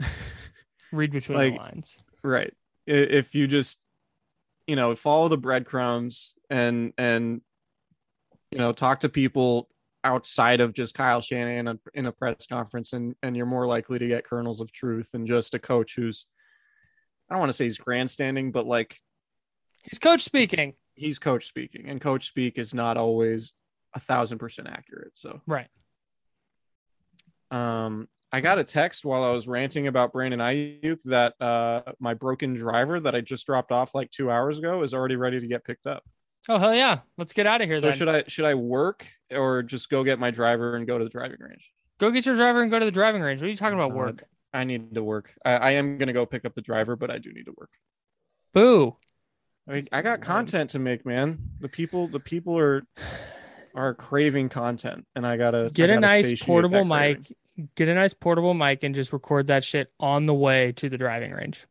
Read 0.92 1.12
between 1.12 1.38
Like- 1.38 1.52
the 1.54 1.58
lines. 1.58 1.98
right 2.22 2.52
if 2.86 3.34
you 3.34 3.46
just 3.46 3.78
you 4.66 4.76
know 4.76 4.94
follow 4.94 5.28
the 5.28 5.38
breadcrumbs 5.38 6.34
and 6.50 6.92
and 6.98 7.40
you 8.50 8.58
know 8.58 8.72
talk 8.72 9.00
to 9.00 9.08
people 9.08 9.68
outside 10.04 10.60
of 10.60 10.72
just 10.72 10.94
Kyle 10.94 11.20
Shanahan 11.20 11.66
in 11.66 11.68
a- 11.68 11.98
in 11.98 12.06
a 12.06 12.12
press 12.12 12.46
conference 12.46 12.92
and 12.92 13.14
and 13.22 13.36
you're 13.36 13.46
more 13.46 13.66
likely 13.66 13.98
to 13.98 14.06
get 14.08 14.24
kernels 14.24 14.60
of 14.60 14.72
truth 14.72 15.10
than 15.12 15.26
just 15.26 15.54
a 15.54 15.58
coach 15.58 15.94
who's 15.96 16.26
I 17.28 17.34
don't 17.34 17.40
want 17.40 17.50
to 17.50 17.54
say 17.54 17.64
he's 17.64 17.78
grandstanding 17.78 18.52
but 18.52 18.66
like 18.66 18.96
He's 19.82 19.98
coach 19.98 20.22
speaking. 20.22 20.74
he's 20.94 21.18
coach 21.18 21.46
speaking 21.46 21.88
and 21.88 22.00
coach 22.00 22.26
speak 22.28 22.58
is 22.58 22.72
not 22.74 22.96
always 22.96 23.52
a 23.94 24.00
thousand 24.00 24.38
percent 24.38 24.68
accurate 24.68 25.12
so 25.14 25.40
Right. 25.46 25.68
um 27.50 28.08
I 28.30 28.42
got 28.42 28.58
a 28.58 28.64
text 28.64 29.06
while 29.06 29.24
I 29.24 29.30
was 29.30 29.48
ranting 29.48 29.86
about 29.86 30.12
Brandon 30.12 30.38
Aiyuk 30.40 31.02
that 31.04 31.32
uh, 31.40 31.80
my 31.98 32.12
broken 32.12 32.52
driver 32.52 33.00
that 33.00 33.14
I 33.14 33.22
just 33.22 33.46
dropped 33.46 33.72
off 33.72 33.94
like 33.94 34.10
two 34.10 34.30
hours 34.30 34.58
ago 34.58 34.82
is 34.82 34.92
already 34.92 35.16
ready 35.16 35.40
to 35.40 35.46
get 35.46 35.64
picked 35.64 35.86
up. 35.86 36.04
Oh 36.48 36.58
hell 36.58 36.74
yeah. 36.74 37.00
Let's 37.16 37.32
get 37.32 37.46
out 37.46 37.60
of 37.60 37.68
here 37.68 37.78
So 37.78 37.86
then. 37.88 37.96
should 37.96 38.08
I 38.08 38.24
should 38.28 38.44
I 38.44 38.54
work 38.54 39.06
or 39.30 39.62
just 39.62 39.90
go 39.90 40.04
get 40.04 40.18
my 40.18 40.30
driver 40.30 40.76
and 40.76 40.86
go 40.86 40.98
to 40.98 41.04
the 41.04 41.10
driving 41.10 41.38
range? 41.40 41.70
Go 41.98 42.10
get 42.10 42.24
your 42.26 42.36
driver 42.36 42.62
and 42.62 42.70
go 42.70 42.78
to 42.78 42.84
the 42.84 42.90
driving 42.92 43.22
range. 43.22 43.40
What 43.40 43.46
are 43.48 43.50
you 43.50 43.56
talking 43.56 43.78
about? 43.78 43.90
Uh, 43.92 43.94
Work. 43.94 44.24
I 44.54 44.64
need 44.64 44.94
to 44.94 45.02
work. 45.02 45.32
I, 45.44 45.52
I 45.52 45.70
am 45.72 45.98
gonna 45.98 46.12
go 46.14 46.24
pick 46.24 46.44
up 46.44 46.54
the 46.54 46.62
driver, 46.62 46.96
but 46.96 47.10
I 47.10 47.18
do 47.18 47.32
need 47.32 47.44
to 47.44 47.54
work. 47.56 47.70
Boo. 48.54 48.96
I 49.68 49.72
mean, 49.72 49.86
I 49.92 50.00
got 50.00 50.22
content 50.22 50.70
to 50.70 50.78
make, 50.78 51.04
man. 51.04 51.38
The 51.60 51.68
people, 51.68 52.08
the 52.08 52.20
people 52.20 52.56
are 52.58 52.82
are 53.74 53.92
craving 53.94 54.48
content, 54.48 55.06
and 55.14 55.26
I 55.26 55.36
gotta 55.36 55.70
Get 55.74 55.90
I 55.90 55.94
a 55.94 55.96
gotta 56.00 56.06
nice 56.06 56.42
portable 56.42 56.84
that 56.84 56.88
craving. 56.90 57.26
mic. 57.58 57.68
Get 57.74 57.88
a 57.88 57.94
nice 57.94 58.14
portable 58.14 58.54
mic 58.54 58.84
and 58.84 58.94
just 58.94 59.12
record 59.12 59.48
that 59.48 59.64
shit 59.64 59.92
on 60.00 60.24
the 60.26 60.32
way 60.34 60.72
to 60.72 60.88
the 60.88 60.96
driving 60.96 61.32
range. 61.32 61.66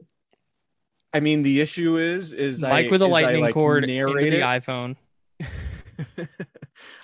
I 1.13 1.19
mean, 1.19 1.43
the 1.43 1.61
issue 1.61 1.97
is, 1.97 2.33
is 2.33 2.61
Mic 2.61 2.71
I, 2.71 2.89
with 2.89 3.01
a 3.01 3.05
is 3.05 3.09
I, 3.09 3.11
lightning 3.11 3.41
like, 3.41 3.53
cord 3.53 3.83
into 3.83 3.95
narrate 3.95 4.31
the 4.31 4.39
it. 4.39 4.43
iPhone. 4.43 4.95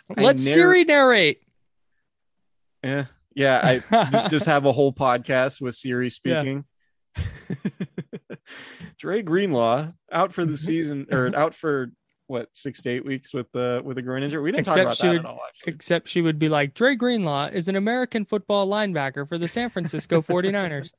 Let 0.10 0.18
narr- 0.18 0.38
Siri 0.38 0.84
narrate. 0.84 1.41
Yeah, 2.84 3.06
yeah. 3.34 3.82
I 3.91 4.28
just 4.30 4.45
have 4.45 4.66
a 4.66 4.72
whole 4.74 4.93
podcast 4.93 5.62
with 5.62 5.76
Siri 5.76 6.10
speaking. 6.10 6.66
Dre 8.99 9.22
Greenlaw 9.22 9.91
out 10.12 10.34
for 10.34 10.45
the 10.45 10.54
mm-hmm. 10.54 10.66
season 10.66 11.08
or 11.12 11.32
out 11.36 11.56
for 11.56 11.91
what 12.28 12.49
six 12.54 12.82
to 12.82 12.89
eight 12.89 13.06
weeks 13.06 13.34
with 13.34 13.51
the 13.51 13.82
with 13.84 13.97
a 13.97 14.01
groin 14.01 14.24
injury. 14.24 14.41
We 14.41 14.51
didn't 14.51 14.66
talk 14.66 14.78
Except 14.78 14.86
about 14.86 14.97
she 14.97 15.08
that 15.08 15.14
would- 15.14 15.20
at 15.20 15.26
all. 15.26 15.41
Actually, 15.47 15.74
Except 15.74 16.08
she 16.08 16.22
would 16.22 16.39
be 16.39 16.49
like, 16.49 16.74
Dre 16.74 16.95
Greenlaw 16.95 17.47
is 17.47 17.68
an 17.68 17.76
American 17.76 18.26
football 18.26 18.68
linebacker 18.68 19.28
for 19.28 19.38
the 19.38 19.47
San 19.47 19.70
Francisco 19.70 20.22
49ers. 20.22 20.91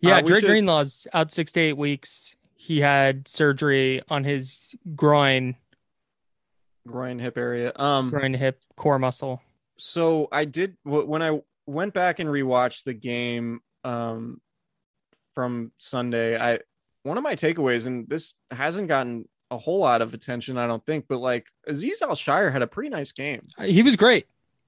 Yeah, 0.00 0.18
Uh, 0.18 0.20
Dre 0.22 0.40
should- 0.40 0.48
Greenlaw's 0.50 1.06
out 1.12 1.32
six 1.32 1.52
to 1.52 1.60
eight 1.60 1.76
weeks. 1.76 2.36
He 2.54 2.80
had 2.80 3.26
surgery 3.28 4.02
on 4.08 4.24
his 4.24 4.74
groin, 4.94 5.56
groin 6.86 7.18
hip 7.18 7.36
area. 7.36 7.72
Um, 7.76 8.10
groin 8.10 8.34
hip 8.34 8.60
core 8.76 8.98
muscle. 8.98 9.42
so 9.76 10.28
I 10.32 10.44
did 10.44 10.76
when 10.84 11.22
I 11.22 11.40
went 11.66 11.94
back 11.94 12.18
and 12.18 12.28
rewatched 12.28 12.84
the 12.84 12.94
game 12.94 13.60
um 13.84 14.40
from 15.34 15.72
Sunday. 15.78 16.36
I 16.38 16.60
one 17.04 17.16
of 17.16 17.22
my 17.24 17.34
takeaways, 17.36 17.86
and 17.86 18.08
this 18.08 18.34
hasn't 18.50 18.88
gotten 18.88 19.28
a 19.50 19.56
whole 19.56 19.78
lot 19.78 20.02
of 20.02 20.12
attention, 20.12 20.58
I 20.58 20.66
don't 20.66 20.84
think, 20.84 21.06
but 21.08 21.18
like 21.18 21.46
Azeez 21.68 22.02
Al-Shaair 22.02 22.52
had 22.52 22.60
a 22.60 22.66
pretty 22.66 22.90
nice 22.90 23.12
game, 23.12 23.46
He 23.62 23.82
was 23.82 23.96
great. 23.96 24.26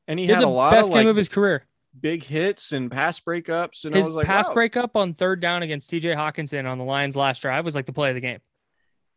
and 0.08 0.18
he, 0.18 0.24
He, 0.24 0.30
had 0.30 0.36
had 0.36 0.44
the 0.44 0.48
a 0.48 0.50
lot 0.50 0.70
best 0.72 0.88
of 0.88 0.94
game 0.94 1.04
like 1.04 1.10
of 1.10 1.16
his 1.16 1.28
career. 1.28 1.64
Big 1.98 2.22
hits 2.22 2.72
and 2.72 2.90
pass 2.90 3.18
breakups, 3.20 3.84
and 3.84 3.94
His 3.94 4.06
I 4.06 4.08
was 4.08 4.16
like, 4.16 4.26
pass 4.26 4.48
wow. 4.48 4.54
breakup 4.54 4.96
on 4.96 5.14
third 5.14 5.40
down 5.40 5.62
against 5.62 5.90
TJ 5.90 6.14
Hockenson 6.16 6.70
on 6.70 6.78
the 6.78 6.84
Lions 6.84 7.16
last 7.16 7.42
drive 7.42 7.64
was 7.64 7.74
like 7.74 7.86
the 7.86 7.92
play 7.92 8.10
of 8.10 8.14
the 8.14 8.20
game. 8.20 8.38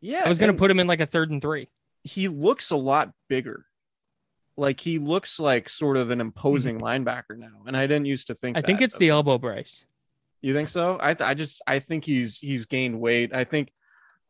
Yeah, 0.00 0.22
I 0.24 0.28
was 0.28 0.38
going 0.38 0.52
to 0.52 0.58
put 0.58 0.70
him 0.70 0.80
in 0.80 0.86
like 0.86 1.00
a 1.00 1.06
third 1.06 1.30
and 1.30 1.40
three. 1.40 1.68
he 2.02 2.28
looks 2.28 2.70
a 2.70 2.76
lot 2.76 3.12
bigger. 3.28 3.64
Like 4.56 4.78
he 4.80 4.98
looks 4.98 5.40
like 5.40 5.68
sort 5.68 5.96
of 5.96 6.10
an 6.10 6.20
imposing 6.20 6.80
linebacker 6.80 7.36
now, 7.36 7.62
and 7.66 7.76
I 7.76 7.86
didn't 7.86 8.06
used 8.06 8.26
to 8.28 8.34
think. 8.34 8.56
Mm-hmm. 8.56 8.64
I 8.64 8.66
think 8.66 8.80
it's 8.82 8.96
the 8.96 9.08
elbow 9.08 9.38
brace. 9.38 9.84
You 10.42 10.52
think 10.52 10.68
so? 10.68 10.98
I 11.00 11.14
th- 11.14 11.26
I 11.26 11.34
just 11.34 11.62
I 11.66 11.78
think 11.78 12.04
he's 12.04 12.38
he's 12.38 12.66
gained 12.66 13.00
weight. 13.00 13.34
I 13.34 13.44
think 13.44 13.72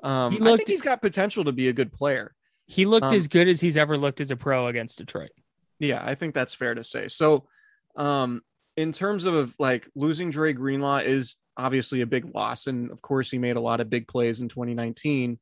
um 0.02 0.32
He 0.32 0.40
I 0.40 0.56
think 0.56 0.68
he's 0.68 0.80
got 0.82 1.02
potential 1.02 1.44
to 1.44 1.52
be 1.52 1.68
a 1.68 1.72
good 1.72 1.92
player. 1.92 2.34
He 2.66 2.86
looked 2.86 3.06
Um, 3.06 3.14
as 3.14 3.26
good 3.28 3.48
as 3.48 3.60
he's 3.60 3.76
ever 3.76 3.98
looked 3.98 4.20
as 4.20 4.30
a 4.30 4.36
pro 4.36 4.68
against 4.68 4.98
Detroit. 4.98 5.32
Yeah, 5.78 6.00
I 6.02 6.14
think 6.14 6.34
that's 6.34 6.54
fair 6.54 6.74
to 6.74 6.84
say. 6.84 7.08
So 7.08 7.48
um 7.96 8.40
in 8.76 8.92
terms 8.92 9.24
of 9.24 9.54
like 9.58 9.88
losing 9.94 10.30
Dre 10.30 10.52
Greenlaw 10.52 10.98
is 10.98 11.36
obviously 11.56 12.00
a 12.00 12.06
big 12.06 12.34
loss 12.34 12.66
and 12.66 12.90
of 12.90 13.00
course 13.00 13.30
he 13.30 13.38
made 13.38 13.56
a 13.56 13.60
lot 13.60 13.80
of 13.80 13.90
big 13.90 14.08
plays 14.08 14.40
in 14.40 14.48
2019. 14.48 15.38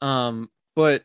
Um 0.00 0.48
but 0.76 1.02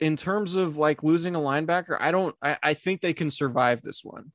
in 0.00 0.16
terms 0.16 0.56
of 0.56 0.76
like 0.76 1.02
losing 1.02 1.34
a 1.34 1.40
linebacker, 1.40 1.96
I 2.00 2.10
don't 2.10 2.34
I, 2.42 2.56
I 2.62 2.74
think 2.74 3.00
they 3.00 3.12
can 3.12 3.30
survive 3.30 3.82
this 3.82 4.00
one. 4.02 4.32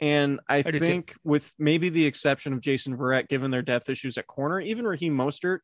And 0.00 0.40
I, 0.48 0.62
too. 0.62 0.80
think 0.80 1.14
with 1.22 1.52
maybe 1.60 1.88
the 1.88 2.06
exception 2.06 2.52
of 2.52 2.60
Jason 2.60 2.96
Verrett, 2.96 3.28
given 3.28 3.52
their 3.52 3.62
depth 3.62 3.88
issues 3.88 4.18
at 4.18 4.26
corner, 4.26 4.60
even 4.60 4.84
Raheem 4.84 5.16
Mostert, 5.16 5.60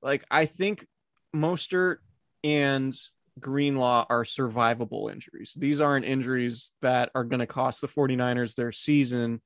like 0.00 0.24
I 0.30 0.46
think 0.46 0.86
Mostert 1.36 1.98
and 2.42 2.94
Greenlaw 3.40 4.06
are 4.08 4.24
survivable 4.24 5.10
injuries. 5.10 5.54
These 5.56 5.80
aren't 5.80 6.04
injuries 6.04 6.72
that 6.82 7.10
are 7.14 7.24
going 7.24 7.40
to 7.40 7.46
cost 7.46 7.80
the 7.80 7.88
49ers 7.88 8.54
their 8.54 8.72
season 8.72 9.40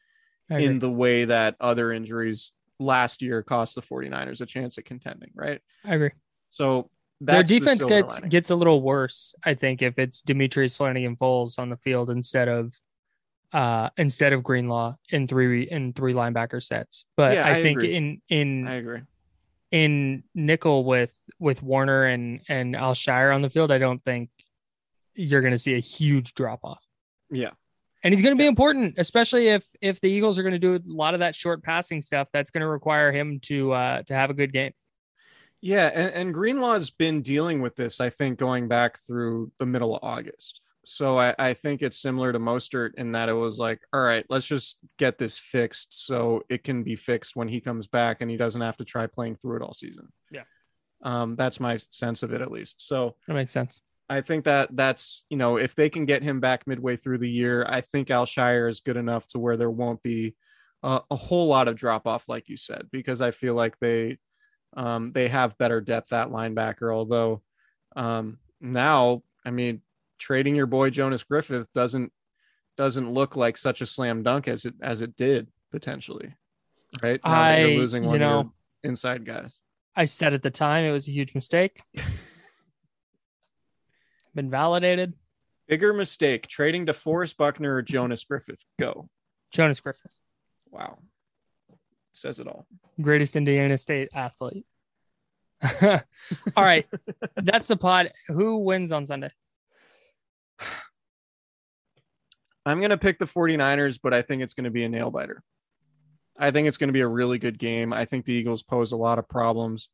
in 0.51 0.79
the 0.79 0.91
way 0.91 1.27
that 1.27 1.57
other 1.61 1.93
injuries 1.93 2.53
last 2.79 3.23
year 3.23 3.43
cost 3.43 3.75
the 3.75 3.83
49ers 3.83 4.41
a 4.41 4.47
chance 4.47 4.79
at 4.79 4.85
contending, 4.85 5.31
right? 5.35 5.61
I 5.85 5.95
agree. 5.95 6.11
So 6.51 6.91
Their 7.21 7.37
that's 7.37 7.51
the 7.51 7.59
defense 7.59 7.81
silver 7.81 7.95
gets 7.95 8.15
lining. 8.15 8.29
gets 8.31 8.51
a 8.51 8.55
little 8.55 8.81
worse, 8.81 9.35
I 9.45 9.55
think, 9.55 9.83
if 9.83 9.99
it's 9.99 10.23
Demetrius 10.23 10.77
Flannigan-Fowles 10.77 11.59
on 11.59 11.71
the 11.71 11.77
field 11.77 12.11
instead 12.11 12.49
of 12.49 12.75
uh 13.53 13.89
instead 13.97 14.35
of 14.35 14.43
Greenlaw 14.43 14.95
in 15.11 15.27
three 15.27 15.63
in 15.65 15.93
three 15.95 16.13
linebacker 16.13 16.63
sets. 16.63 17.07
But 17.17 17.35
Yeah, 17.35 17.47
I, 17.47 17.57
I 17.57 17.63
think 17.63 17.83
in 17.83 18.21
in 18.29 18.69
I 18.69 18.75
agree. 18.75 19.01
In 19.71 20.25
nickel 20.35 20.85
with 20.85 21.15
with 21.39 21.63
Warner 21.63 22.05
and 22.07 22.41
and 22.49 22.75
Al-Shaair 22.75 23.35
on 23.35 23.43
the 23.43 23.51
field, 23.51 23.71
I 23.71 23.79
don't 23.79 24.03
think 24.03 24.31
you're 25.15 25.43
going 25.43 25.53
to 25.53 25.59
see 25.59 25.75
a 25.75 25.81
huge 25.81 26.35
drop 26.35 26.61
off. 26.65 26.83
Yeah. 27.31 27.51
And 28.03 28.15
he's 28.15 28.23
going 28.23 28.35
to 28.35 28.41
be 28.41 28.47
important, 28.47 28.95
especially 28.99 29.49
if 29.49 29.65
if 29.83 30.01
the 30.01 30.09
Eagles 30.09 30.39
are 30.39 30.43
going 30.43 30.53
to 30.53 30.59
do 30.59 30.77
a 30.77 30.81
lot 30.87 31.15
of 31.15 31.21
that 31.21 31.35
short 31.35 31.63
passing 31.63 32.01
stuff. 32.01 32.29
That's 32.33 32.51
going 32.51 32.63
to 32.63 32.69
require 32.69 33.13
him 33.13 33.41
to 33.41 33.73
uh 33.73 34.03
to 34.05 34.15
have 34.15 34.31
a 34.31 34.35
good 34.35 34.53
game. 34.53 34.73
Yeah, 35.61 35.91
and, 35.93 36.15
and 36.15 36.35
Greenlaw's 36.35 36.91
been 36.91 37.21
dealing 37.21 37.61
with 37.61 37.75
this, 37.75 38.01
I 38.01 38.11
think, 38.11 38.39
going 38.39 38.69
back 38.69 38.99
through 38.99 39.51
the 39.59 39.67
middle 39.67 39.97
of 39.97 40.05
August. 40.05 40.61
So 40.91 41.19
I, 41.19 41.35
I 41.39 41.53
think 41.53 41.83
it's 41.83 42.01
similar 42.01 42.33
to 42.33 42.39
Mostert 42.39 42.95
in 42.97 43.13
that 43.13 43.29
it 43.29 43.35
was 43.35 43.59
like, 43.59 43.81
all 43.93 44.01
right, 44.01 44.25
let's 44.31 44.47
just 44.47 44.79
get 44.99 45.19
this 45.19 45.37
fixed 45.37 46.07
so 46.07 46.45
it 46.49 46.65
can 46.65 46.83
be 46.83 46.97
fixed 46.97 47.37
when 47.37 47.47
he 47.47 47.61
comes 47.61 47.87
back 47.87 48.23
and 48.23 48.31
he 48.31 48.39
doesn't 48.39 48.63
have 48.63 48.79
to 48.79 48.87
try 48.87 49.07
playing 49.07 49.37
through 49.37 49.57
it 49.57 49.63
all 49.63 49.75
season. 49.75 50.09
Yeah. 50.31 50.45
Um, 51.03 51.37
that's 51.37 51.61
my 51.61 51.77
sense 51.91 52.23
of 52.23 52.33
it 52.33 52.41
at 52.41 52.51
least. 52.51 52.77
So 52.79 53.17
That 53.27 53.35
makes 53.35 53.53
sense. 53.53 53.83
I 54.09 54.23
think 54.23 54.47
that 54.47 54.75
that's 54.75 55.25
you 55.29 55.37
know 55.37 55.59
if 55.59 55.75
they 55.75 55.91
can 55.91 56.07
get 56.07 56.23
him 56.23 56.41
back 56.41 56.67
midway 56.67 56.97
through 56.97 57.19
the 57.19 57.29
year, 57.29 57.67
I 57.69 57.83
think 57.83 58.11
Al-Shaair 58.11 58.71
is 58.71 58.81
good 58.81 58.97
enough 58.97 59.29
to 59.29 59.39
where 59.39 59.59
there 59.59 59.71
won't 59.71 60.03
be 60.03 60.35
a, 60.83 61.03
a 61.11 61.17
whole 61.17 61.49
lot 61.49 61.69
of 61.69 61.77
drop 61.77 62.07
off, 62.07 62.31
like 62.31 62.49
you 62.49 62.57
said, 62.57 62.89
because 62.91 63.21
I 63.21 63.31
feel 63.33 63.55
like 63.55 63.79
they 63.79 64.17
um, 64.75 65.13
they 65.13 65.29
have 65.29 65.59
better 65.59 65.83
depth 65.83 66.15
at 66.15 66.31
linebacker. 66.31 66.95
Although 66.95 67.43
um, 67.95 68.39
now, 68.59 69.23
I 69.45 69.51
mean, 69.51 69.83
trading 70.19 70.55
your 70.55 70.67
boy 70.67 70.91
Jonas 70.91 71.23
Griffith 71.25 71.67
doesn't 71.75 72.13
doesn't 72.77 73.13
look 73.13 73.35
like 73.37 73.57
such 73.57 73.81
a 73.81 73.87
slam 73.87 74.23
dunk 74.23 74.47
as 74.49 74.65
it 74.65 74.75
as 74.83 75.03
it 75.03 75.17
did 75.17 75.49
potentially, 75.73 76.35
right? 77.03 77.21
Now 77.25 77.31
I- 77.33 77.57
you're 77.59 77.79
losing 77.81 78.03
you 78.05 78.09
one 78.09 78.17
of 78.17 78.21
know, 78.21 78.41
your 78.43 78.53
inside 78.91 79.25
guys. 79.25 79.53
I 79.97 80.05
said 80.05 80.33
at 80.35 80.43
the 80.43 80.51
time 80.51 80.85
it 80.85 80.93
was 80.93 81.09
a 81.09 81.13
huge 81.13 81.35
mistake. 81.35 81.81
Been 84.35 84.51
validated. 84.51 85.15
Bigger 85.67 85.93
mistake 85.93 86.47
trading 86.47 86.87
DeForest 86.87 87.37
Buckner 87.37 87.75
or 87.75 87.83
Jonas 87.83 88.25
Griffith. 88.25 88.65
Go. 88.79 89.09
Jonas 89.51 89.81
Griffith, 89.81 90.15
Wow. 90.71 90.99
Says 92.13 92.39
it 92.41 92.47
all. 92.47 92.67
greatest 93.01 93.37
Indiana 93.37 93.79
State 93.79 94.09
athlete. 94.15 94.65
All 95.83 96.01
right, 96.57 96.87
that's 97.37 97.67
the 97.69 97.77
pod. 97.77 98.13
Who 98.29 98.59
wins 98.59 98.93
on 98.93 99.07
Sunday? 99.07 99.31
I'm 102.67 102.81
going 102.81 102.91
to 102.91 102.99
pick 102.99 103.19
the 103.19 103.25
49ers, 103.25 103.99
but 104.03 104.13
I 104.13 104.23
think 104.23 104.43
it's 104.43 104.55
going 104.55 104.65
to 104.65 104.71
be 104.71 104.85
a 104.85 104.89
nail 104.89 105.11
biter. 105.11 105.43
I 106.39 106.51
think 106.51 106.69
it's 106.69 106.77
going 106.77 106.89
to 106.89 106.93
be 106.93 107.01
a 107.01 107.09
really 107.09 107.39
good 107.39 107.59
game. 107.59 107.93
I 107.93 108.05
think 108.05 108.25
the 108.25 108.35
Eagles 108.35 108.63
pose 108.63 108.93
a 108.93 108.97
lot 108.97 109.19
of 109.19 109.29
problems. 109.29 109.89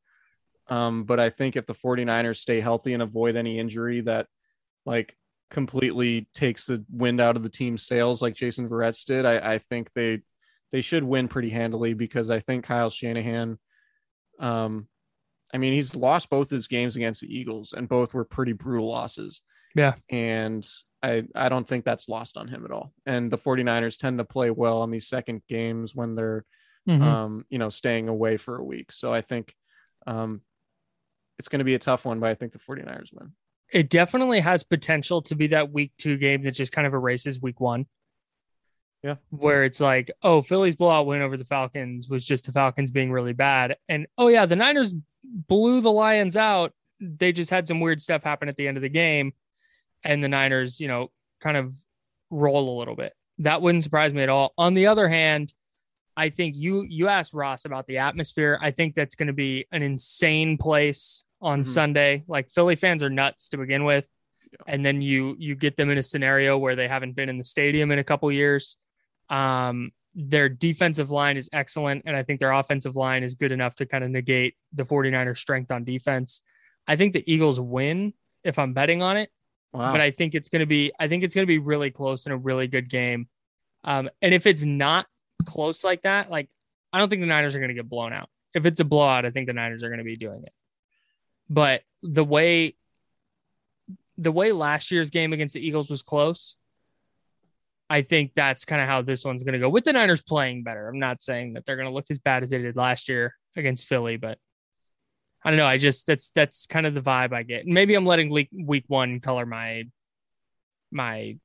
Um, 0.68 1.04
but 1.04 1.20
I 1.20 1.30
think 1.30 1.56
if 1.56 1.66
the 1.66 1.74
49ers 1.74 2.36
stay 2.36 2.60
healthy 2.60 2.92
and 2.92 3.02
avoid 3.02 3.36
any 3.36 3.58
injury 3.58 4.00
that 4.02 4.26
like 4.86 5.16
completely 5.50 6.28
takes 6.34 6.66
the 6.66 6.84
wind 6.90 7.20
out 7.20 7.36
of 7.36 7.42
the 7.42 7.48
team's 7.48 7.86
sails 7.86 8.22
like 8.22 8.34
Jason 8.34 8.68
Verrett's 8.68 9.04
did, 9.04 9.24
I, 9.24 9.54
I 9.54 9.58
think 9.58 9.92
they 9.94 10.22
they 10.72 10.80
should 10.80 11.04
win 11.04 11.28
pretty 11.28 11.50
handily 11.50 11.94
because 11.94 12.30
I 12.30 12.40
think 12.40 12.64
Kyle 12.64 12.90
Shanahan 12.90 13.58
um 14.40 14.88
I 15.52 15.58
mean 15.58 15.72
he's 15.74 15.94
lost 15.94 16.30
both 16.30 16.50
his 16.50 16.66
games 16.66 16.96
against 16.96 17.20
the 17.20 17.32
Eagles 17.32 17.72
and 17.76 17.88
both 17.88 18.14
were 18.14 18.24
pretty 18.24 18.52
brutal 18.52 18.90
losses. 18.90 19.42
Yeah. 19.74 19.94
And 20.10 20.66
I 21.02 21.24
I 21.34 21.48
don't 21.48 21.66
think 21.68 21.84
that's 21.84 22.08
lost 22.08 22.36
on 22.36 22.48
him 22.48 22.64
at 22.64 22.70
all. 22.70 22.92
And 23.06 23.30
the 23.30 23.38
49ers 23.38 23.98
tend 23.98 24.18
to 24.18 24.24
play 24.24 24.50
well 24.50 24.82
on 24.82 24.90
these 24.90 25.06
second 25.08 25.42
games 25.48 25.94
when 25.94 26.14
they're 26.14 26.44
Mhm. 26.88 27.00
um, 27.00 27.46
you 27.48 27.58
know, 27.58 27.70
staying 27.70 28.08
away 28.08 28.36
for 28.36 28.56
a 28.58 28.64
week. 28.64 28.92
So 28.92 29.12
I 29.12 29.22
think 29.22 29.54
um, 30.06 30.42
it's 31.38 31.48
going 31.48 31.60
to 31.60 31.64
be 31.64 31.74
a 31.74 31.78
tough 31.78 32.04
one, 32.04 32.20
but 32.20 32.28
I 32.28 32.34
think 32.34 32.52
the 32.52 32.58
49ers 32.58 33.10
win. 33.12 33.32
it 33.72 33.88
definitely 33.88 34.40
has 34.40 34.62
potential 34.64 35.22
to 35.22 35.34
be 35.34 35.46
that 35.48 35.72
week 35.72 35.92
two 35.98 36.18
game 36.18 36.42
that 36.42 36.50
just 36.52 36.72
kind 36.72 36.86
of 36.86 36.92
erases 36.92 37.40
week 37.40 37.58
one. 37.58 37.86
Yeah. 39.02 39.16
Where 39.30 39.64
it's 39.64 39.80
like, 39.80 40.10
oh, 40.22 40.42
Philly's 40.42 40.76
blowout 40.76 41.06
win 41.06 41.22
over 41.22 41.36
the 41.38 41.44
Falcons 41.46 42.08
was 42.08 42.24
just 42.24 42.46
the 42.46 42.52
Falcons 42.52 42.90
being 42.90 43.10
really 43.10 43.32
bad. 43.32 43.76
And 43.88 44.06
oh, 44.18 44.28
yeah, 44.28 44.44
the 44.46 44.56
Niners 44.56 44.94
blew 45.24 45.80
the 45.80 45.90
Lions 45.92 46.36
out. 46.36 46.72
They 47.00 47.32
just 47.32 47.50
had 47.50 47.66
some 47.66 47.80
weird 47.80 48.00
stuff 48.02 48.22
happen 48.22 48.48
at 48.48 48.56
the 48.56 48.68
end 48.68 48.76
of 48.76 48.82
the 48.82 48.88
game. 48.90 49.32
And 50.04 50.22
the 50.22 50.28
Niners, 50.28 50.80
you 50.80 50.88
know, 50.88 51.10
kind 51.40 51.56
of 51.56 51.74
roll 52.30 52.76
a 52.76 52.78
little 52.78 52.96
bit. 52.96 53.12
That 53.38 53.62
wouldn't 53.62 53.84
surprise 53.84 54.12
me 54.12 54.22
at 54.22 54.28
all. 54.28 54.52
On 54.58 54.74
the 54.74 54.86
other 54.86 55.08
hand, 55.08 55.52
I 56.16 56.28
think 56.30 56.54
you 56.56 56.82
you 56.88 57.08
asked 57.08 57.34
Ross 57.34 57.64
about 57.64 57.86
the 57.86 57.98
atmosphere. 57.98 58.58
I 58.60 58.70
think 58.70 58.94
that's 58.94 59.14
going 59.16 59.26
to 59.26 59.32
be 59.32 59.66
an 59.72 59.82
insane 59.82 60.56
place 60.58 61.24
on 61.40 61.60
Mhm. 61.60 61.66
Sunday. 61.66 62.22
Like 62.28 62.48
Philly 62.50 62.76
fans 62.76 63.02
are 63.02 63.10
nuts 63.10 63.48
to 63.48 63.56
begin 63.56 63.84
with, 63.84 64.06
and 64.68 64.86
then 64.86 65.02
you 65.02 65.34
you 65.38 65.56
get 65.56 65.76
them 65.76 65.90
in 65.90 65.98
a 65.98 66.02
scenario 66.02 66.56
where 66.56 66.76
they 66.76 66.86
haven't 66.86 67.16
been 67.16 67.28
in 67.28 67.38
the 67.38 67.44
stadium 67.44 67.90
in 67.90 67.98
a 67.98 68.04
couple 68.04 68.30
years. 68.30 68.76
Um, 69.28 69.90
their 70.14 70.48
defensive 70.48 71.10
line 71.10 71.36
is 71.36 71.48
excellent, 71.52 72.02
and 72.06 72.14
I 72.16 72.22
think 72.22 72.38
their 72.38 72.52
offensive 72.52 72.94
line 72.94 73.24
is 73.24 73.34
good 73.34 73.50
enough 73.50 73.74
to 73.76 73.86
kind 73.86 74.04
of 74.04 74.10
negate 74.10 74.54
the 74.72 74.84
49ers' 74.84 75.38
strength 75.38 75.72
on 75.72 75.82
defense. 75.82 76.42
I 76.86 76.94
think 76.94 77.14
the 77.14 77.24
Eagles 77.32 77.58
win 77.58 78.12
if 78.44 78.58
I'm 78.58 78.72
betting 78.74 79.02
on 79.02 79.16
it 79.16 79.30
Wow. 79.74 79.90
but 79.90 80.00
I 80.00 80.12
think 80.12 80.36
it's 80.36 80.48
going 80.48 80.60
to 80.60 80.66
be 80.66 80.92
I 81.00 81.08
think 81.08 81.24
it's 81.24 81.34
going 81.34 81.42
to 81.42 81.48
be 81.48 81.58
really 81.58 81.90
close 81.90 82.26
and 82.26 82.32
a 82.32 82.36
really 82.36 82.68
good 82.68 82.88
game. 82.88 83.28
Um, 83.82 84.08
and 84.22 84.32
if 84.32 84.46
it's 84.46 84.62
not 84.62 85.06
close 85.44 85.82
like 85.82 86.02
that, 86.02 86.30
like 86.30 86.48
I 86.92 86.98
don't 86.98 87.08
think 87.10 87.20
the 87.20 87.26
Niners 87.26 87.56
are 87.56 87.58
going 87.58 87.68
to 87.68 87.74
get 87.74 87.88
blown 87.88 88.12
out. 88.12 88.28
If 88.54 88.66
it's 88.66 88.78
a 88.78 88.84
blowout, 88.84 89.26
I 89.26 89.30
think 89.30 89.48
the 89.48 89.52
Niners 89.52 89.82
are 89.82 89.88
going 89.88 89.98
to 89.98 90.04
be 90.04 90.16
doing 90.16 90.44
it. 90.44 90.52
But 91.50 91.82
the 92.02 92.24
way 92.24 92.76
the 94.16 94.30
way 94.30 94.52
last 94.52 94.92
year's 94.92 95.10
game 95.10 95.32
against 95.32 95.54
the 95.54 95.66
Eagles 95.66 95.90
was 95.90 96.02
close, 96.02 96.54
I 97.90 98.02
think 98.02 98.32
that's 98.36 98.64
kind 98.64 98.80
of 98.80 98.86
how 98.86 99.02
this 99.02 99.24
one's 99.24 99.42
going 99.42 99.54
to 99.54 99.58
go. 99.58 99.68
With 99.68 99.84
the 99.84 99.92
Niners 99.92 100.22
playing 100.22 100.62
better, 100.62 100.88
I'm 100.88 101.00
not 101.00 101.20
saying 101.20 101.54
that 101.54 101.64
they're 101.64 101.76
going 101.76 101.88
to 101.88 101.94
look 101.94 102.06
as 102.10 102.20
bad 102.20 102.44
as 102.44 102.50
they 102.50 102.58
did 102.58 102.76
last 102.76 103.08
year 103.08 103.34
against 103.56 103.86
Philly, 103.86 104.16
but 104.16 104.38
I 105.44 105.50
don't 105.50 105.58
know. 105.58 105.66
I 105.66 105.76
just 105.78 106.06
that's 106.06 106.30
that's 106.30 106.66
kind 106.66 106.86
of 106.86 106.94
the 106.94 107.02
vibe 107.02 107.32
I 107.34 107.42
get. 107.42 107.66
Maybe 107.66 107.94
I'm 107.94 108.06
letting 108.06 108.30
week 108.30 108.48
week 108.52 108.84
one 108.88 109.20
color 109.20 109.44
my 109.46 109.84
my 110.90 111.36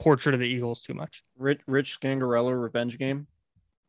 portrait 0.00 0.34
of 0.34 0.40
the 0.40 0.48
Eagles 0.48 0.82
too 0.82 0.94
much. 0.94 1.22
Rich, 1.38 1.60
Rich 1.66 2.00
Scangarello 2.00 2.60
revenge 2.60 2.98
game. 2.98 3.26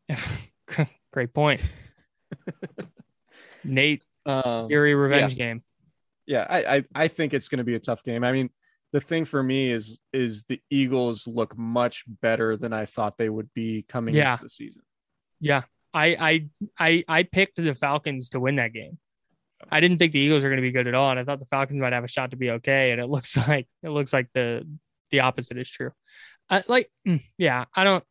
Great 1.11 1.33
point. 1.33 1.63
Nate 3.63 4.03
Um, 4.25 4.67
Erie 4.71 4.93
revenge 4.93 5.35
game. 5.35 5.63
yeah, 6.27 6.45
I, 6.49 6.75
I 6.77 6.83
I 6.95 7.07
think 7.07 7.33
it's 7.33 7.47
going 7.49 7.57
to 7.59 7.63
be 7.63 7.75
a 7.75 7.79
tough 7.79 8.03
game. 8.03 8.23
I 8.23 8.31
mean, 8.31 8.49
the 8.91 9.01
thing 9.01 9.25
for 9.25 9.41
me 9.41 9.71
is 9.71 9.99
is 10.13 10.43
the 10.45 10.61
Eagles 10.69 11.27
look 11.27 11.57
much 11.57 12.03
better 12.21 12.55
than 12.57 12.73
I 12.73 12.85
thought 12.85 13.17
they 13.17 13.29
would 13.29 13.51
be 13.53 13.83
coming 13.87 14.13
Yeah. 14.13 14.33
into 14.33 14.43
the 14.43 14.49
season. 14.49 14.83
Yeah. 15.39 15.63
I 15.95 16.05
I 16.19 16.47
I 16.77 17.03
I 17.07 17.23
picked 17.23 17.55
the 17.55 17.73
Falcons 17.73 18.29
to 18.31 18.39
win 18.39 18.57
that 18.57 18.73
game. 18.73 18.99
I 19.71 19.79
didn't 19.79 19.97
think 19.97 20.11
the 20.11 20.19
Eagles 20.19 20.43
were 20.43 20.49
going 20.49 20.57
to 20.57 20.61
be 20.61 20.71
good 20.71 20.87
at 20.87 20.93
all, 20.93 21.09
and 21.09 21.19
I 21.19 21.23
thought 21.23 21.39
the 21.39 21.45
Falcons 21.45 21.79
might 21.79 21.93
have 21.93 22.03
a 22.03 22.09
shot 22.09 22.31
to 22.31 22.37
be 22.37 22.51
okay. 22.51 22.91
And 22.91 22.99
it 22.99 23.07
looks 23.07 23.35
like 23.47 23.67
it 23.81 23.89
looks 23.89 24.11
like 24.11 24.27
the 24.33 24.67
the 25.11 25.21
opposite 25.21 25.57
is 25.57 25.69
true. 25.69 25.91
Uh, 26.49 26.61
like, 26.67 26.91
mm, 27.07 27.21
yeah, 27.37 27.65
I 27.73 27.83
don't. 27.85 28.03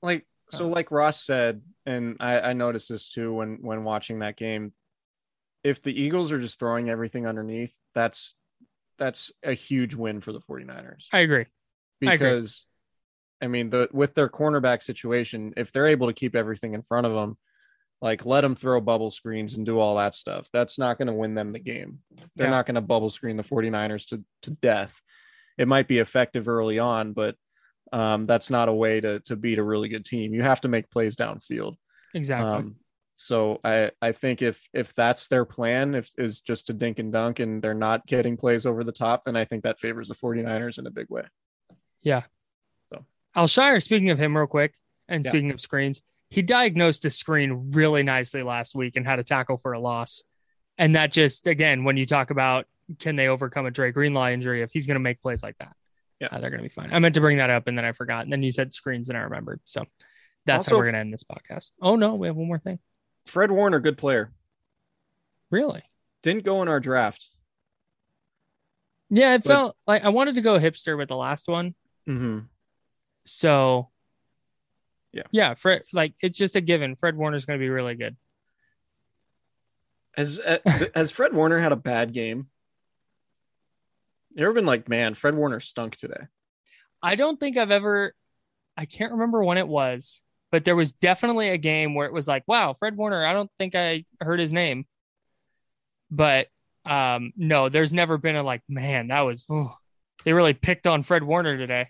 Like 0.00 0.24
so, 0.50 0.64
Uh. 0.66 0.68
like 0.68 0.90
Ross 0.90 1.20
said, 1.22 1.62
and 1.84 2.16
I, 2.20 2.40
I 2.40 2.52
noticed 2.52 2.88
this 2.88 3.10
too 3.10 3.34
when 3.34 3.58
when 3.62 3.84
watching 3.84 4.20
that 4.20 4.36
game. 4.36 4.72
If 5.64 5.82
the 5.82 6.00
Eagles 6.00 6.30
are 6.30 6.40
just 6.40 6.60
throwing 6.60 6.88
everything 6.88 7.26
underneath, 7.26 7.76
that's 7.92 8.34
that's 8.96 9.32
a 9.42 9.52
huge 9.52 9.96
win 9.96 10.20
for 10.20 10.32
the 10.32 10.40
49ers. 10.40 11.06
I 11.12 11.18
agree. 11.18 11.46
I 12.06 12.14
agree. 12.14 12.28
because 12.30 12.64
I, 13.40 13.46
mean 13.46 13.70
the 13.70 13.88
with 13.92 14.14
their 14.14 14.28
cornerback 14.28 14.82
situation, 14.82 15.54
if 15.56 15.72
they're 15.72 15.86
able 15.86 16.06
to 16.08 16.12
keep 16.12 16.34
everything 16.34 16.74
in 16.74 16.82
front 16.82 17.06
of 17.06 17.12
them, 17.12 17.36
like 18.00 18.24
let 18.24 18.42
them 18.42 18.54
throw 18.54 18.80
bubble 18.80 19.10
screens 19.10 19.54
and 19.54 19.66
do 19.66 19.78
all 19.78 19.96
that 19.96 20.14
stuff, 20.14 20.48
that's 20.52 20.78
not 20.78 20.98
going 20.98 21.08
to 21.08 21.14
win 21.14 21.34
them 21.34 21.52
the 21.52 21.58
game. 21.58 22.00
They're 22.36 22.46
Yeah. 22.46 22.50
not 22.50 22.66
going 22.66 22.76
to 22.76 22.80
bubble 22.80 23.10
screen 23.10 23.36
the 23.36 23.42
49ers 23.42 24.06
to 24.08 24.24
to 24.42 24.50
death. 24.50 25.00
It 25.56 25.68
might 25.68 25.88
be 25.88 25.98
effective 25.98 26.48
early 26.48 26.78
on, 26.78 27.12
but 27.12 27.34
um, 27.92 28.24
that's 28.24 28.50
not 28.50 28.68
a 28.68 28.72
way 28.72 29.00
to 29.00 29.20
to 29.20 29.36
beat 29.36 29.58
a 29.58 29.64
really 29.64 29.88
good 29.88 30.04
team. 30.04 30.34
You 30.34 30.42
have 30.42 30.60
to 30.62 30.68
make 30.68 30.90
plays 30.90 31.16
downfield. 31.16 31.76
Exactly. 32.14 32.50
Um, 32.50 32.76
so 33.16 33.58
I 33.64 33.90
I 34.00 34.12
think 34.12 34.42
if 34.42 34.68
if 34.72 34.94
that's 34.94 35.26
their 35.26 35.44
plan, 35.44 35.94
if 35.96 36.08
is 36.16 36.40
just 36.40 36.68
to 36.68 36.72
dink 36.72 37.00
and 37.00 37.12
dunk 37.12 37.40
and 37.40 37.60
they're 37.60 37.74
not 37.74 38.06
getting 38.06 38.36
plays 38.36 38.64
over 38.66 38.84
the 38.84 38.92
top, 38.92 39.24
then 39.24 39.36
I 39.36 39.44
think 39.44 39.64
that 39.64 39.80
favors 39.80 40.08
the 40.08 40.14
49ers 40.14 40.78
in 40.78 40.86
a 40.86 40.90
big 40.90 41.10
way. 41.10 41.24
Al-Shaair, 43.34 43.82
speaking 43.82 44.10
of 44.10 44.18
him, 44.18 44.36
real 44.36 44.46
quick, 44.46 44.74
and 45.08 45.24
Yeah. 45.24 45.30
speaking 45.30 45.50
of 45.50 45.60
screens, 45.60 46.02
he 46.30 46.42
diagnosed 46.42 47.04
a 47.04 47.10
screen 47.10 47.70
really 47.72 48.02
nicely 48.02 48.42
last 48.42 48.74
week 48.74 48.96
and 48.96 49.06
had 49.06 49.18
a 49.18 49.24
tackle 49.24 49.56
for 49.58 49.72
a 49.72 49.80
loss. 49.80 50.24
And 50.76 50.94
that 50.96 51.12
just, 51.12 51.46
again, 51.46 51.84
when 51.84 51.96
you 51.96 52.06
talk 52.06 52.30
about 52.30 52.66
can 52.98 53.16
they 53.16 53.28
overcome 53.28 53.66
a 53.66 53.70
Dre 53.70 53.92
Greenlaw 53.92 54.28
injury, 54.30 54.62
if 54.62 54.72
he's 54.72 54.86
going 54.86 54.94
to 54.94 55.00
make 55.00 55.20
plays 55.20 55.42
like 55.42 55.58
that, 55.58 55.76
Yeah. 56.20 56.28
uh, 56.32 56.38
they're 56.40 56.48
going 56.50 56.62
to 56.62 56.68
be 56.68 56.68
fine. 56.70 56.90
I 56.92 56.98
meant 56.98 57.14
to 57.16 57.20
bring 57.20 57.36
that 57.36 57.50
up 57.50 57.66
and 57.66 57.76
then 57.76 57.84
I 57.84 57.92
forgot. 57.92 58.24
And 58.24 58.32
then 58.32 58.42
you 58.42 58.50
said 58.50 58.72
screens 58.72 59.08
and 59.10 59.18
I 59.18 59.22
remembered. 59.22 59.60
So 59.64 59.84
that's 60.46 60.60
Also- 60.68 60.70
how 60.70 60.78
we're 60.78 60.84
going 60.84 60.94
to 60.94 61.00
end 61.00 61.12
this 61.12 61.24
podcast. 61.24 61.72
Oh, 61.82 61.96
no, 61.96 62.14
we 62.14 62.28
have 62.28 62.36
one 62.36 62.46
more 62.48 62.58
thing. 62.58 62.78
Fred 63.26 63.50
Warner, 63.50 63.78
good 63.78 63.98
player. 63.98 64.32
Really? 65.50 65.82
Didn't 66.22 66.44
go 66.44 66.62
in 66.62 66.68
our 66.68 66.80
draft. 66.80 67.28
Yeah, 69.10 69.34
it 69.34 69.42
But- 69.44 69.48
felt 69.52 69.76
like 69.86 70.04
I 70.04 70.08
wanted 70.10 70.34
to 70.36 70.40
go 70.40 70.58
hipster 70.58 70.96
with 70.96 71.08
the 71.08 71.16
last 71.16 71.46
one. 71.48 71.74
Mm-hmm. 72.08 72.40
So, 73.28 73.90
Yeah. 75.12 75.22
yeah, 75.30 75.54
Fred, 75.54 75.82
like 75.92 76.14
it's 76.22 76.38
just 76.38 76.56
a 76.56 76.60
given. 76.60 76.96
Fred 76.96 77.16
Warner's 77.16 77.44
going 77.44 77.58
to 77.58 77.62
be 77.62 77.68
really 77.68 77.94
good. 77.94 78.16
Has 80.16 80.40
uh, 80.40 80.58
has 80.94 81.10
Fred 81.12 81.32
Warner 81.32 81.58
had 81.58 81.72
a 81.72 81.76
bad 81.76 82.12
game? 82.12 82.48
You 84.34 84.44
ever 84.44 84.52
been 84.54 84.66
like, 84.66 84.88
man, 84.88 85.14
Fred 85.14 85.34
Warner 85.34 85.60
stunk 85.60 85.96
today? 85.96 86.26
I 87.02 87.14
don't 87.14 87.38
think 87.38 87.56
I've 87.56 87.70
ever, 87.70 88.14
I 88.76 88.84
can't 88.84 89.12
remember 89.12 89.42
when 89.42 89.58
it 89.58 89.66
was, 89.66 90.20
but 90.52 90.64
there 90.64 90.76
was 90.76 90.92
definitely 90.92 91.48
a 91.48 91.58
game 91.58 91.94
where 91.94 92.06
it 92.06 92.12
was 92.12 92.28
like, 92.28 92.44
wow, 92.46 92.72
Fred 92.72 92.96
Warner, 92.96 93.24
I 93.24 93.32
don't 93.32 93.50
think 93.58 93.74
I 93.74 94.04
heard 94.20 94.38
his 94.40 94.52
name. 94.52 94.86
But 96.10 96.48
um, 96.84 97.32
no, 97.36 97.68
there's 97.68 97.92
never 97.92 98.16
been 98.18 98.36
a 98.36 98.42
like, 98.42 98.62
man, 98.68 99.08
that 99.08 99.20
was, 99.20 99.44
ooh, 99.50 99.70
they 100.24 100.32
really 100.32 100.54
picked 100.54 100.86
on 100.86 101.02
Fred 101.02 101.22
Warner 101.22 101.56
today. 101.56 101.88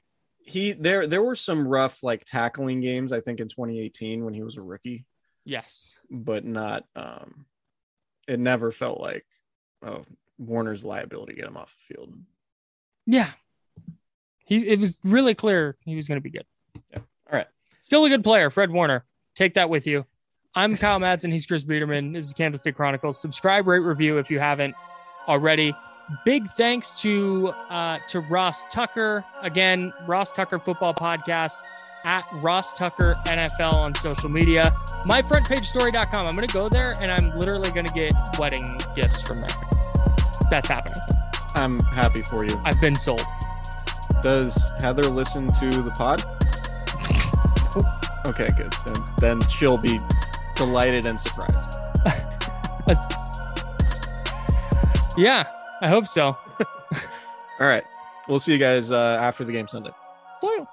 He 0.48 0.72
there 0.72 1.06
there 1.06 1.22
were 1.22 1.34
some 1.36 1.68
rough 1.68 2.02
like 2.02 2.24
tackling 2.24 2.80
games, 2.80 3.12
I 3.12 3.20
think, 3.20 3.40
in 3.40 3.48
2018 3.48 4.24
when 4.24 4.32
he 4.34 4.42
was 4.42 4.56
a 4.56 4.62
rookie, 4.62 5.04
Yes. 5.44 5.98
but 6.10 6.44
not. 6.44 6.84
um 6.96 7.44
It 8.26 8.40
never 8.40 8.70
felt 8.72 9.00
like, 9.00 9.26
oh, 9.82 10.04
Warner's 10.38 10.84
liability 10.84 11.34
to 11.34 11.40
get 11.40 11.48
him 11.48 11.56
off 11.56 11.76
the 11.76 11.94
field. 11.94 12.14
Yeah. 13.06 13.30
He, 14.44 14.66
it 14.68 14.80
was 14.80 14.98
really 15.04 15.34
clear 15.34 15.76
he 15.84 15.94
was 15.96 16.08
going 16.08 16.16
to 16.16 16.22
be 16.22 16.30
good. 16.30 16.46
Yeah. 16.90 16.98
All 16.98 17.38
right. 17.38 17.46
Still 17.82 18.04
a 18.06 18.08
good 18.08 18.24
player, 18.24 18.48
Fred 18.50 18.70
Warner. 18.70 19.04
Take 19.34 19.54
that 19.54 19.68
with 19.68 19.86
you. 19.86 20.06
I'm 20.54 20.76
Kyle 20.76 20.98
Madsen. 20.98 21.30
He's 21.30 21.44
Chris 21.44 21.64
Biederman. 21.64 22.12
This 22.12 22.24
is 22.26 22.32
Candlestick 22.32 22.74
Chronicles. 22.74 23.20
Subscribe, 23.20 23.66
rate, 23.66 23.80
review 23.80 24.16
if 24.18 24.30
you 24.30 24.38
haven't 24.38 24.74
already. 25.26 25.74
Big 26.24 26.48
thanks 26.50 26.98
to 27.02 27.48
uh, 27.68 27.98
to 28.08 28.20
Ross 28.20 28.64
Tucker. 28.70 29.24
Again, 29.42 29.92
Ross 30.06 30.32
Tucker 30.32 30.58
Football 30.58 30.94
Podcast 30.94 31.58
at 32.04 32.24
Ross 32.34 32.72
Tucker 32.74 33.16
NFL 33.26 33.74
on 33.74 33.94
social 33.94 34.30
media. 34.30 34.72
MyFrontPageStory.com. 35.04 36.26
I'm 36.26 36.34
going 36.34 36.48
to 36.48 36.54
go 36.54 36.68
there 36.68 36.94
and 37.02 37.10
I'm 37.10 37.36
literally 37.38 37.70
going 37.70 37.86
to 37.86 37.92
get 37.92 38.12
wedding 38.38 38.80
gifts 38.94 39.22
from 39.22 39.40
there. 39.40 39.50
That's 40.50 40.68
happening. 40.68 41.00
I'm 41.54 41.78
happy 41.80 42.22
for 42.22 42.44
you. 42.44 42.58
I've 42.64 42.80
been 42.80 42.96
sold. 42.96 43.24
Does 44.22 44.70
Heather 44.80 45.02
listen 45.02 45.48
to 45.48 45.68
the 45.68 45.90
pod? 45.96 46.24
Okay, 48.26 48.48
good. 48.56 48.72
Then, 48.84 49.40
then 49.40 49.48
she'll 49.48 49.78
be 49.78 50.00
delighted 50.54 51.06
and 51.06 51.18
surprised. 51.20 51.74
Yeah, 55.18 55.46
I 55.80 55.88
hope 55.88 56.06
so. 56.06 56.36
All 57.60 57.66
right. 57.66 57.84
We'll 58.28 58.38
see 58.40 58.52
you 58.52 58.58
guys 58.58 58.92
uh, 58.92 59.18
after 59.20 59.44
the 59.44 59.52
game 59.52 59.68
Sunday. 59.68 59.90
Well, 60.42 60.68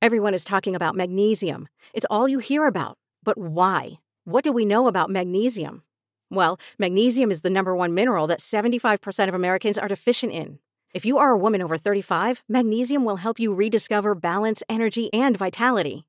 Everyone 0.00 0.34
is 0.34 0.44
talking 0.44 0.74
about 0.74 0.96
magnesium. 0.96 1.68
It's 1.94 2.06
all 2.10 2.26
you 2.26 2.40
hear 2.40 2.66
about. 2.66 2.98
But 3.22 3.38
why? 3.38 4.00
What 4.24 4.42
do 4.42 4.50
we 4.50 4.64
know 4.64 4.88
about 4.88 5.10
magnesium? 5.10 5.84
Well, 6.28 6.58
magnesium 6.76 7.30
is 7.30 7.42
the 7.42 7.50
number 7.50 7.76
one 7.76 7.94
mineral 7.94 8.26
that 8.26 8.40
75% 8.40 9.28
of 9.28 9.34
Americans 9.34 9.78
are 9.78 9.86
deficient 9.86 10.32
in. 10.32 10.58
If 10.92 11.04
you 11.04 11.18
are 11.18 11.30
a 11.30 11.38
woman 11.38 11.62
over 11.62 11.78
35, 11.78 12.42
magnesium 12.48 13.04
will 13.04 13.18
help 13.18 13.38
you 13.38 13.54
rediscover 13.54 14.16
balance, 14.16 14.64
energy, 14.68 15.08
and 15.12 15.36
vitality. 15.36 16.08